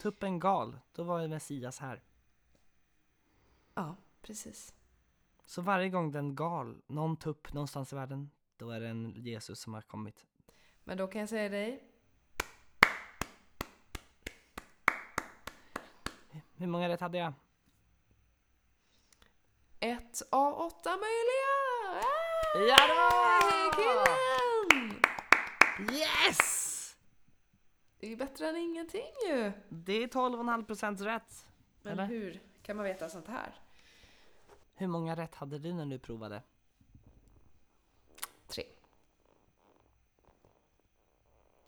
Tuppen 0.01 0.39
gal. 0.39 0.79
Då 0.91 1.03
var 1.03 1.27
Messias 1.27 1.79
här. 1.79 2.03
Ja, 3.73 3.95
precis. 4.21 4.73
Så 5.45 5.61
varje 5.61 5.89
gång 5.89 6.11
den 6.11 6.35
gal 6.35 6.81
någon 6.87 7.17
tupp 7.17 7.53
någonstans 7.53 7.93
i 7.93 7.95
världen, 7.95 8.31
då 8.57 8.69
är 8.69 8.79
det 8.79 8.87
en 8.87 9.23
Jesus 9.23 9.59
som 9.59 9.73
har 9.73 9.81
kommit. 9.81 10.25
Men 10.83 10.97
då 10.97 11.07
kan 11.07 11.19
jag 11.21 11.29
säga 11.29 11.49
dig, 11.49 11.83
Hur 16.55 16.67
många 16.67 16.89
rätt 16.89 17.01
hade 17.01 17.17
jag? 17.17 17.33
ett 19.79 20.21
av 20.29 20.53
åtta 20.53 20.89
möjliga! 20.89 21.53
Ah! 22.01 22.59
Ja 22.67 22.77
då! 22.87 23.71
Killen! 23.75 25.01
Yes! 25.91 26.60
Det 28.01 28.11
är 28.11 28.15
bättre 28.15 28.49
än 28.49 28.57
ingenting 28.57 29.11
ju! 29.29 29.51
Det 29.69 29.93
är 29.93 30.07
12,5 30.07 30.65
procent 30.65 31.01
rätt. 31.01 31.47
Men 31.81 31.93
Eller? 31.93 32.05
hur 32.05 32.39
kan 32.61 32.75
man 32.77 32.85
veta 32.85 33.09
sånt 33.09 33.27
här? 33.27 33.55
Hur 34.75 34.87
många 34.87 35.15
rätt 35.15 35.35
hade 35.35 35.59
du 35.59 35.73
när 35.73 35.85
du 35.85 35.99
provade? 35.99 36.43
Tre. 38.47 38.63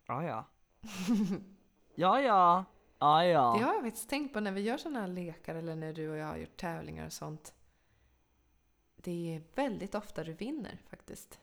Ja, 0.06 0.24
ja. 0.24 0.46
ja, 1.96 2.22
ja. 2.22 2.66
Ja, 3.00 3.26
ja. 3.26 3.56
Det 3.60 3.64
har 3.66 3.74
jag 3.74 3.84
faktiskt 3.84 4.10
tänkt 4.10 4.34
på 4.34 4.40
när 4.40 4.52
vi 4.52 4.62
gör 4.62 4.78
såna 4.78 5.00
här 5.02 5.08
lekar 5.08 5.56
eller 5.56 5.76
när 5.76 5.94
du 5.94 6.10
och 6.10 6.18
jag 6.18 6.28
har 6.28 6.38
gjort 6.38 6.58
tävlingar 6.58 7.06
och 7.06 7.14
sånt. 7.14 7.54
Det 8.96 9.36
är 9.36 9.44
väldigt 9.56 9.96
ofta 9.96 10.24
du 10.24 10.34
vinner 10.34 10.78
faktiskt. 10.90 11.40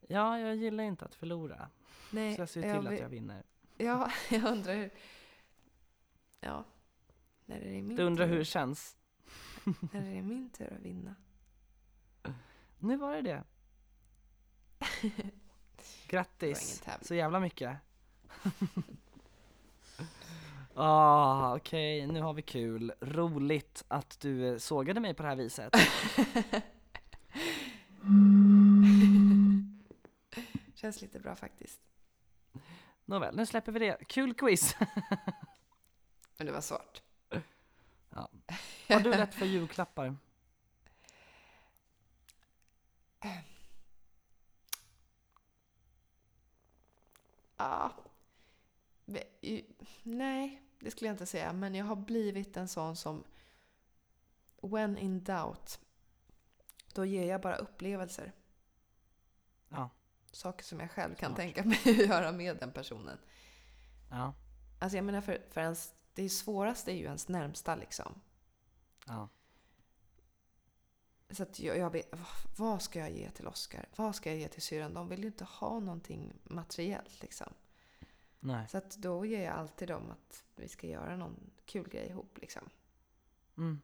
Ja, 0.00 0.38
jag 0.38 0.56
gillar 0.56 0.84
inte 0.84 1.04
att 1.04 1.14
förlora. 1.14 1.68
Nej, 2.10 2.34
Så 2.34 2.42
jag 2.42 2.48
ser 2.48 2.62
till 2.62 2.80
vill- 2.80 2.86
att 2.88 2.98
jag 3.00 3.08
vinner. 3.08 3.42
Ja, 3.82 4.10
jag 4.30 4.44
undrar 4.44 4.74
hur... 4.74 4.90
Ja. 6.40 6.64
När 7.46 7.56
är 7.56 7.64
det 7.64 7.82
min 7.82 7.96
Du 7.96 8.02
undrar 8.02 8.24
tur? 8.24 8.32
hur 8.32 8.38
det 8.38 8.44
känns? 8.44 8.96
När 9.92 10.00
är 10.00 10.14
det 10.14 10.22
min 10.22 10.50
tur 10.50 10.72
att 10.72 10.80
vinna? 10.80 11.14
Nu 12.78 12.96
var 12.96 13.14
det 13.14 13.22
det. 13.22 13.44
Grattis 16.08 16.82
så 17.02 17.14
jävla 17.14 17.40
mycket. 17.40 17.76
Ah, 20.74 21.56
okej, 21.56 22.06
nu 22.06 22.20
har 22.20 22.32
vi 22.32 22.42
kul. 22.42 22.92
Roligt 23.00 23.84
att 23.88 24.20
du 24.20 24.48
eh, 24.48 24.58
sågade 24.58 25.00
mig 25.00 25.14
på 25.14 25.22
det 25.22 25.28
här 25.28 25.36
viset. 25.36 25.74
Känns 30.74 31.00
lite 31.02 31.20
bra 31.20 31.34
faktiskt. 31.34 31.80
Nåväl, 33.04 33.36
nu 33.36 33.46
släpper 33.46 33.72
vi 33.72 33.78
det. 33.78 34.04
Kul 34.08 34.34
quiz! 34.34 34.76
Men 36.36 36.46
det 36.46 36.52
var 36.52 36.60
svårt. 36.60 37.02
Ja. 38.10 38.28
Har 38.88 39.00
du 39.00 39.10
rätt 39.12 39.34
för 39.34 39.46
julklappar? 39.46 40.16
Ja. 47.56 47.92
Ju- 49.40 49.64
Nej, 50.02 50.62
det 50.78 50.90
skulle 50.90 51.08
jag 51.08 51.14
inte 51.14 51.26
säga. 51.26 51.52
Men 51.52 51.74
jag 51.74 51.84
har 51.86 51.96
blivit 51.96 52.56
en 52.56 52.68
sån 52.68 52.96
som 52.96 53.24
when 54.62 54.98
in 54.98 55.24
doubt, 55.24 55.80
då 56.92 57.04
ger 57.04 57.26
jag 57.26 57.40
bara 57.40 57.56
upplevelser. 57.56 58.32
Ja. 59.68 59.90
Saker 60.32 60.64
som 60.64 60.80
jag 60.80 60.90
själv 60.90 61.14
kan 61.14 61.28
Smart. 61.30 61.36
tänka 61.36 61.64
mig 61.68 61.78
att 61.84 61.96
göra 62.08 62.32
med 62.32 62.56
den 62.56 62.72
personen. 62.72 63.18
Ja. 64.10 64.34
Alltså 64.78 64.96
jag 64.98 65.04
menar, 65.04 65.20
för, 65.20 65.42
för 65.50 65.60
ens, 65.60 65.94
det 66.14 66.28
svåraste 66.28 66.92
är 66.92 66.96
ju 66.96 67.04
ens 67.04 67.28
närmsta 67.28 67.74
liksom. 67.76 68.20
Ja. 69.06 69.28
Så 71.30 71.42
att 71.42 71.60
jag, 71.60 71.78
jag 71.78 71.90
vet, 71.90 72.14
vad- 72.56 72.82
ska 72.82 72.98
jag 72.98 73.10
ge 73.12 73.30
till 73.30 73.46
Oscar? 73.46 73.88
Vad 73.96 74.14
ska 74.14 74.30
jag 74.30 74.38
ge 74.38 74.48
till 74.48 74.62
syrran? 74.62 74.94
De 74.94 75.08
vill 75.08 75.20
ju 75.20 75.26
inte 75.26 75.44
ha 75.44 75.80
någonting 75.80 76.32
materiellt 76.44 77.22
liksom. 77.22 77.52
Nej. 78.40 78.68
Så 78.68 78.78
att 78.78 78.90
då 78.96 79.24
ger 79.26 79.44
jag 79.44 79.54
alltid 79.54 79.88
dem 79.88 80.10
att 80.10 80.44
vi 80.56 80.68
ska 80.68 80.86
göra 80.86 81.16
någon 81.16 81.50
kul 81.64 81.88
grej 81.88 82.06
ihop 82.08 82.38
liksom. 82.40 82.68
Mm. 83.56 83.80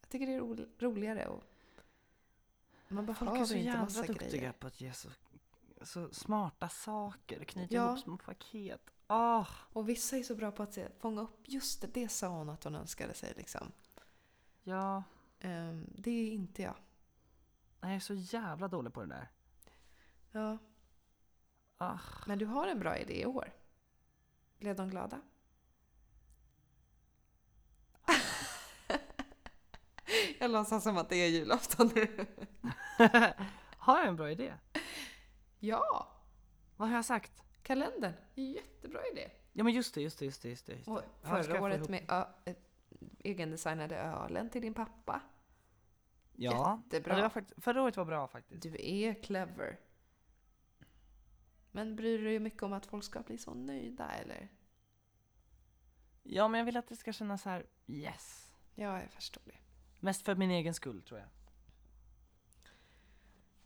Jag 0.00 0.08
tycker 0.08 0.26
det 0.26 0.32
är 0.34 0.38
ro, 0.40 0.56
roligare 0.78 1.26
och 1.26 1.42
man 2.88 3.06
Folk 3.06 3.20
är 3.20 3.24
behöver 3.24 3.44
så 3.46 3.54
inte 3.54 3.66
jävla 3.66 3.82
massa 3.82 4.02
duktiga 4.02 4.28
grejer. 4.30 4.52
på 4.52 4.66
att 4.66 4.80
ge 4.80 4.92
så, 4.92 5.08
så 5.86 6.12
smarta 6.12 6.68
saker, 6.68 7.44
knyta 7.44 7.74
Ja. 7.74 7.86
ihop 7.88 7.98
små 7.98 8.16
paket. 8.16 8.90
Ah, 9.06 9.46
Och 9.72 9.88
vissa 9.88 10.16
är 10.16 10.22
så 10.22 10.34
bra 10.34 10.50
på 10.52 10.62
att 10.62 10.78
fånga 10.98 11.20
upp 11.22 11.40
just 11.44 11.80
det, 11.80 11.86
det 11.86 12.08
sa 12.08 12.28
hon 12.28 12.48
att 12.48 12.64
hon 12.64 12.74
önskade 12.74 13.14
sig 13.14 13.32
liksom. 13.36 13.72
ja, 14.62 15.02
Ehm, 15.40 15.86
det 15.94 16.10
är 16.10 16.30
inte 16.32 16.62
jag. 16.62 16.74
jag 17.80 17.94
är 17.94 18.00
så 18.00 18.14
jävla 18.14 18.68
dålig 18.68 18.92
på 18.92 19.00
det 19.00 19.06
där. 19.06 19.28
Ja, 20.32 20.58
Ah. 21.78 21.98
men 22.26 22.38
du 22.38 22.46
har 22.46 22.66
en 22.66 22.78
bra 22.78 22.98
idé 22.98 23.20
i 23.22 23.26
år. 23.26 23.52
Blev 24.58 24.76
de 24.76 24.88
glada? 24.90 25.20
jag 30.38 30.50
låtsas 30.50 30.82
som 30.84 30.96
att 30.98 31.08
det 31.08 31.16
är 31.16 31.28
julafton 31.28 31.90
nu. 31.94 32.26
har 33.78 33.98
jag 33.98 34.06
en 34.08 34.16
bra 34.16 34.30
idé? 34.30 34.54
Ja, 35.60 36.08
Vad 36.76 36.88
har 36.88 36.96
jag 36.96 37.04
sagt? 37.04 37.42
kalendern. 37.62 38.12
Jättebra 38.34 39.00
idé. 39.12 39.30
Ja 39.52 39.64
men 39.64 39.72
just 39.72 39.94
det, 39.94 40.00
just 40.02 40.18
det, 40.18 40.24
just 40.24 40.42
det. 40.42 40.48
Just 40.48 40.66
det. 40.66 40.86
Och 40.90 41.02
förra 41.22 41.62
året 41.62 41.88
med 41.88 42.04
ö, 42.10 42.24
eh, 42.44 42.56
egendesignade 43.18 43.96
ölen 43.96 44.50
till 44.50 44.62
din 44.62 44.74
pappa. 44.74 45.20
Ja, 46.36 46.80
Jättebra. 46.84 47.12
Ja, 47.12 47.16
det 47.16 47.22
var 47.22 47.28
fakt- 47.28 47.52
förra 47.56 47.82
året 47.82 47.96
var 47.96 48.04
bra 48.04 48.28
faktiskt. 48.28 48.62
Du 48.62 48.76
är 48.80 49.22
clever. 49.22 49.78
Men 51.70 51.96
bryr 51.96 52.18
du 52.18 52.24
dig 52.24 52.38
mycket 52.38 52.62
om 52.62 52.72
att 52.72 52.86
folk 52.86 53.04
ska 53.04 53.20
bli 53.20 53.38
så 53.38 53.54
nöjda 53.54 54.10
eller? 54.10 54.48
Ja 56.22 56.48
men 56.48 56.58
jag 56.58 56.64
vill 56.64 56.76
att 56.76 56.88
det 56.88 56.96
ska 56.96 57.12
kännas 57.12 57.42
så 57.42 57.48
här 57.48 57.66
yes. 57.86 58.52
Ja, 58.74 59.00
jag 59.00 59.10
förstår 59.10 59.42
det. 59.46 59.56
Mest 60.00 60.22
för 60.24 60.34
min 60.34 60.50
egen 60.50 60.74
skull 60.74 61.02
tror 61.02 61.20
jag. 61.20 61.28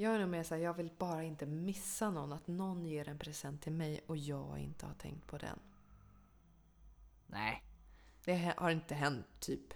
Jag 0.01 0.15
är 0.15 0.19
nog 0.19 0.29
mer 0.29 0.43
såhär, 0.43 0.63
jag 0.63 0.75
vill 0.75 0.91
bara 0.99 1.23
inte 1.23 1.47
missa 1.47 2.11
någon. 2.11 2.33
Att 2.33 2.47
någon 2.47 2.87
ger 2.87 3.09
en 3.09 3.19
present 3.19 3.63
till 3.63 3.73
mig 3.73 4.01
och 4.07 4.17
jag 4.17 4.59
inte 4.59 4.87
har 4.87 4.95
tänkt 4.95 5.27
på 5.27 5.39
den. 5.39 5.59
Nej. 7.27 7.63
Det 8.25 8.55
har 8.57 8.71
inte 8.71 8.95
hänt, 8.95 9.27
typ. 9.41 9.75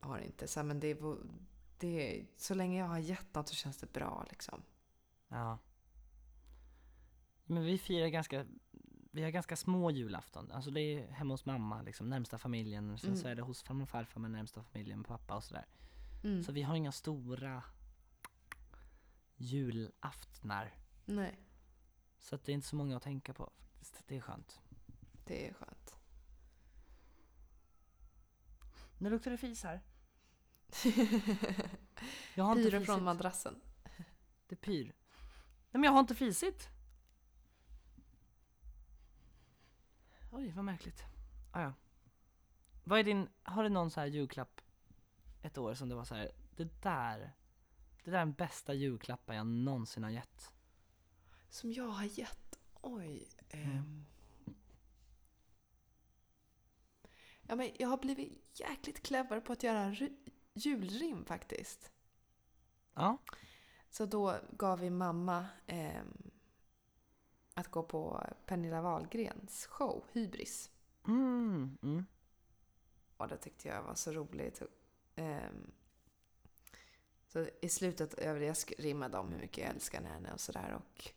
Har 0.00 0.18
inte. 0.18 0.48
Så 0.48 0.62
men 0.62 0.80
det 0.80 0.90
är, 0.90 1.16
det 1.78 2.20
är, 2.20 2.26
så 2.36 2.54
länge 2.54 2.78
jag 2.78 2.86
har 2.86 2.98
gett 2.98 3.34
något 3.34 3.48
så 3.48 3.54
känns 3.54 3.76
det 3.76 3.92
bra 3.92 4.26
liksom. 4.30 4.62
Ja. 5.28 5.58
Men 7.44 7.64
vi 7.64 7.78
firar 7.78 8.08
ganska, 8.08 8.46
vi 9.10 9.22
har 9.22 9.30
ganska 9.30 9.56
små 9.56 9.90
julafton. 9.90 10.52
Alltså 10.52 10.70
det 10.70 10.80
är 10.80 11.06
hemma 11.10 11.34
hos 11.34 11.44
mamma, 11.44 11.82
liksom 11.82 12.08
närmsta 12.08 12.38
familjen. 12.38 12.98
Sen 12.98 13.10
Mm. 13.10 13.22
så 13.22 13.28
är 13.28 13.34
det 13.34 13.42
hos 13.42 13.62
farmor 13.62 13.82
och 13.82 13.88
farfar 13.88 14.20
med 14.20 14.30
närmsta 14.30 14.62
familjen, 14.62 15.04
pappa 15.04 15.36
och 15.36 15.44
sådär. 15.44 15.66
Mm. 16.24 16.42
Så 16.42 16.52
vi 16.52 16.62
har 16.62 16.74
inga 16.76 16.92
stora 16.92 17.62
julaftnar. 19.36 20.74
Nej, 21.04 21.38
Så 22.18 22.34
att 22.34 22.44
det 22.44 22.52
är 22.52 22.54
inte 22.54 22.68
så 22.68 22.76
många 22.76 22.96
att 22.96 23.02
tänka 23.02 23.34
på 23.34 23.52
faktiskt. 23.86 24.08
Det 24.08 24.16
är 24.16 24.20
skönt. 24.20 24.60
det 25.24 25.48
är 25.48 25.54
skönt. 25.54 25.96
Nu 28.98 29.10
luktar 29.10 29.30
det 29.30 29.38
fis 29.38 29.62
här. 29.62 29.80
Jag 32.34 32.44
har 32.44 32.56
inte 32.56 32.70
fisit. 32.70 32.86
från 32.86 33.04
madrassen. 33.04 33.60
Det 34.48 34.56
pyr. 34.56 34.84
Nej 34.84 35.80
men 35.80 35.82
jag 35.82 35.92
har 35.92 36.00
inte 36.00 36.14
fisit. 36.14 36.68
Oj, 40.32 40.52
vad 40.52 40.64
märkligt. 40.64 41.04
Ah, 41.52 41.62
ja. 41.62 41.72
Vad 42.84 42.98
är 42.98 43.04
din, 43.04 43.28
har 43.42 43.62
du 43.62 43.68
någon 43.68 43.90
så 43.90 44.00
här 44.00 44.06
julklapp 44.06 44.60
ett 45.42 45.58
år 45.58 45.74
som 45.74 45.88
det 45.88 45.94
var 45.94 46.04
så 46.04 46.14
här, 46.14 46.32
det 46.56 46.82
där, 46.82 47.32
det 48.06 48.12
där 48.12 48.18
är 48.18 48.24
den 48.24 48.32
bästa 48.32 48.74
julklappen 48.74 49.36
jag 49.36 49.46
någonsin 49.46 50.02
har 50.02 50.10
gett? 50.10 50.52
Som 51.48 51.72
jag 51.72 51.88
har 51.88 52.18
gett. 52.18 52.58
Oj. 52.80 53.28
Mm. 53.50 53.70
ehm. 53.70 54.04
Ja, 57.42 57.56
men 57.56 57.70
jag 57.78 57.88
har 57.88 57.98
blivit 57.98 58.60
jäkligt 58.60 59.02
clever 59.02 59.40
på 59.40 59.52
att 59.52 59.62
göra 59.62 59.96
julrim 60.54 61.24
faktiskt. 61.24 61.92
Ja. 62.94 63.18
Så 63.90 64.06
då 64.06 64.36
gav 64.50 64.78
vi 64.78 64.90
mamma 64.90 65.46
ehm, 65.66 66.30
att 67.54 67.68
gå 67.68 67.82
på 67.82 68.26
Pernilla 68.46 68.82
Wahlgrens 68.82 69.66
show, 69.66 70.04
Hybris. 70.12 70.70
Mm, 71.06 71.78
mm. 71.82 72.06
Och 73.16 73.28
det 73.28 73.36
tyckte 73.36 73.68
jag 73.68 73.82
var 73.82 73.94
så 73.94 74.12
roligt. 74.12 74.62
Ehm, 75.16 75.72
så 77.26 77.46
i 77.62 77.68
slutet 77.68 78.10
det, 78.16 78.52
sk- 78.52 78.74
rimmade 78.80 79.18
om 79.18 79.32
hur 79.32 79.38
mycket 79.40 79.58
jag 79.64 79.70
älskar 79.74 80.02
henne 80.02 80.32
och 80.32 80.40
sådär. 80.40 80.72
Och, 80.82 81.10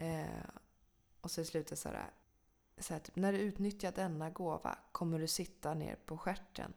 eh, 0.00 0.44
och 1.20 1.30
så 1.30 1.40
i 1.40 1.44
slutet 1.44 1.78
så 1.78 1.88
här, 1.88 2.10
så 2.78 2.92
här 2.92 3.00
typ, 3.00 3.16
när 3.16 3.32
du 3.32 3.38
utnyttjar 3.38 3.92
denna 3.92 4.30
gåva 4.30 4.78
kommer 4.92 5.18
du 5.18 5.26
sitta 5.28 5.74
ner 5.74 5.96
på 5.96 6.18
stjärten. 6.18 6.72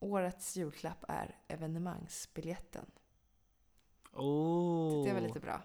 Årets 0.00 0.56
julklapp 0.56 1.04
är 1.08 1.38
evenemangsbiljetten. 1.48 2.86
Oh. 4.12 5.06
Jag 5.08 5.14
var 5.14 5.20
lite 5.20 5.40
bra. 5.40 5.62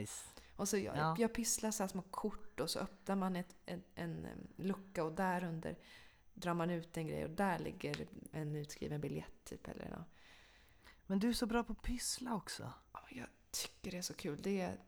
Nice. 0.00 0.24
Och 0.56 0.68
så 0.68 0.76
jag, 0.76 0.96
Ja. 0.96 1.16
jag 1.18 1.34
pysslar 1.34 1.70
så 1.70 1.88
små 1.88 2.02
kort 2.02 2.60
och 2.60 2.70
så 2.70 2.78
öppnar 2.78 3.16
man 3.16 3.36
ett, 3.36 3.54
en, 3.66 3.82
en 3.94 4.26
lucka 4.56 5.04
och 5.04 5.12
där 5.12 5.44
under 5.44 5.78
drar 6.34 6.54
man 6.54 6.70
ut 6.70 6.96
en 6.96 7.06
grej 7.06 7.24
och 7.24 7.30
där 7.30 7.58
ligger 7.58 8.06
en 8.32 8.56
utskriven 8.56 9.00
biljett 9.00 9.44
typ 9.44 9.68
eller 9.68 9.90
något. 9.90 10.06
Men 11.06 11.18
du 11.18 11.28
är 11.28 11.32
så 11.32 11.46
bra 11.46 11.64
på 11.64 11.72
att 11.72 11.82
pyssla 11.82 12.34
också. 12.34 12.72
Jag 13.10 13.26
tycker 13.50 13.90
det 13.90 13.98
är 13.98 14.02
så 14.02 14.14
kul. 14.14 14.42
Det, 14.42 14.60
är- 14.60 14.84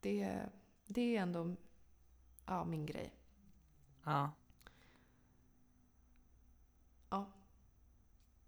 det, 0.00 0.22
är- 0.22 0.50
det 0.86 1.16
är 1.16 1.22
ändå 1.22 1.56
ja, 2.46 2.64
min 2.64 2.86
grej. 2.86 3.14
Ja. 4.04 4.30
Ja. 7.10 7.30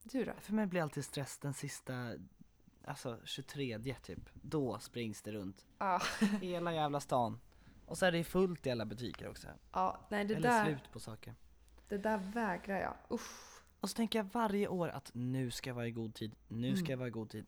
Du 0.02 0.24
då? 0.24 0.32
För 0.40 0.52
mig 0.52 0.66
blir 0.66 0.82
alltid 0.82 1.04
stress 1.04 1.38
den 1.38 1.54
sista, 1.54 2.12
alltså 2.84 3.20
23 3.24 3.94
typ. 4.02 4.28
Då 4.34 4.78
springs 4.78 5.22
det 5.22 5.32
runt. 5.32 5.66
Ja. 5.78 6.02
Hela 6.40 6.72
jävla 6.72 7.00
stan. 7.00 7.40
Och 7.86 7.98
så 7.98 8.06
är 8.06 8.12
det 8.12 8.24
fullt 8.24 8.66
i 8.66 8.70
alla 8.70 8.84
butiker 8.86 9.28
också. 9.28 9.48
ja 9.72 10.00
nej, 10.10 10.24
det 10.24 10.34
Eller 10.34 10.48
där, 10.48 10.64
slut 10.64 10.92
på 10.92 11.00
saker. 11.00 11.34
det 11.88 11.98
där 11.98 12.18
vägrar 12.18 12.78
jag. 12.80 12.94
Usch. 13.10 13.53
Och 13.84 13.90
så 13.90 13.94
tänker 13.96 14.18
jag 14.18 14.24
varje 14.32 14.68
år 14.68 14.88
att 14.88 15.10
nu 15.14 15.50
ska 15.50 15.70
jag 15.70 15.74
vara 15.74 15.86
i 15.86 15.90
god 15.90 16.14
tid, 16.14 16.34
nu 16.48 16.76
ska 16.76 16.80
Mm. 16.80 16.90
jag 16.90 16.96
vara 16.98 17.08
i 17.08 17.10
god 17.10 17.30
tid. 17.30 17.46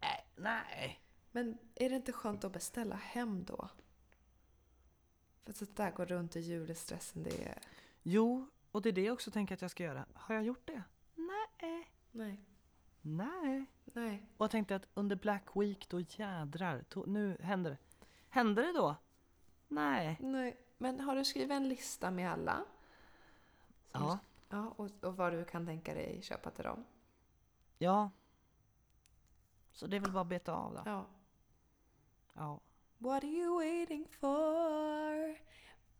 Nej, 0.00 0.26
nej. 0.36 1.00
Men 1.32 1.58
är 1.74 1.90
det 1.90 1.96
inte 1.96 2.12
skönt 2.12 2.44
att 2.44 2.52
beställa 2.52 2.94
hem 2.96 3.44
då? 3.44 3.68
För 5.44 5.50
att 5.50 5.56
så 5.56 5.64
där 5.74 5.90
går 5.90 6.06
runt 6.06 6.36
i 6.36 6.40
julestressen, 6.40 7.22
det 7.22 7.44
är... 7.44 7.58
Jo, 8.02 8.46
och 8.72 8.82
det 8.82 8.88
är 8.88 8.92
det 8.92 9.02
jag 9.04 9.12
också 9.12 9.30
tänker 9.30 9.54
att 9.54 9.62
jag 9.62 9.70
ska 9.70 9.82
göra. 9.84 10.04
Har 10.14 10.34
jag 10.34 10.44
gjort 10.44 10.66
det? 10.66 10.82
Nej. 11.14 11.90
Nej. 12.12 12.40
Nej. 13.02 13.66
Nej. 13.84 14.26
Och 14.36 14.44
jag 14.44 14.50
tänkte 14.50 14.76
att 14.76 14.86
under 14.94 15.16
Black 15.16 15.44
Week, 15.56 15.88
då 15.88 16.00
jädrar, 16.00 16.84
då, 16.88 17.04
nu 17.06 17.36
händer 17.40 17.70
det. 17.70 17.78
Händer 18.28 18.62
det 18.62 18.72
då? 18.72 18.96
Nej. 19.68 20.16
Nej. 20.20 20.56
Men 20.78 21.00
har 21.00 21.16
du 21.16 21.24
skrivit 21.24 21.50
en 21.50 21.68
lista 21.68 22.10
med 22.10 22.30
alla? 22.32 22.64
Som- 23.92 24.02
Ja. 24.02 24.18
Ja, 24.50 24.74
och, 24.76 24.90
och 25.04 25.16
vad 25.16 25.32
du 25.32 25.44
kan 25.44 25.66
tänka 25.66 25.94
dig 25.94 26.22
köpa 26.22 26.50
till 26.50 26.64
dem? 26.64 26.84
Ja. 27.78 28.10
Så 29.72 29.86
det 29.86 29.96
är 29.96 30.00
väl 30.00 30.12
bara 30.12 30.20
att 30.20 30.26
beta 30.26 30.52
av 30.52 30.74
då. 30.74 30.82
Ja. 30.84 31.06
Ja. 32.34 32.60
What 32.98 33.24
are 33.24 33.30
you 33.30 33.54
waiting 33.54 34.08
for? 34.08 35.38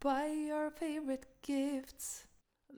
Buy 0.01 0.49
your 0.49 0.71
favorite 0.71 1.27
gifts. 1.43 2.27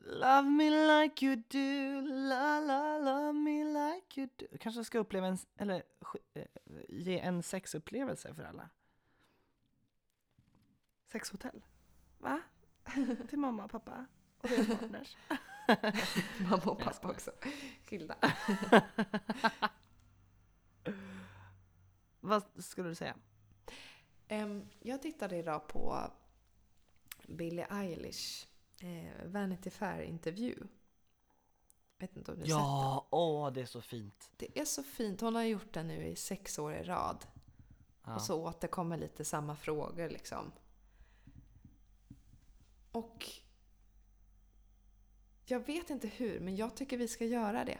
Love 0.05 0.49
me 0.49 0.71
like 0.71 1.27
you 1.27 1.37
do, 1.37 2.01
la 2.07 2.61
la 2.61 2.99
love 2.99 3.33
me 3.33 3.65
like 3.65 4.21
you 4.21 4.29
do. 4.37 4.47
Kanske 4.61 4.85
ska 4.85 4.99
uppleva 4.99 5.27
en, 5.27 5.39
eller 5.57 5.83
eh, 6.35 6.47
ge 6.89 7.19
en 7.19 7.43
sexupplevelse 7.43 8.35
för 8.35 8.43
alla. 8.43 8.69
Sexhotell. 11.07 11.65
Va? 12.19 12.41
Till 13.29 13.39
mamma 13.39 13.65
och 13.65 13.71
pappa 13.71 14.07
och 14.39 14.49
deras 14.49 14.67
partners. 14.67 15.17
Mamma 16.51 16.63
och 16.65 16.79
pappa 16.79 17.11
också. 17.11 17.31
Skilda. 17.87 18.17
Vad 22.21 22.43
skulle 22.65 22.89
du 22.89 22.95
säga? 22.95 23.17
Em, 24.29 24.69
jag 24.81 25.03
tittade 25.03 25.37
idag 25.37 25.69
på 25.69 26.11
Billie 27.27 27.67
Eilish 27.71 28.47
eh, 28.81 29.27
Vanity 29.27 29.71
Fair-intervju. 29.71 30.57
Vet 31.99 32.17
inte 32.17 32.33
om 32.33 32.37
du 32.39 32.43
har 32.43 32.47
sett 32.47 32.55
Ja, 32.57 33.07
åh 33.11 33.53
det 33.53 33.61
är 33.61 33.67
så 33.67 33.81
fint. 33.81 34.31
den? 34.37 34.49
Det 34.55 34.61
är 34.61 34.65
så 34.65 34.83
fint. 34.83 35.21
Hon 35.21 35.35
har 35.35 35.43
gjort 35.43 35.73
den 35.73 35.89
nu 35.89 36.05
i 36.07 36.17
sex 36.17 36.59
år 36.59 36.75
i 36.75 36.83
rad. 36.83 37.27
Ja. 38.05 38.15
Och 38.15 38.23
så 38.23 38.43
återkommer 38.47 38.97
lite 38.97 39.25
samma 39.25 39.57
frågor 39.57 40.09
liksom. 40.09 40.53
Och 42.93 43.27
jag 45.45 45.61
vet 45.61 45.91
inte 45.91 46.09
hur, 46.09 46.41
men 46.41 46.57
jag 46.57 46.75
tycker 46.77 46.97
vi 46.97 47.09
ska 47.09 47.25
göra 47.25 47.65
det. 47.65 47.79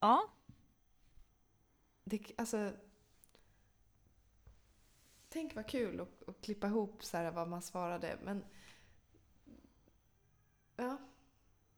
ja. 0.00 0.28
det 2.04 2.32
alltså, 2.36 2.72
tänk 5.28 5.54
vad 5.54 5.66
kul 5.68 6.00
att, 6.00 6.28
att 6.28 6.40
klippa 6.40 6.66
ihop 6.66 7.04
så 7.04 7.16
här 7.16 7.30
vad 7.30 7.48
man 7.48 7.62
svarade. 7.62 8.18
Men 8.22 8.44
ja, 10.76 10.96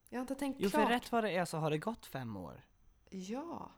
jag 0.08 0.18
har 0.18 0.22
inte 0.22 0.34
tänkt 0.34 0.56
Jo, 0.60 0.70
för 0.70 0.78
klart. 0.78 0.90
rätt 0.90 1.12
vad 1.12 1.24
det 1.24 1.30
är 1.30 1.44
så 1.44 1.58
har 1.58 1.70
det 1.70 1.78
gått 1.78 2.06
fem 2.06 2.36
år. 2.36 2.62
Ja. 3.10 3.70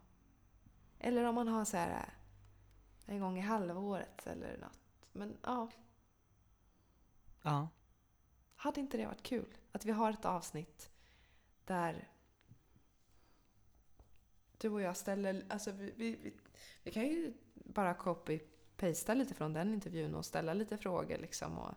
Eller 0.99 1.25
om 1.25 1.35
man 1.35 1.49
har 1.49 1.65
så 1.65 1.77
här 1.77 2.15
en 3.07 3.21
gång 3.21 3.39
i 3.39 3.41
halvåret 3.41 4.27
eller 4.27 4.59
något. 4.59 4.79
Men 5.13 5.37
ja, 5.43 5.69
Ja. 7.43 7.69
hade 8.57 8.81
inte 8.81 8.97
det 8.97 9.07
varit 9.07 9.23
kul? 9.23 9.57
Att 9.79 9.85
vi 9.85 9.93
har 9.93 10.11
ett 10.13 10.25
avsnitt 10.25 10.91
där 11.65 12.09
du 14.59 14.69
och 14.69 14.81
jag 14.81 14.97
ställer, 14.97 15.47
alltså 15.49 15.71
vi, 15.73 15.93
vi, 15.97 16.17
vi, 16.17 16.37
vi 16.83 16.91
kan 16.91 17.03
ju 17.07 17.35
bara 17.55 17.95
copy-pasta 17.95 19.15
lite 19.15 19.35
från 19.35 19.53
den 19.53 19.75
intervjun 19.75 20.15
och 20.15 20.25
ställa 20.25 20.55
lite 20.55 20.79
frågor 20.79 21.19
liksom 21.19 21.59
och 21.59 21.75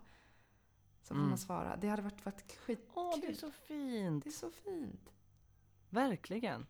så 1.02 1.08
får 1.08 1.14
Mm. 1.14 1.28
man 1.28 1.38
svara. 1.38 1.76
Det 1.76 1.88
hade 1.88 2.02
varit, 2.02 2.24
varit 2.24 2.56
skitkul. 2.58 2.92
Åh, 2.94 3.18
det 3.20 3.26
är 3.26 3.34
så 3.34 3.50
fint. 3.50 4.24
det 4.24 4.30
är 4.30 4.32
så 4.32 4.50
fint. 4.50 5.12
Verkligen. 5.90 6.66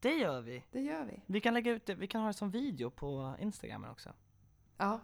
Det 0.00 0.12
gör 0.18 0.40
vi. 0.40 0.64
Det 0.70 0.80
gör 0.80 1.04
vi. 1.04 1.22
Vi 1.26 1.40
kan 1.40 1.54
lägga 1.54 1.72
ut 1.72 1.86
det, 1.86 1.94
vi 1.94 2.06
kan 2.06 2.20
ha 2.20 2.28
det 2.28 2.34
som 2.34 2.50
video 2.50 2.90
på 2.90 3.36
Instagram 3.40 3.84
också. 3.84 4.12
Ja, 4.76 5.00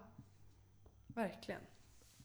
verkligen. 1.07 1.61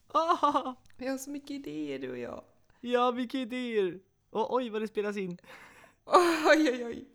Oh, 0.14 0.74
Vi 0.98 1.08
har 1.08 1.18
så 1.18 1.30
mycket 1.30 1.52
idéer 1.52 2.00
du 2.00 2.12
och 2.12 2.18
jag. 2.18 2.44
Ja, 2.80 3.12
vilka 3.12 3.38
idéer! 3.38 4.00
Och 4.30 4.54
oj 4.54 4.70
vad 4.70 4.82
det 4.82 4.88
spelas 4.88 5.18
in! 5.18 5.38
Oj, 6.06 6.72
oj, 6.72 6.86
oj. 6.86 7.08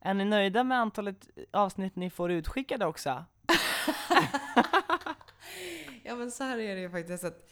Är 0.00 0.14
ni 0.14 0.24
nöjda 0.24 0.64
med 0.64 0.78
antalet 0.78 1.28
avsnitt 1.50 1.96
ni 1.96 2.10
får 2.10 2.30
utskickade 2.30 2.86
också? 2.86 3.24
Ja, 6.02 6.16
men 6.16 6.30
så 6.30 6.44
här 6.44 6.58
är 6.58 6.74
det 6.74 6.80
ju 6.80 6.90
faktiskt 6.90 7.24
att 7.24 7.50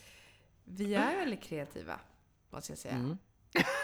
vi 0.64 0.94
är 0.94 1.16
väldigt 1.16 1.42
kreativa, 1.42 2.00
måste 2.50 2.72
jag 2.72 2.78
säga. 2.78 2.94
Mm. 2.94 3.18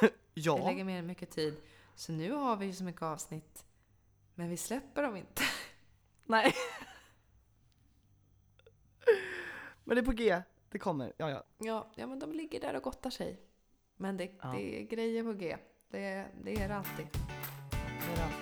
Vi 0.00 0.10
ja. 0.34 0.68
lägger 0.68 0.84
ner 0.84 1.02
mycket 1.02 1.30
tid. 1.30 1.56
Så 1.94 2.12
nu 2.12 2.32
har 2.32 2.56
vi 2.56 2.66
ju 2.66 2.72
så 2.72 2.84
mycket 2.84 3.02
avsnitt, 3.02 3.64
men 4.34 4.48
vi 4.48 4.56
släpper 4.56 5.02
dem 5.02 5.16
inte. 5.16 5.42
Nej. 6.24 6.54
Men 9.84 9.94
det 9.96 10.00
är 10.00 10.04
på 10.04 10.12
G, 10.12 10.42
det 10.70 10.78
kommer. 10.78 11.12
Ja, 11.16 11.30
ja. 11.30 11.44
Ja, 11.58 11.86
ja 11.96 12.06
men 12.06 12.18
de 12.18 12.32
ligger 12.32 12.60
där 12.60 12.76
och 12.76 12.82
gottar 12.82 13.10
sig. 13.10 13.40
Men 13.96 14.16
det, 14.16 14.30
Ja. 14.42 14.48
det 14.48 14.80
är 14.80 14.82
grejer 14.82 15.22
på 15.24 15.32
G. 15.32 15.56
Det, 15.88 16.26
det 16.44 16.54
är 16.54 16.68
det 16.68 16.74
alltid. 16.76 17.06
Det 17.70 18.12
är 18.12 18.16
det. 18.16 18.32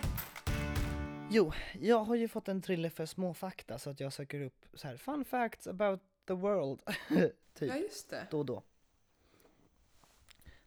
Jo, 1.30 1.52
jag 1.80 1.98
har 2.04 2.14
ju 2.14 2.28
fått 2.28 2.48
en 2.48 2.62
thriller 2.62 2.90
för 2.90 3.06
småfakta 3.06 3.78
så 3.78 3.90
att 3.90 4.00
jag 4.00 4.12
söker 4.12 4.40
upp 4.40 4.66
så 4.74 4.88
här 4.88 4.96
fun 4.96 5.24
facts 5.24 5.66
about 5.66 6.00
the 6.26 6.32
world. 6.34 6.80
typ. 7.54 7.74
just 7.76 8.10
det. 8.10 8.26
då 8.30 8.38
och 8.38 8.46
då. 8.46 8.62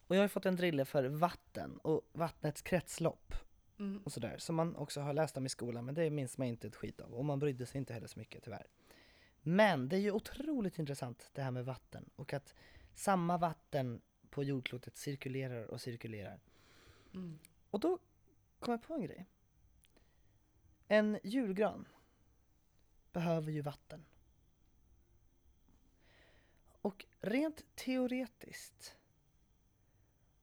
Och 0.07 0.16
jag 0.16 0.22
har 0.22 0.28
fått 0.28 0.45
en 0.45 0.55
drille 0.55 0.86
för 0.86 1.03
vatten 1.03 1.78
och 1.78 2.01
vattnets 2.14 2.62
kretslopp 2.62 3.34
Mm. 3.80 4.01
och 4.05 4.12
sådär 4.12 4.36
som 4.38 4.55
man 4.55 4.76
också 4.76 5.01
har 5.01 5.14
läst 5.14 5.38
om 5.38 5.45
i 5.45 5.49
skolan 5.49 5.86
men 5.86 5.95
det 5.95 6.09
minns 6.09 6.38
man 6.38 6.47
inte 6.47 6.68
ett 6.68 6.76
skit 6.76 7.01
av 7.01 7.14
och 7.14 7.26
man 7.26 7.39
brydde 7.39 7.66
sig 7.66 7.78
inte 7.78 7.93
heller 7.93 8.07
så 8.07 8.20
mycket 8.20 8.43
tyvärr. 8.43 8.68
Men 9.41 9.89
det 9.89 9.95
är 9.95 9.99
ju 9.99 10.11
otroligt 10.11 10.79
intressant 10.79 11.29
det 11.33 11.41
här 11.41 11.51
med 11.51 11.65
vatten 11.65 12.09
och 12.15 12.33
att 12.33 12.55
samma 12.93 13.37
vatten 13.37 14.01
på 14.29 14.43
jordklotet 14.43 14.97
cirkulerar 14.97 15.63
och 15.63 15.81
cirkulerar. 15.81 16.39
Mm. 17.13 17.39
Och 17.69 17.79
då 17.79 17.99
kom 18.59 18.71
jag 18.71 18.83
på 18.83 18.93
en 18.93 19.01
grej. 19.01 19.25
En 20.87 21.19
julgran 21.23 21.87
behöver 23.11 23.51
ju 23.51 23.61
vatten. 23.61 24.05
Och 26.81 27.05
rent 27.19 27.75
teoretiskt, 27.75 28.97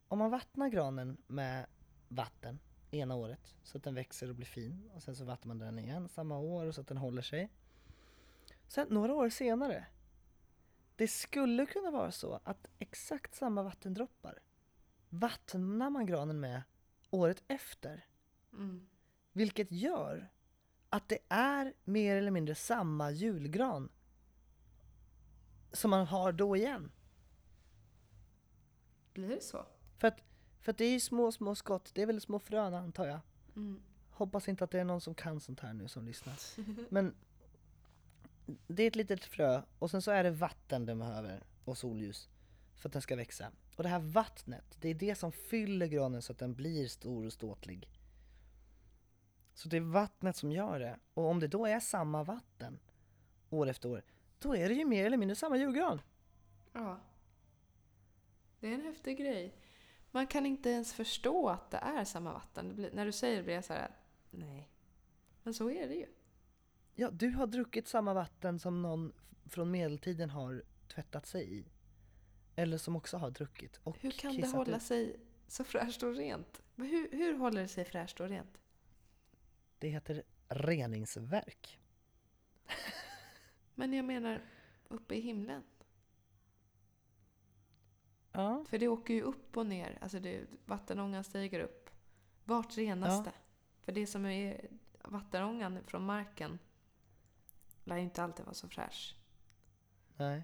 om 0.09 0.19
man 0.19 0.31
vattnar 0.31 0.69
granen 0.69 1.17
med 1.27 1.67
vatten 2.09 2.59
ena 2.91 3.15
året 3.15 3.55
så 3.63 3.79
att 3.79 3.85
den 3.85 3.95
växer 3.95 4.29
och 4.29 4.35
blir 4.35 4.47
fin 4.47 4.91
och 4.95 5.03
sen 5.03 5.17
så 5.17 5.25
vattnar 5.25 5.49
man 5.49 5.59
den 5.59 5.79
igen 5.79 6.09
samma 6.09 6.39
år 6.39 6.73
så 6.73 6.81
att 6.81 6.87
den 6.87 6.97
håller 6.97 7.23
sig. 7.23 7.51
Sen 8.69 8.87
några 8.91 9.15
år 9.15 9.29
senare, 9.29 9.87
det 10.97 11.09
skulle 11.09 11.67
kunna 11.67 11.91
vara 11.91 12.13
så 12.13 12.41
att 12.45 12.67
exakt 12.79 13.35
samma 13.35 13.63
vattendroppar 13.63 14.39
vattnar 15.09 15.91
man 15.91 16.07
granen 16.07 16.41
med 16.41 16.63
året 17.11 17.43
efter. 17.49 18.07
Mm. 18.53 18.89
Vilket 19.33 19.73
gör 19.73 20.33
att 20.91 21.09
det 21.09 21.19
är 21.29 21.75
mer 21.85 22.17
eller 22.17 22.31
mindre 22.31 22.55
samma 22.55 23.11
julgran 23.11 23.89
som 25.73 25.91
man 25.91 26.07
har 26.07 26.33
då 26.33 26.57
igen. 26.57 26.93
Blir 29.13 29.29
det 29.29 29.43
så? 29.43 29.67
För 29.99 30.09
att, 30.09 30.21
för 30.61 30.73
att 30.73 30.79
det 30.79 30.85
är 30.85 30.93
ju 30.93 31.01
små, 31.01 31.33
små 31.33 31.55
skott. 31.55 31.91
Det 31.95 32.03
är 32.03 32.07
väl 32.07 32.21
små 32.21 32.39
frön 32.39 32.75
antar 32.75 33.07
jag. 33.07 33.21
Mm. 33.57 33.83
Hoppas 34.11 34.49
inte 34.49 34.65
att 34.65 34.71
det 34.71 34.81
är 34.81 34.85
någon 34.85 35.01
som 35.01 35.15
kan 35.15 35.41
sånt 35.41 35.61
här 35.61 35.73
nu 35.73 35.89
som 35.89 36.05
lyssnar. 36.05 36.35
Men 36.91 37.15
det 38.67 38.83
är 38.83 38.87
ett 38.87 38.97
litet 38.97 39.25
frö 39.25 39.63
och 39.79 39.91
sen 39.91 40.03
så 40.03 40.11
är 40.11 40.25
det 40.25 40.31
vatten 40.31 40.87
den 40.87 40.99
behöver 40.99 41.43
och 41.65 41.79
solljus 41.79 42.29
för 42.77 42.89
att 42.89 42.93
den 42.93 43.03
ska 43.03 43.17
växa. 43.17 43.53
Och 43.77 43.83
det 43.83 43.89
här 43.89 43.99
vattnet, 43.99 44.77
det 44.81 44.89
är 44.89 44.95
det 44.95 45.15
som 45.15 45.33
fyller 45.33 45.87
granen 45.87 46.23
så 46.23 46.33
att 46.33 46.39
den 46.39 46.55
blir 46.55 46.89
stor 46.89 47.27
och 47.27 47.33
ståtlig. 47.33 47.89
Så 49.55 49.69
det 49.69 49.77
är 49.77 49.81
vattnet 49.81 50.37
som 50.37 50.53
gör 50.53 50.81
det. 50.81 50.99
Och 51.15 51.25
om 51.25 51.41
det 51.41 51.49
då 51.49 51.67
är 51.67 51.81
samma 51.81 52.25
vatten 52.25 52.79
år 53.51 53.69
efter 53.69 53.89
år, 53.89 54.03
då 54.39 54.57
är 54.57 54.69
det 54.69 54.75
ju 54.75 54.85
mer 54.85 55.07
eller 55.07 55.17
mindre 55.17 55.37
samma 55.37 55.57
julgran. 55.57 56.01
Ja. 56.73 57.01
Det 58.61 58.69
är 58.69 58.73
en 58.73 58.83
häftig 58.85 59.19
grej. 59.19 59.55
Man 60.11 60.27
kan 60.27 60.47
inte 60.47 60.71
ens 60.71 60.93
förstå 60.93 61.49
att 61.49 61.71
det 61.71 61.77
är 61.77 62.05
samma 62.05 62.33
vatten. 62.33 62.69
Det 62.69 62.75
blir, 62.75 62.91
när 62.93 63.07
du 63.07 63.13
säger 63.13 63.37
det 63.37 63.43
blir 63.43 63.55
jag 63.55 63.65
så 63.65 63.73
här, 63.73 63.91
nej. 64.31 64.69
Men 65.43 65.55
så 65.55 65.71
är 65.71 65.89
det 65.89 65.95
ju. 65.95 66.07
Ja, 67.01 67.11
du 67.11 67.29
har 67.31 67.47
druckit 67.47 67.89
samma 67.89 68.15
vatten 68.15 68.59
som 68.59 68.83
någon 68.83 69.13
från 69.47 69.71
medeltiden 69.71 70.31
har 70.31 70.63
tvättat 70.89 71.27
sig 71.27 71.59
i. 71.59 71.65
Eller 72.57 72.79
som 72.79 72.97
också 72.97 73.17
har 73.17 73.31
druckit. 73.31 73.81
Och 73.83 73.99
Hur 73.99 74.11
kan 74.11 74.37
det 74.37 74.47
hålla 74.49 74.77
ut. 74.77 74.83
sig 74.83 75.21
så 75.49 75.65
fräscht 75.65 76.03
och 76.03 76.15
rent? 76.15 76.63
Men 76.75 76.87
Hur, 76.87 77.11
hur 77.13 77.39
håller 77.39 77.63
det 77.63 77.69
sig 77.69 77.85
fräscht 77.85 78.21
och 78.21 78.29
rent? 78.29 78.61
Det 79.79 79.89
heter 79.89 80.23
reningsverk. 80.49 81.81
Men 83.75 83.93
jag 83.93 84.05
menar 84.05 84.43
uppe 84.89 85.15
i 85.15 85.21
himlen. 85.21 85.63
Ja. 88.33 88.65
För 88.69 88.79
det 88.79 88.89
åker 88.89 89.15
ju 89.15 89.23
upp 89.23 89.57
och 89.57 89.67
ner. 89.67 89.99
Alltså 90.01 90.21
det, 90.21 90.47
vattenångan 90.65 91.25
stiger 91.25 91.61
upp. 91.61 91.91
Vart 92.45 92.77
renas 92.79 93.09
Ja. 93.09 93.23
det? 93.25 93.33
För 93.81 93.93
det 93.93 94.07
som 94.07 94.27
är 94.27 94.69
vattenångan 95.05 95.79
från 95.87 96.05
marken 96.07 96.59
lär 97.89 97.97
ju 97.97 98.03
inte 98.03 98.23
alltid 98.23 98.45
vara 98.45 98.55
så 98.55 98.69
fräsch. 98.69 99.17
Nej. 100.17 100.43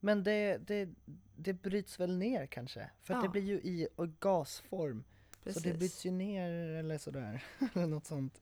Men 0.00 0.24
det, 0.24 0.58
det, 0.58 0.88
det 1.36 1.52
bryts 1.52 2.00
väl 2.00 2.18
ner 2.18 2.46
kanske? 2.46 2.90
För 3.02 3.14
att 3.14 3.20
det 3.22 3.26
Ja. 3.26 3.30
blir 3.30 3.42
ju 3.42 3.54
i 3.54 3.88
gasform. 4.20 5.04
Precis. 5.44 5.62
Så 5.62 5.68
det 5.68 5.74
bryts 5.78 6.06
ju 6.06 6.10
ner 6.10 6.50
eller 6.50 6.98
sådär. 6.98 7.44
eller 7.74 7.86
något 7.86 8.06
sånt. 8.06 8.40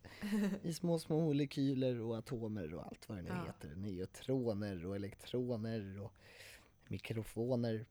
I 0.63 0.73
små, 0.75 0.99
små 0.99 1.21
molekyler 1.21 2.01
och 2.01 2.17
atomer 2.19 2.75
och 2.75 2.87
allt 2.87 3.09
vad 3.09 3.19
det 3.19 3.23
nu 3.23 3.29
Ja. 3.29 3.45
heter. 3.47 3.75
Neutroner 3.77 4.87
och 4.87 4.97
elektroner 4.97 6.01
och 6.01 6.13
mikrofoner. 6.89 7.87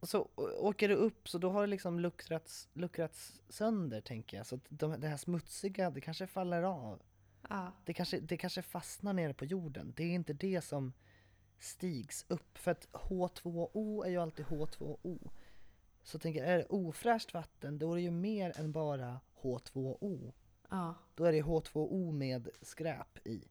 Och 0.00 0.08
så 0.08 0.28
åker 0.60 0.88
det 0.88 0.94
upp 0.94 1.28
så 1.28 1.38
då 1.38 1.50
har 1.50 1.60
det 1.60 1.66
liksom 1.66 2.00
luckrats, 2.00 2.68
luckrats 2.72 3.40
sönder 3.48 4.00
tänker 4.00 4.36
jag. 4.36 4.46
Så 4.46 4.60
de, 4.68 5.00
det 5.00 5.08
här 5.08 5.16
smutsiga, 5.16 5.90
det 5.90 6.00
kanske 6.00 6.26
faller 6.26 6.62
av. 6.62 7.02
Ja. 7.48 7.72
Det 7.84 7.92
kanske, 7.94 8.20
det 8.20 8.36
kanske 8.36 8.62
fastnar 8.62 9.12
nere 9.12 9.34
på 9.34 9.44
jorden. 9.44 9.92
Det 9.96 10.04
är 10.04 10.14
inte 10.14 10.32
det 10.32 10.60
som 10.60 10.92
stigs 11.58 12.24
upp. 12.28 12.58
För 12.58 12.70
att 12.70 12.88
H2O 12.92 14.04
är 14.04 14.10
ju 14.10 14.16
alltid 14.16 14.46
H2O. 14.46 15.30
Så 16.02 16.14
jag 16.16 16.22
tänker, 16.22 16.44
är 16.44 16.58
det 16.58 16.66
ofräscht 16.66 17.34
vatten 17.34 17.78
då 17.78 17.92
är 17.92 17.96
det 17.96 18.02
ju 18.02 18.10
mer 18.10 18.60
än 18.60 18.72
bara 18.72 19.20
H2O. 19.40 20.32
ja. 20.68 20.94
Då 21.14 21.24
är 21.24 21.32
det 21.32 21.42
H2O 21.42 22.12
med 22.12 22.48
skräp 22.60 23.26
i. 23.26 23.48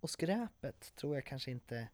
Och 0.00 0.10
skräpet 0.10 0.94
tror 0.96 1.14
jag 1.14 1.24
kanske 1.24 1.50
inte 1.50 1.88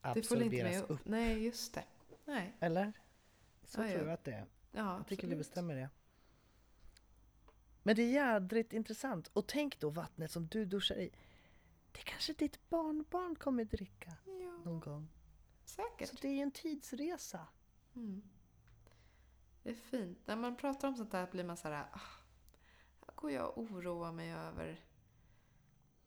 inte 0.00 0.20
absorberas 0.20 0.74
med 0.74 0.90
upp. 0.90 1.00
Nej, 1.04 1.44
just 1.44 1.74
det. 1.74 1.84
Nej. 2.24 2.56
Eller? 2.60 2.92
Så 3.64 3.80
Ja, 3.82 3.88
tror 3.88 4.02
jag 4.04 4.12
att 4.12 4.24
det 4.24 4.32
är. 4.32 4.46
Ja, 4.72 4.96
Jag 4.96 5.06
tycker 5.06 5.26
vi 5.26 5.36
bestämmer 5.36 5.74
det. 5.74 5.88
Men 7.90 7.96
det 7.96 8.02
är 8.02 8.10
jädrigt 8.10 8.72
intressant. 8.72 9.30
Och 9.32 9.46
tänk 9.46 9.80
då 9.80 9.90
vattnet 9.90 10.30
som 10.30 10.46
du 10.46 10.64
duschar 10.64 10.96
i. 10.96 11.10
Det 11.92 11.98
kanske 11.98 12.32
ditt 12.32 12.68
barnbarn 12.68 13.36
kommer 13.36 13.64
dricka 13.64 14.16
Ja, 14.24 14.60
någon 14.64 14.80
gång. 14.80 15.08
Så 15.64 15.74
säkert. 15.74 16.22
det 16.22 16.28
är 16.28 16.32
ju 16.32 16.40
en 16.40 16.50
tidsresa. 16.50 17.46
Mm. 17.94 18.22
Det 19.62 19.70
är 19.70 19.74
fint. 19.74 20.18
När 20.26 20.36
man 20.36 20.56
pratar 20.56 20.88
om 20.88 20.96
sånt 20.96 21.10
där 21.10 21.26
blir 21.30 21.44
man 21.44 21.56
så 21.56 21.68
här... 21.68 21.86
Ah, 21.92 22.00
här 23.06 23.14
går 23.14 23.30
jag 23.30 23.58
och 23.58 23.58
oroar 23.58 24.12
mig 24.12 24.32
över 24.32 24.80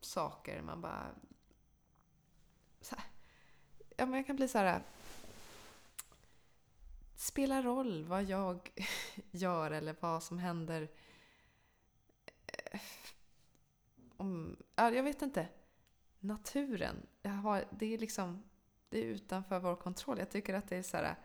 saker. 0.00 0.62
Man 0.62 0.80
bara... 0.80 1.14
Så 2.80 2.96
här, 2.96 3.04
ja, 3.96 4.06
men 4.06 4.14
jag 4.14 4.26
kan 4.26 4.36
bli 4.36 4.48
så 4.48 4.58
här... 4.58 4.82
Spelar 7.16 7.62
roll 7.62 8.04
vad 8.04 8.24
jag 8.24 8.70
gör 9.30 9.70
eller 9.70 9.96
vad 10.00 10.22
som 10.22 10.38
händer. 10.38 10.88
Eh, 12.72 12.80
Om, 14.16 14.56
ja, 14.76 14.90
jag 14.90 15.02
vet 15.02 15.22
inte. 15.22 15.48
Naturen. 16.20 17.06
Har, 17.42 17.64
det 17.70 17.94
är 17.94 17.98
liksom... 17.98 18.42
Det 18.88 18.98
är 18.98 19.04
utanför 19.04 19.60
vår 19.60 19.76
kontroll. 19.76 20.18
Jag 20.18 20.30
tycker 20.30 20.54
att 20.54 20.68
det 20.68 20.76
är 20.76 20.82
så 20.82 20.96
här... 20.96 21.16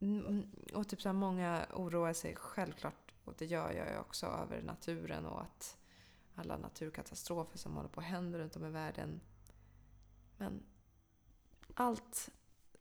Mm, 0.00 0.50
Och 0.74 0.88
typ 0.88 1.02
så 1.02 1.08
här, 1.08 1.12
många 1.14 1.66
oroar 1.72 2.12
sig 2.12 2.36
självklart, 2.36 3.14
och 3.24 3.34
det 3.38 3.46
gör 3.46 3.72
jag 3.72 4.00
också, 4.00 4.26
över 4.26 4.62
naturen 4.62 5.26
och 5.26 5.40
att 5.40 5.78
alla 6.34 6.56
naturkatastrofer 6.56 7.58
som 7.58 7.76
håller 7.76 7.88
på 7.88 8.00
att 8.00 8.06
hända 8.06 8.38
runt 8.38 8.56
om 8.56 8.64
i 8.64 8.70
världen. 8.70 9.20
Men 10.36 10.62
allt 11.74 12.30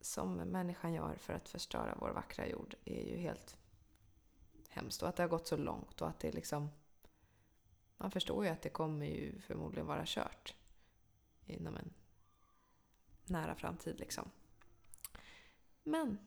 som 0.01 0.33
människan 0.33 0.93
gör 0.93 1.15
för 1.15 1.33
att 1.33 1.49
förstöra 1.49 1.97
vår 1.99 2.09
vackra 2.09 2.47
jord 2.47 2.75
är 2.85 3.03
ju 3.03 3.17
helt 3.17 3.57
hemskt. 4.69 5.01
Och 5.01 5.09
att 5.09 5.15
det 5.15 5.23
har 5.23 5.27
gått 5.27 5.47
så 5.47 5.57
långt 5.57 6.01
och 6.01 6.07
att 6.07 6.19
det 6.19 6.31
liksom... 6.31 6.69
Man 7.97 8.11
förstår 8.11 8.45
ju 8.45 8.51
att 8.51 8.61
det 8.61 8.69
kommer 8.69 9.05
ju 9.05 9.39
förmodligen 9.39 9.87
vara 9.87 10.03
kört 10.05 10.55
inom 11.45 11.77
en 11.77 11.93
nära 13.25 13.55
framtid 13.55 13.99
liksom. 13.99 14.31
Men 15.83 16.17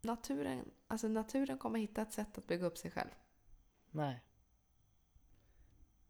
naturen, 0.00 0.70
alltså 0.86 1.08
naturen 1.08 1.58
kommer 1.58 1.78
hitta 1.78 2.02
ett 2.02 2.12
sätt 2.12 2.38
att 2.38 2.46
bygga 2.46 2.66
upp 2.66 2.78
sig 2.78 2.90
själv. 2.90 3.10
Nej. 3.90 4.22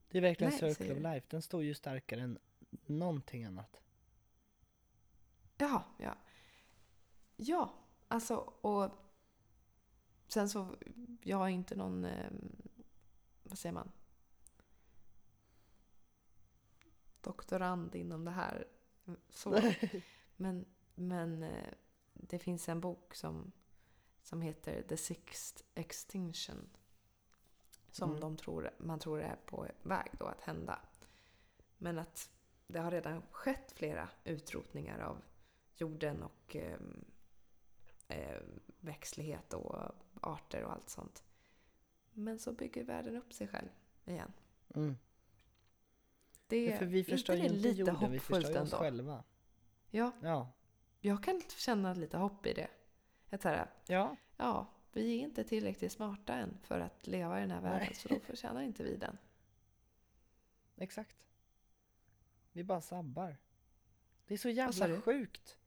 Det 0.08 0.18
är 0.18 0.22
verkligen 0.22 0.52
Nej, 0.60 0.74
Circle 0.74 0.92
of. 0.92 1.02
Life. 1.02 1.26
Den 1.30 1.42
står 1.42 1.62
ju 1.62 1.74
starkare 1.74 2.20
än 2.20 2.38
någonting 2.86 3.44
annat. 3.44 3.80
Jaha, 5.56 5.82
ja. 5.98 6.16
Ja, 7.36 7.74
alltså 8.08 8.36
och 8.60 8.90
sen 10.28 10.48
så, 10.48 10.76
jag 11.22 11.42
är 11.44 11.48
inte 11.48 11.76
någon, 11.76 12.04
eh, 12.04 12.30
vad 13.42 13.58
säger 13.58 13.72
man? 13.72 13.92
Doktorand 17.26 17.94
inom 17.94 18.24
det 18.24 18.30
här. 18.30 18.66
Så. 19.28 19.72
Men, 20.36 20.64
men 20.94 21.42
eh, 21.42 21.72
det 22.12 22.38
finns 22.38 22.68
en 22.68 22.80
bok 22.80 23.14
som, 23.14 23.52
som 24.22 24.42
heter 24.42 24.82
The 24.82 24.96
Sixth 24.96 25.62
Extinction. 25.74 26.68
Som 27.90 28.10
Mm. 28.10 28.20
de 28.20 28.36
tror, 28.36 28.70
man 28.78 28.98
tror 28.98 29.20
är 29.20 29.36
på 29.46 29.66
väg 29.82 30.10
då 30.18 30.24
att 30.24 30.40
hända. 30.40 30.78
Men 31.78 31.98
att 31.98 32.30
det 32.66 32.78
har 32.78 32.90
redan 32.90 33.22
skett 33.30 33.72
flera 33.72 34.08
utrotningar 34.24 34.98
av 34.98 35.22
jorden 35.76 36.22
och 36.22 36.56
eh, 36.56 36.78
eh, 38.08 38.40
växtlighet 38.80 39.54
och 39.54 39.94
arter 40.20 40.64
och 40.64 40.72
allt 40.72 40.90
sånt. 40.90 41.24
Men 42.12 42.38
så 42.38 42.52
bygger 42.52 42.84
världen 42.84 43.16
upp 43.16 43.32
sig 43.32 43.48
själv 43.48 43.68
igen. 44.04 44.32
Mm. 44.74 44.96
Det 46.46 46.72
är 46.72 46.78
för 46.78 46.86
vi 46.86 47.04
förstör 47.04 47.34
ju 47.34 47.40
inte 47.40 47.52
det 47.52 47.56
inte 47.56 47.68
lite 47.68 47.80
jorden, 47.80 48.10
vi 48.12 48.18
förstör 48.20 48.50
oss 48.50 48.56
ändå? 48.72 48.76
själva. 48.76 49.24
Ja, 49.90 50.12
Ja. 50.22 50.52
jag 51.00 51.22
kan 51.24 51.42
känna 51.56 51.94
lite 51.94 52.16
hopp 52.18 52.46
i 52.46 52.52
det. 52.52 52.68
Att 53.30 53.42
så 53.42 53.48
här, 53.48 53.70
Ja. 53.86 54.16
ja, 54.36 54.66
vi 54.92 55.18
är 55.18 55.22
inte 55.24 55.44
tillräckligt 55.44 55.92
smarta 55.92 56.34
än 56.34 56.58
för 56.62 56.80
att 56.80 57.06
leva 57.06 57.38
i 57.38 57.40
den 57.40 57.50
här 57.50 57.60
världen, 57.60 57.78
Nej. 57.86 57.94
så 57.94 58.08
då 58.08 58.20
förtjänar 58.20 58.62
inte 58.62 58.82
vi 58.84 58.96
den. 58.96 59.18
Exakt. 60.76 61.16
Vi 62.52 62.64
bara 62.64 62.80
sabbar. 62.80 63.36
Det 64.26 64.34
är 64.34 64.38
så 64.38 64.48
jävla 64.48 65.00
sjukt. 65.00 65.58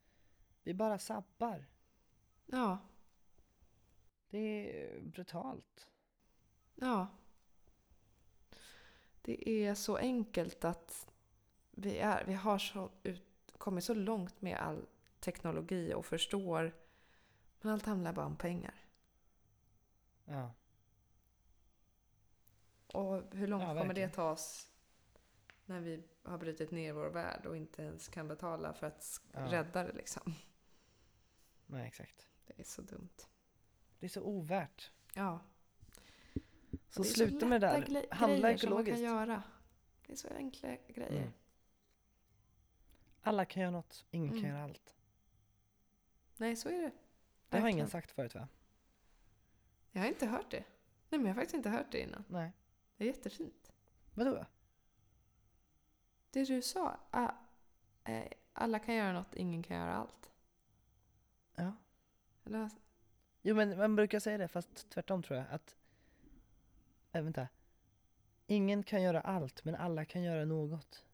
Vi 0.63 0.73
bara 0.73 0.99
sabbar. 0.99 1.65
Ja, 2.45 2.77
Det 4.29 4.37
är 4.39 4.99
brutalt. 5.01 5.87
ja. 6.75 7.07
Det 9.29 9.49
är 9.49 9.75
så 9.75 9.97
enkelt 9.97 10.63
att 10.65 11.07
vi, 11.71 11.97
är, 11.97 12.25
vi 12.25 12.33
har 12.33 12.57
så 12.59 12.91
ut, 13.03 13.53
kommit 13.57 13.83
så 13.83 13.93
långt 13.93 14.41
med 14.41 14.57
all 14.57 14.85
teknologi 15.19 15.93
och 15.93 16.05
förstår, 16.05 16.75
men 17.61 17.71
allt 17.73 17.85
handlar 17.85 18.13
bara 18.13 18.25
om 18.25 18.35
pengar. 18.35 18.75
Ja. 20.25 20.53
Och 22.87 23.23
hur 23.35 23.47
långt 23.47 23.63
Ja, 23.63 23.79
kommer 23.81 23.93
det 23.93 24.09
ta 24.09 24.31
oss 24.31 24.69
när 25.65 25.79
vi 25.79 26.03
har 26.23 26.37
brutit 26.37 26.71
ner 26.71 26.93
vår 26.93 27.09
värld 27.09 27.45
och 27.45 27.57
inte 27.57 27.81
ens 27.81 28.07
kan 28.07 28.27
betala 28.27 28.73
för 28.73 28.87
att 28.87 29.21
Ja. 29.31 29.51
rädda 29.51 29.83
det 29.83 29.93
liksom? 29.93 30.33
Nej, 31.65 31.87
exakt. 31.87 32.27
Det 32.47 32.59
är 32.59 32.63
så 32.63 32.81
dumt. 32.81 33.15
Det 33.99 34.05
är 34.05 34.09
så 34.09 34.21
ovärt. 34.23 34.91
Ja. 35.13 35.39
Så 36.89 37.03
sluta 37.03 37.45
med 37.45 37.61
det 37.61 37.67
där. 37.67 38.05
Handla 38.15 38.39
grejer 38.41 38.57
som 38.57 38.69
man 38.69 38.77
kan 38.85 38.93
ekologiskt. 38.93 39.03
göra. 39.03 39.43
Det 40.07 40.11
är 40.13 40.17
så 40.17 40.27
enkla 40.27 40.69
grejer. 40.87 41.21
Mm. 41.21 41.31
Alla 43.21 43.45
kan 43.45 43.61
göra 43.61 43.71
något, 43.71 44.05
ingen 44.11 44.29
Mm. 44.29 44.41
kan 44.41 44.49
göra 44.51 44.63
allt. 44.63 44.95
Nej, 46.37 46.55
så 46.55 46.69
är 46.69 46.81
det. 46.81 46.91
Det 47.49 47.59
har 47.59 47.69
ingen 47.69 47.89
sagt 47.89 48.11
förut 48.11 48.35
va? 48.35 48.47
Jag 49.91 50.01
har 50.01 50.07
inte 50.07 50.25
hört 50.25 50.51
det. 50.51 50.63
Nej, 51.09 51.19
men 51.19 51.21
jag 51.21 51.27
har 51.27 51.33
faktiskt 51.41 51.55
inte 51.55 51.69
hört 51.69 51.91
det 51.91 52.01
innan. 52.01 52.23
Nej. 52.27 52.51
Det 52.97 53.03
är 53.03 53.07
jättefint. 53.07 53.71
Vadå? 54.13 54.45
Det 56.31 56.43
du 56.45 56.61
sa, 56.61 56.97
eh, 58.03 58.23
alla 58.53 58.79
kan 58.79 58.95
göra 58.95 59.13
något, 59.13 59.35
ingen 59.35 59.63
kan 59.63 59.77
göra 59.77 59.95
allt. 59.95 60.31
Ja. 61.55 61.73
Eller, 62.45 62.69
Jo 63.41 63.55
men 63.55 63.77
man 63.77 63.95
brukar 63.95 64.19
säga 64.19 64.37
det 64.37 64.47
fast 64.47 64.89
tvärtom 64.89 65.23
tror 65.23 65.39
jag 65.39 65.47
att 65.51 65.75
äh, 67.11 67.23
vänta. 67.23 67.47
Ingen 68.47 68.83
kan 68.83 69.01
göra 69.01 69.21
allt 69.21 69.63
men 69.65 69.75
alla 69.75 70.05
kan 70.05 70.23
göra 70.23 70.45
något. 70.45 71.05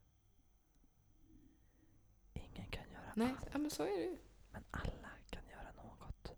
Ingen 2.34 2.72
kan 2.72 2.90
göra 2.92 3.14
nej, 3.16 3.36
allt 3.40 3.50
ja, 3.52 3.58
men 3.58 3.72
så 3.72 3.84
är 3.84 3.98
det 3.98 4.04
ju. 4.04 4.18
men 4.52 4.64
alla 4.72 5.10
kan 5.30 5.48
göra 5.48 5.72
något. 5.72 6.34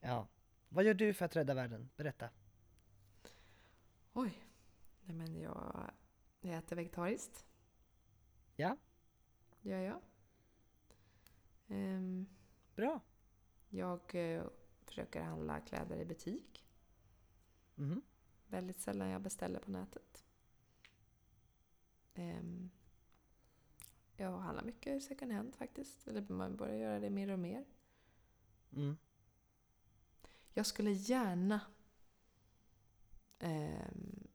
Ja. 0.00 0.28
Vad 0.68 0.84
gör 0.84 0.94
du 0.94 1.14
för 1.14 1.24
att 1.24 1.36
rädda 1.36 1.54
världen? 1.54 1.90
Berätta. 1.96 2.30
Oj. 4.12 4.46
Nej, 5.02 5.16
men 5.16 5.40
jag, 5.40 5.90
jag 6.40 6.54
äter 6.54 6.76
vegetariskt. 6.76 7.46
Ja. 8.56 8.76
Gör 9.60 9.78
jag. 9.80 10.00
Ehm, 11.68 12.26
Bra. 12.76 13.00
jag 13.68 14.14
eh, 14.14 14.42
försöker 14.90 15.22
handla 15.22 15.60
kläder 15.60 16.00
i 16.00 16.04
butik. 16.04 16.64
Mhm. 17.74 18.02
Väldigt 18.46 18.80
sällan 18.80 19.08
jag 19.08 19.22
beställer 19.22 19.60
på 19.60 19.70
nätet. 19.70 20.24
Ehm, 22.14 22.70
jag 24.16 24.38
handlar 24.38 24.64
mycket 24.64 25.02
second 25.02 25.32
hand 25.32 25.54
faktiskt. 25.54 26.08
Eller 26.08 26.26
man 26.28 26.56
börjar 26.56 26.76
göra 26.76 27.00
det 27.00 27.10
mer 27.10 27.30
och 27.30 27.38
mer. 27.38 27.64
Mm. 28.76 28.96
Jag 30.54 30.66
skulle 30.66 30.90
gärna 30.90 31.60
ehm, 33.38 34.28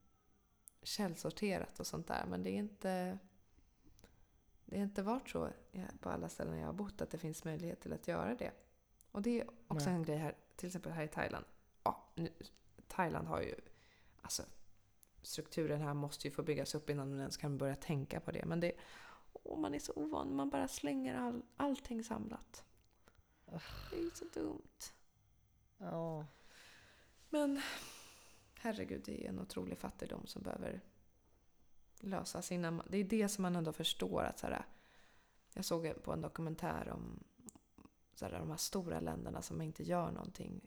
källsorterat 0.82 1.80
och 1.80 1.88
sånt 1.88 2.08
där. 2.08 2.26
Men 2.26 2.44
det 2.44 2.50
är 2.50 2.58
inte... 2.58 3.20
Det 4.66 4.78
har 4.78 4.84
inte 4.84 5.04
varit 5.04 5.30
så 5.30 5.50
på 6.00 6.10
alla 6.10 6.30
ställen 6.30 6.58
jag 6.58 6.66
har 6.66 6.74
bott 6.74 7.02
att 7.02 7.10
det 7.10 7.18
finns 7.18 7.44
möjlighet 7.44 7.82
till 7.82 7.94
att 7.94 8.08
göra 8.08 8.36
det. 8.36 8.52
Och 9.12 9.22
det 9.22 9.42
är 9.42 9.50
också 9.68 9.90
Nej. 9.90 9.96
en 9.96 10.04
grej 10.04 10.18
här, 10.18 10.36
till 10.56 10.68
exempel 10.68 10.92
här 10.92 11.04
i 11.04 11.08
Thailand. 11.08 11.46
Ja, 11.84 12.10
nu, 12.16 12.30
Thailand 12.88 13.28
har 13.28 13.42
ju... 13.42 13.56
Alltså, 14.22 14.44
strukturen 15.22 15.82
här 15.82 15.94
måste 15.94 16.28
ju 16.28 16.32
få 16.32 16.44
byggas 16.44 16.76
upp 16.76 16.90
innan 16.90 17.10
man 17.10 17.20
ens 17.20 17.38
kan 17.38 17.58
börja 17.58 17.76
tänka 17.76 18.20
på 18.20 18.32
det. 18.32 18.46
Men 18.46 18.60
det... 18.60 18.72
Åh, 19.34 19.60
man 19.60 19.74
är 19.74 19.80
så 19.80 19.94
ovan. 19.94 20.36
Man 20.36 20.50
bara 20.50 20.68
slänger 20.68 21.16
all, 21.16 21.44
allting 21.58 22.04
samlat. 22.04 22.66
Det 23.92 23.98
är 23.98 24.02
ju 24.02 24.12
så 24.12 24.26
dumt. 24.26 24.94
Ja. 25.78 26.26
Men 27.30 27.62
herregud, 28.60 29.02
det 29.06 29.26
är 29.26 29.30
en 29.30 29.40
otrolig 29.40 29.78
fattigdom 29.78 30.28
som 30.28 30.42
behöver 30.42 30.82
lösas 32.00 32.52
innan 32.52 32.76
man, 32.76 32.86
Det 32.90 32.98
är 32.98 33.04
det 33.04 33.30
som 33.30 33.42
man 33.42 33.56
ändå 33.56 33.74
förstår 33.74 34.24
att 34.24 34.40
så 34.40 34.48
här, 34.48 34.66
Jag 35.54 35.66
såg 35.66 36.04
på 36.04 36.14
en 36.14 36.22
dokumentär 36.22 36.90
om 36.90 37.24
så 38.16 38.26
här, 38.26 38.40
de 38.40 38.50
här 38.50 38.58
stora 38.58 39.00
länderna 39.00 39.42
som 39.42 39.62
inte 39.62 39.84
gör 39.84 40.12
någonting. 40.12 40.62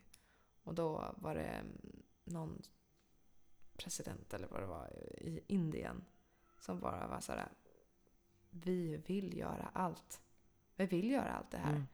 Och 0.62 0.74
då 0.74 1.14
var 1.16 1.34
det 1.34 1.46
mm, 1.46 2.03
någon 2.24 2.62
president 3.76 4.34
eller 4.34 4.49
vad 4.49 4.61
det 4.61 4.66
var 4.66 4.88
i 5.18 5.40
Indien 5.46 6.05
som 6.61 6.80
bara 6.80 7.07
var 7.09 7.20
så 7.20 7.32
här. 7.32 7.53
Vi 8.51 8.96
vill 8.96 9.38
göra 9.38 9.70
allt. 9.72 10.20
Vi 10.76 10.86
vill 10.86 11.11
göra 11.11 11.32
allt 11.32 11.51
det 11.51 11.59
här. 11.59 11.70
Mm. 11.70 11.86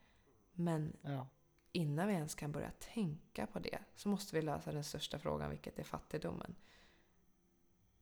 Men 0.51 0.97
Ja. 1.01 1.27
innan 1.71 2.07
vi 2.07 2.13
ens 2.13 2.35
kan 2.35 2.51
börja 2.51 2.71
tänka 2.71 3.47
på 3.47 3.59
det 3.59 3.79
så 3.95 4.09
måste 4.09 4.35
vi 4.35 4.41
lösa 4.41 4.71
den 4.71 4.83
största 4.83 5.19
frågan, 5.19 5.49
vilket 5.49 5.79
är 5.79 5.83
fattigdomen. 5.83 6.55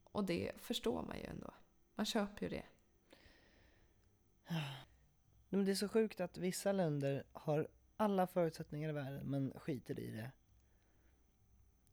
Och 0.04 0.24
det 0.26 0.52
förstår 0.58 1.02
man 1.02 1.18
ju 1.18 1.24
ändå. 1.24 1.54
Man 1.96 2.06
köper 2.06 2.44
ju 2.44 2.50
det. 2.50 2.66
Men 5.54 5.66
det 5.66 5.72
är 5.72 5.76
så 5.76 5.90
sjukt 5.90 6.22
att 6.22 6.38
vissa 6.38 6.72
länder 6.72 7.24
har 7.32 7.68
alla 7.98 8.28
förutsättningar 8.28 8.90
i 8.90 8.92
världen 8.92 9.26
men 9.26 9.54
skiter 9.60 10.00
i 10.00 10.12
det. 10.12 10.32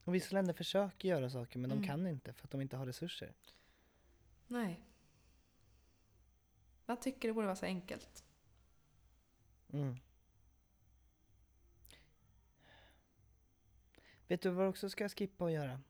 Och 0.05 0.15
vissa 0.15 0.35
länder 0.35 0.55
försöker 0.55 1.09
göra 1.09 1.31
saker 1.31 1.59
men 1.59 1.71
Mm. 1.71 1.83
de 1.83 1.89
kan 1.89 2.07
inte 2.07 2.33
för 2.33 2.45
att 2.45 2.51
de 2.51 2.61
inte 2.61 2.77
har 2.77 2.87
resurser. 2.87 3.35
Nej. 4.47 4.81
Man 6.87 6.97
tycker 7.01 7.29
det 7.29 7.35
borde 7.35 7.47
vara 7.47 7.57
så 7.57 7.67
enkelt. 7.67 8.25
Mm. 9.73 9.97
Vet 14.29 14.43
du 14.43 14.51
vad 14.51 14.65
du 14.65 14.69
också 14.69 14.91
ska 14.91 15.09
skippa 15.09 15.45
att 15.45 15.53
göra? 15.53 15.81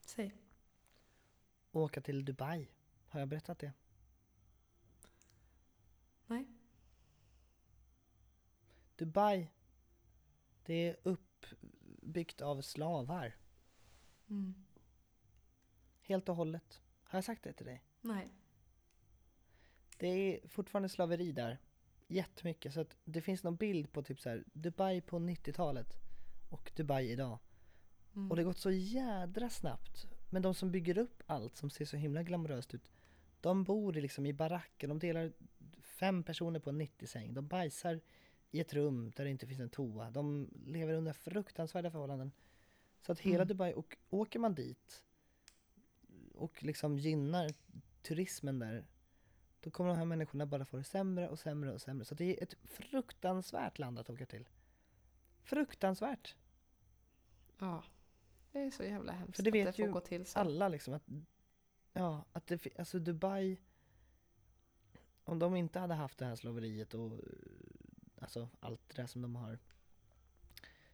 Säg. 0.00 0.34
Åka 1.72 2.00
till 2.00 2.24
Dubai. 2.24 2.68
Har 3.08 3.20
jag 3.20 3.28
berättat 3.28 3.58
det? 3.58 3.72
Nej. 6.26 6.46
Dubai, 8.96 9.48
det 10.64 10.74
är 10.74 10.96
uppbyggt 11.02 12.40
av 12.40 12.60
slavar. 12.60 13.36
Mm. 14.28 14.54
Helt 16.00 16.28
och 16.28 16.36
hållet. 16.36 16.80
Har 17.02 17.16
jag 17.16 17.24
sagt 17.24 17.42
det 17.42 17.52
till 17.52 17.66
dig? 17.66 17.82
Nej. 18.00 18.32
Det 19.98 20.08
är 20.08 20.48
fortfarande 20.48 20.88
slaveri 20.88 21.32
där. 21.32 21.58
jättemycket 22.08 22.74
så 22.74 22.80
att 22.80 22.96
det 23.04 23.22
finns 23.22 23.42
någon 23.42 23.56
bild 23.56 23.92
på 23.92 24.02
typ 24.02 24.20
så 24.20 24.28
här 24.28 24.44
Dubai 24.52 25.00
på 25.00 25.18
90-talet 25.18 25.96
och 26.48 26.72
Dubai 26.76 27.10
idag. 27.10 27.38
Mm. 28.14 28.30
Och 28.30 28.36
det 28.36 28.42
har 28.42 28.46
gått 28.46 28.58
så 28.58 28.70
jädra 28.70 29.50
snabbt. 29.50 30.06
Men 30.30 30.42
de 30.42 30.54
som 30.54 30.70
bygger 30.70 30.98
upp 30.98 31.22
allt 31.26 31.56
som 31.56 31.70
ser 31.70 31.84
så 31.84 31.96
himla 31.96 32.22
glamoröst 32.22 32.74
ut, 32.74 32.88
de 33.40 33.64
bor 33.64 33.92
liksom 33.92 34.26
i 34.26 34.32
baracker, 34.32 34.88
de 34.88 34.98
delar 34.98 35.32
fem 35.80 36.22
personer 36.22 36.60
på 36.60 36.70
en 36.70 36.80
90-säng, 36.80 37.34
de 37.34 37.46
bajsar 37.46 38.00
i 38.56 38.60
ett 38.60 38.74
rum 38.74 39.12
där 39.16 39.24
det 39.24 39.30
inte 39.30 39.46
finns 39.46 39.60
en 39.60 39.68
toa, 39.68 40.10
de 40.10 40.50
lever 40.66 40.94
under 40.94 41.12
fruktansvärda 41.12 41.90
förhållanden. 41.90 42.32
Så 43.00 43.12
att 43.12 43.20
hela 43.20 43.34
Mm. 43.42 43.48
Dubai, 43.48 43.72
och 43.72 43.96
åker 44.10 44.38
man 44.38 44.54
dit 44.54 45.04
och 46.34 46.62
liksom 46.62 46.98
gynnar 46.98 47.50
turismen 48.02 48.58
där, 48.58 48.86
då 49.60 49.70
kommer 49.70 49.90
de 49.90 49.98
här 49.98 50.04
människorna 50.04 50.46
bara 50.46 50.64
få 50.64 50.76
det 50.76 50.84
sämre 50.84 51.28
och 51.28 51.38
sämre 51.38 51.72
och 51.72 51.80
sämre. 51.80 52.04
Så 52.04 52.14
det 52.14 52.38
är 52.38 52.42
ett 52.42 52.54
fruktansvärt 52.64 53.78
land 53.78 53.98
att 53.98 54.10
åka 54.10 54.26
till. 54.26 54.48
Fruktansvärt! 55.42 56.36
Ja. 57.58 57.84
Det 58.52 58.58
är 58.58 58.70
så 58.70 58.82
jävla 58.82 59.12
hemskt 59.12 59.36
För 59.36 59.42
det 59.42 59.50
att 59.50 59.54
vet 59.54 59.66
det 59.66 59.72
får 59.72 59.86
ju 59.86 59.92
gå 59.92 60.00
till 60.00 60.26
så. 60.26 60.38
alla 60.38 60.68
liksom 60.68 60.94
att, 60.94 61.02
ja, 61.92 62.24
att 62.32 62.46
det, 62.46 62.78
alltså 62.78 62.98
Dubai, 62.98 63.56
om 65.24 65.38
de 65.38 65.56
inte 65.56 65.78
hade 65.78 65.94
haft 65.94 66.18
det 66.18 66.24
här 66.26 66.36
slaveriet 66.36 66.94
och 66.94 67.20
alltså 68.26 68.48
allt 68.60 68.80
det 68.88 69.02
där 69.02 69.06
som 69.06 69.22
de 69.22 69.36
har, 69.36 69.58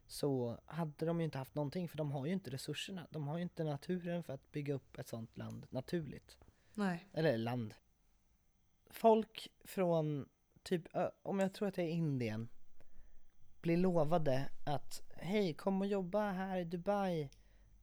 så 0.07 0.61
hade 0.67 1.07
de 1.07 1.21
ju 1.21 1.25
inte 1.25 1.39
haft 1.39 1.55
någonting 1.55 1.89
för 1.89 1.97
de 1.97 2.13
har 2.13 2.27
ju 2.27 2.33
inte 2.33 2.51
resurserna. 2.51 3.07
De 3.11 3.29
har 3.29 3.37
ju 3.37 3.43
inte 3.43 3.65
naturen 3.65 4.23
för 4.23 4.33
att 4.33 4.53
bygga 4.53 4.75
upp 4.75 4.99
ett 4.99 5.09
sånt 5.09 5.37
land 5.37 5.67
naturligt. 5.71 6.39
Nej. 6.75 7.09
Eller 7.13 7.39
land. 7.39 7.75
Folk 8.91 9.49
från 9.65 10.29
typ, 10.63 10.87
om 11.23 11.41
jag 11.41 11.55
tror 11.55 11.69
att 11.69 11.75
det 11.75 11.83
är 11.83 11.89
Indien, 11.89 12.49
blir 13.61 13.77
lovade 13.77 14.49
att 14.65 15.03
hej 15.17 15.55
kom 15.55 15.81
och 15.81 15.87
jobba 15.87 16.31
här 16.31 16.59
i 16.59 16.65
Dubai. 16.65 17.31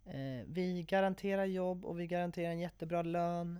Eh, 0.05 0.45
vi 0.47 0.83
garanterar 0.83 1.45
jobb 1.45 1.85
och 1.85 1.99
vi 1.99 2.07
garanterar 2.07 2.51
en 2.51 2.59
jättebra 2.59 3.01
lön. 3.01 3.59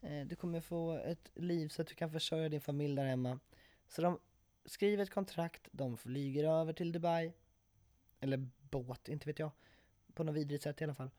Eh, 0.00 0.26
du 0.26 0.36
kommer 0.36 0.60
få 0.60 0.92
ett 0.92 1.30
liv 1.34 1.68
så 1.68 1.82
att 1.82 1.88
du 1.88 1.94
kan 1.94 2.10
försörja 2.10 2.48
din 2.48 2.60
familj 2.60 2.96
där 2.96 3.04
hemma. 3.04 3.38
Så 3.88 4.02
de 4.02 4.18
skriver 4.64 5.02
ett 5.02 5.10
kontrakt, 5.10 5.68
de 5.72 5.96
flyger 5.96 6.44
över 6.44 6.72
till 6.72 6.92
Dubai. 6.92 7.32
Eller 8.20 8.48
båt, 8.70 9.08
inte 9.08 9.26
vet 9.26 9.38
jag. 9.38 9.50
På 10.14 10.24
något 10.24 10.34
vidrigt 10.34 10.62
sätt 10.62 10.80
i 10.80 10.84
alla 10.84 10.94
fall. 10.94 11.10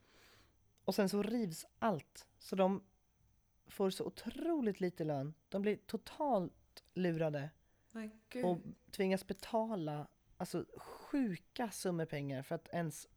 Och 0.84 0.94
sen 0.94 1.08
så 1.08 1.22
rivs 1.22 1.66
allt. 1.78 2.26
Så 2.38 2.56
de 2.56 2.82
får 3.66 3.90
så 3.90 4.04
otroligt 4.04 4.80
lite 4.80 5.04
lön. 5.04 5.34
De 5.48 5.62
blir 5.62 5.76
totalt 5.76 6.84
lurade 6.94 7.50
och 8.44 8.58
tvingas 8.90 9.26
betala 9.26 10.08
alltså, 10.36 10.64
sjuka 10.76 11.70
summor 11.70 12.04
pengar 12.04 12.42
för 12.42 12.54
att 12.54 12.68
ens 12.68 13.08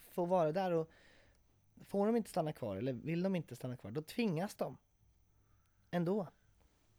få 0.00 0.24
vara 0.24 0.52
där. 0.52 0.72
Och 0.72 0.90
får 1.86 2.06
de 2.06 2.16
inte 2.16 2.30
stanna 2.30 2.52
kvar, 2.52 2.76
eller 2.76 2.92
vill 2.92 3.22
de 3.22 3.36
inte 3.36 3.56
stanna 3.56 3.76
kvar, 3.76 3.90
då 3.90 4.02
tvingas 4.02 4.54
de. 4.54 4.76
Ändå. 5.90 6.28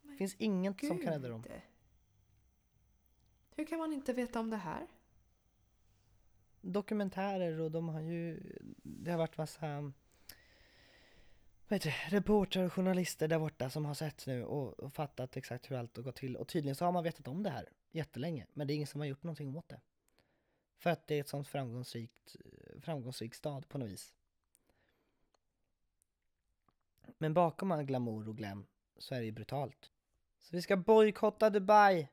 Det 0.02 0.16
finns 0.18 0.36
inget 0.36 0.80
som 0.80 1.00
kan 1.00 1.14
rädda 1.14 1.28
dem. 1.28 1.44
Hur 3.56 3.66
kan 3.66 3.80
man 3.80 3.94
inte 3.94 4.14
veta 4.14 4.40
om 4.40 4.50
det 4.50 4.58
här? 4.58 4.88
Dokumentärer 6.62 7.60
och 7.60 7.72
de 7.72 7.90
har 7.90 8.02
ju, 8.02 8.40
det 8.84 9.12
har 9.12 9.18
varit 9.18 9.38
massa 9.38 9.92
vad 11.68 11.76
heter 11.76 12.10
det, 12.10 12.18
reportrar 12.18 12.64
och 12.64 12.74
journalister 12.74 13.28
där 13.28 13.40
borta 13.40 13.70
som 13.70 13.86
har 13.86 13.94
sett 13.94 14.28
nu 14.28 14.44
och, 14.44 14.80
och 14.80 14.94
fattat 14.94 15.38
exakt 15.38 15.72
hur 15.72 15.76
allt 15.76 15.96
har 15.96 16.04
gått 16.04 16.16
till. 16.16 16.36
Och 16.38 16.48
tydligen 16.48 16.76
så 16.76 16.86
har 16.86 16.92
man 16.92 17.04
vetat 17.04 17.28
om 17.28 17.44
det 17.44 17.50
här 17.50 17.70
jättelänge, 17.92 18.46
men 18.54 18.68
det 18.68 18.74
är 18.74 18.76
ingen 18.76 18.88
som 18.88 19.02
har 19.02 19.08
gjort 19.08 19.24
någonting 19.24 19.56
åt 19.56 19.70
det. 19.70 19.82
För 20.78 20.90
att 20.90 21.08
det 21.08 21.16
är 21.16 21.20
ett 21.20 21.28
sånt 21.28 21.48
framgångsrikt, 21.48 22.36
framgångsrik 22.82 23.36
stad 23.36 23.70
på 23.70 23.78
något 23.78 23.90
vis. 23.90 24.14
Men 27.18 27.34
bakom 27.34 27.72
all 27.72 27.84
glamour 27.84 28.30
och 28.30 28.38
glam 28.38 28.66
så 28.98 29.16
är 29.16 29.20
det 29.20 29.26
ju 29.26 29.32
brutalt. 29.32 29.92
Så 30.42 30.56
vi 30.56 30.62
ska 30.62 30.78
bojkotta 30.78 31.50
Dubai! 31.50 32.08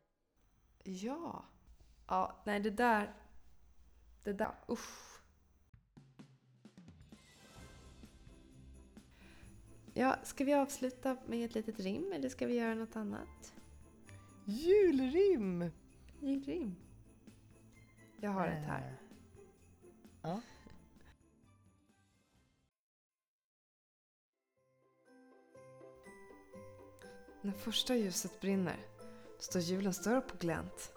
Ja. 0.84 1.44
Ja, 2.06 2.42
nej 2.44 2.60
det 2.60 2.70
där. 2.70 3.14
Det 4.22 4.32
där, 4.32 4.54
usch. 4.68 5.20
Ja, 9.94 10.16
ska 10.22 10.44
vi 10.44 10.54
avsluta 10.54 11.16
med 11.26 11.44
ett 11.44 11.54
litet 11.54 11.80
rim 11.80 12.12
eller 12.12 12.28
ska 12.28 12.46
vi 12.46 12.54
göra 12.54 12.74
något 12.74 12.96
annat? 12.96 13.54
Julrim! 14.44 15.70
Rim. 16.20 16.76
Jag 18.20 18.30
har 18.30 18.46
ett 18.46 18.66
här. 18.66 18.88
Eh, 18.88 18.94
Ja. 20.22 20.40
När 27.42 27.52
första 27.52 27.96
ljuset 27.96 28.40
brinner 28.40 28.76
står 29.40 29.62
julens 29.62 30.04
dörr 30.04 30.20
på 30.20 30.36
glänt 30.36 30.92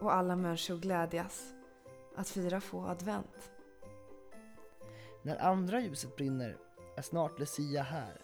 och 0.00 0.14
alla 0.14 0.36
människor 0.36 0.76
glädjas 0.76 1.52
att 2.16 2.28
fira 2.28 2.60
få 2.60 2.86
advent. 2.86 3.50
När 5.22 5.42
andra 5.42 5.80
ljuset 5.80 6.16
brinner 6.16 6.56
är 6.96 7.02
snart 7.02 7.38
Lucia 7.38 7.82
här. 7.82 8.20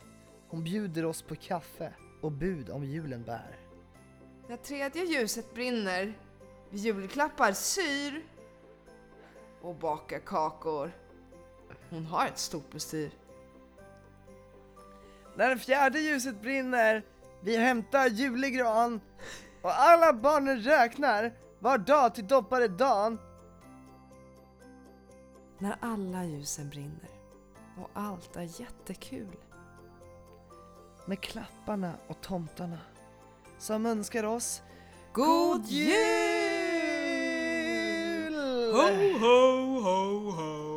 Hon 0.48 0.64
bjuder 0.64 1.04
oss 1.04 1.22
på 1.22 1.34
kaffe 1.34 1.94
och 2.22 2.32
bud 2.32 2.70
om 2.70 2.84
julen 2.84 3.22
bär. 3.22 3.58
När 4.48 4.56
tredje 4.56 5.04
ljuset 5.04 5.54
brinner 5.54 6.18
vi 6.70 6.78
julklappar 6.78 7.52
syr 7.52 8.24
och 9.62 9.74
bakar 9.74 10.18
kakor. 10.18 10.92
Hon 11.90 12.06
har 12.06 12.26
ett 12.26 12.38
stort 12.38 12.72
bestyr. 12.72 13.10
När 15.36 15.56
fjärde 15.56 16.00
ljuset 16.00 16.42
brinner, 16.42 17.02
vi 17.40 17.56
hämtar 17.56 18.06
julegran 18.06 19.00
och 19.62 19.80
alla 19.80 20.12
barnen 20.12 20.60
räknar 20.60 21.32
var 21.58 21.78
dag 21.78 22.14
till 22.14 22.26
doppade 22.26 22.68
dan. 22.68 23.18
När 25.58 25.76
alla 25.80 26.24
ljusen 26.24 26.68
brinner 26.68 27.10
och 27.76 27.90
allt 27.94 28.36
är 28.36 28.60
jättekul. 28.60 29.36
Med 31.06 31.20
klapparna 31.20 31.94
och 32.06 32.20
tomtarna 32.20 32.78
som 33.58 33.86
önskar 33.86 34.24
oss 34.24 34.62
God 35.12 35.66
jul! 35.66 35.90
Ho, 38.72 39.18
ho, 39.18 39.80
ho, 39.80 40.30
ho. 40.30 40.69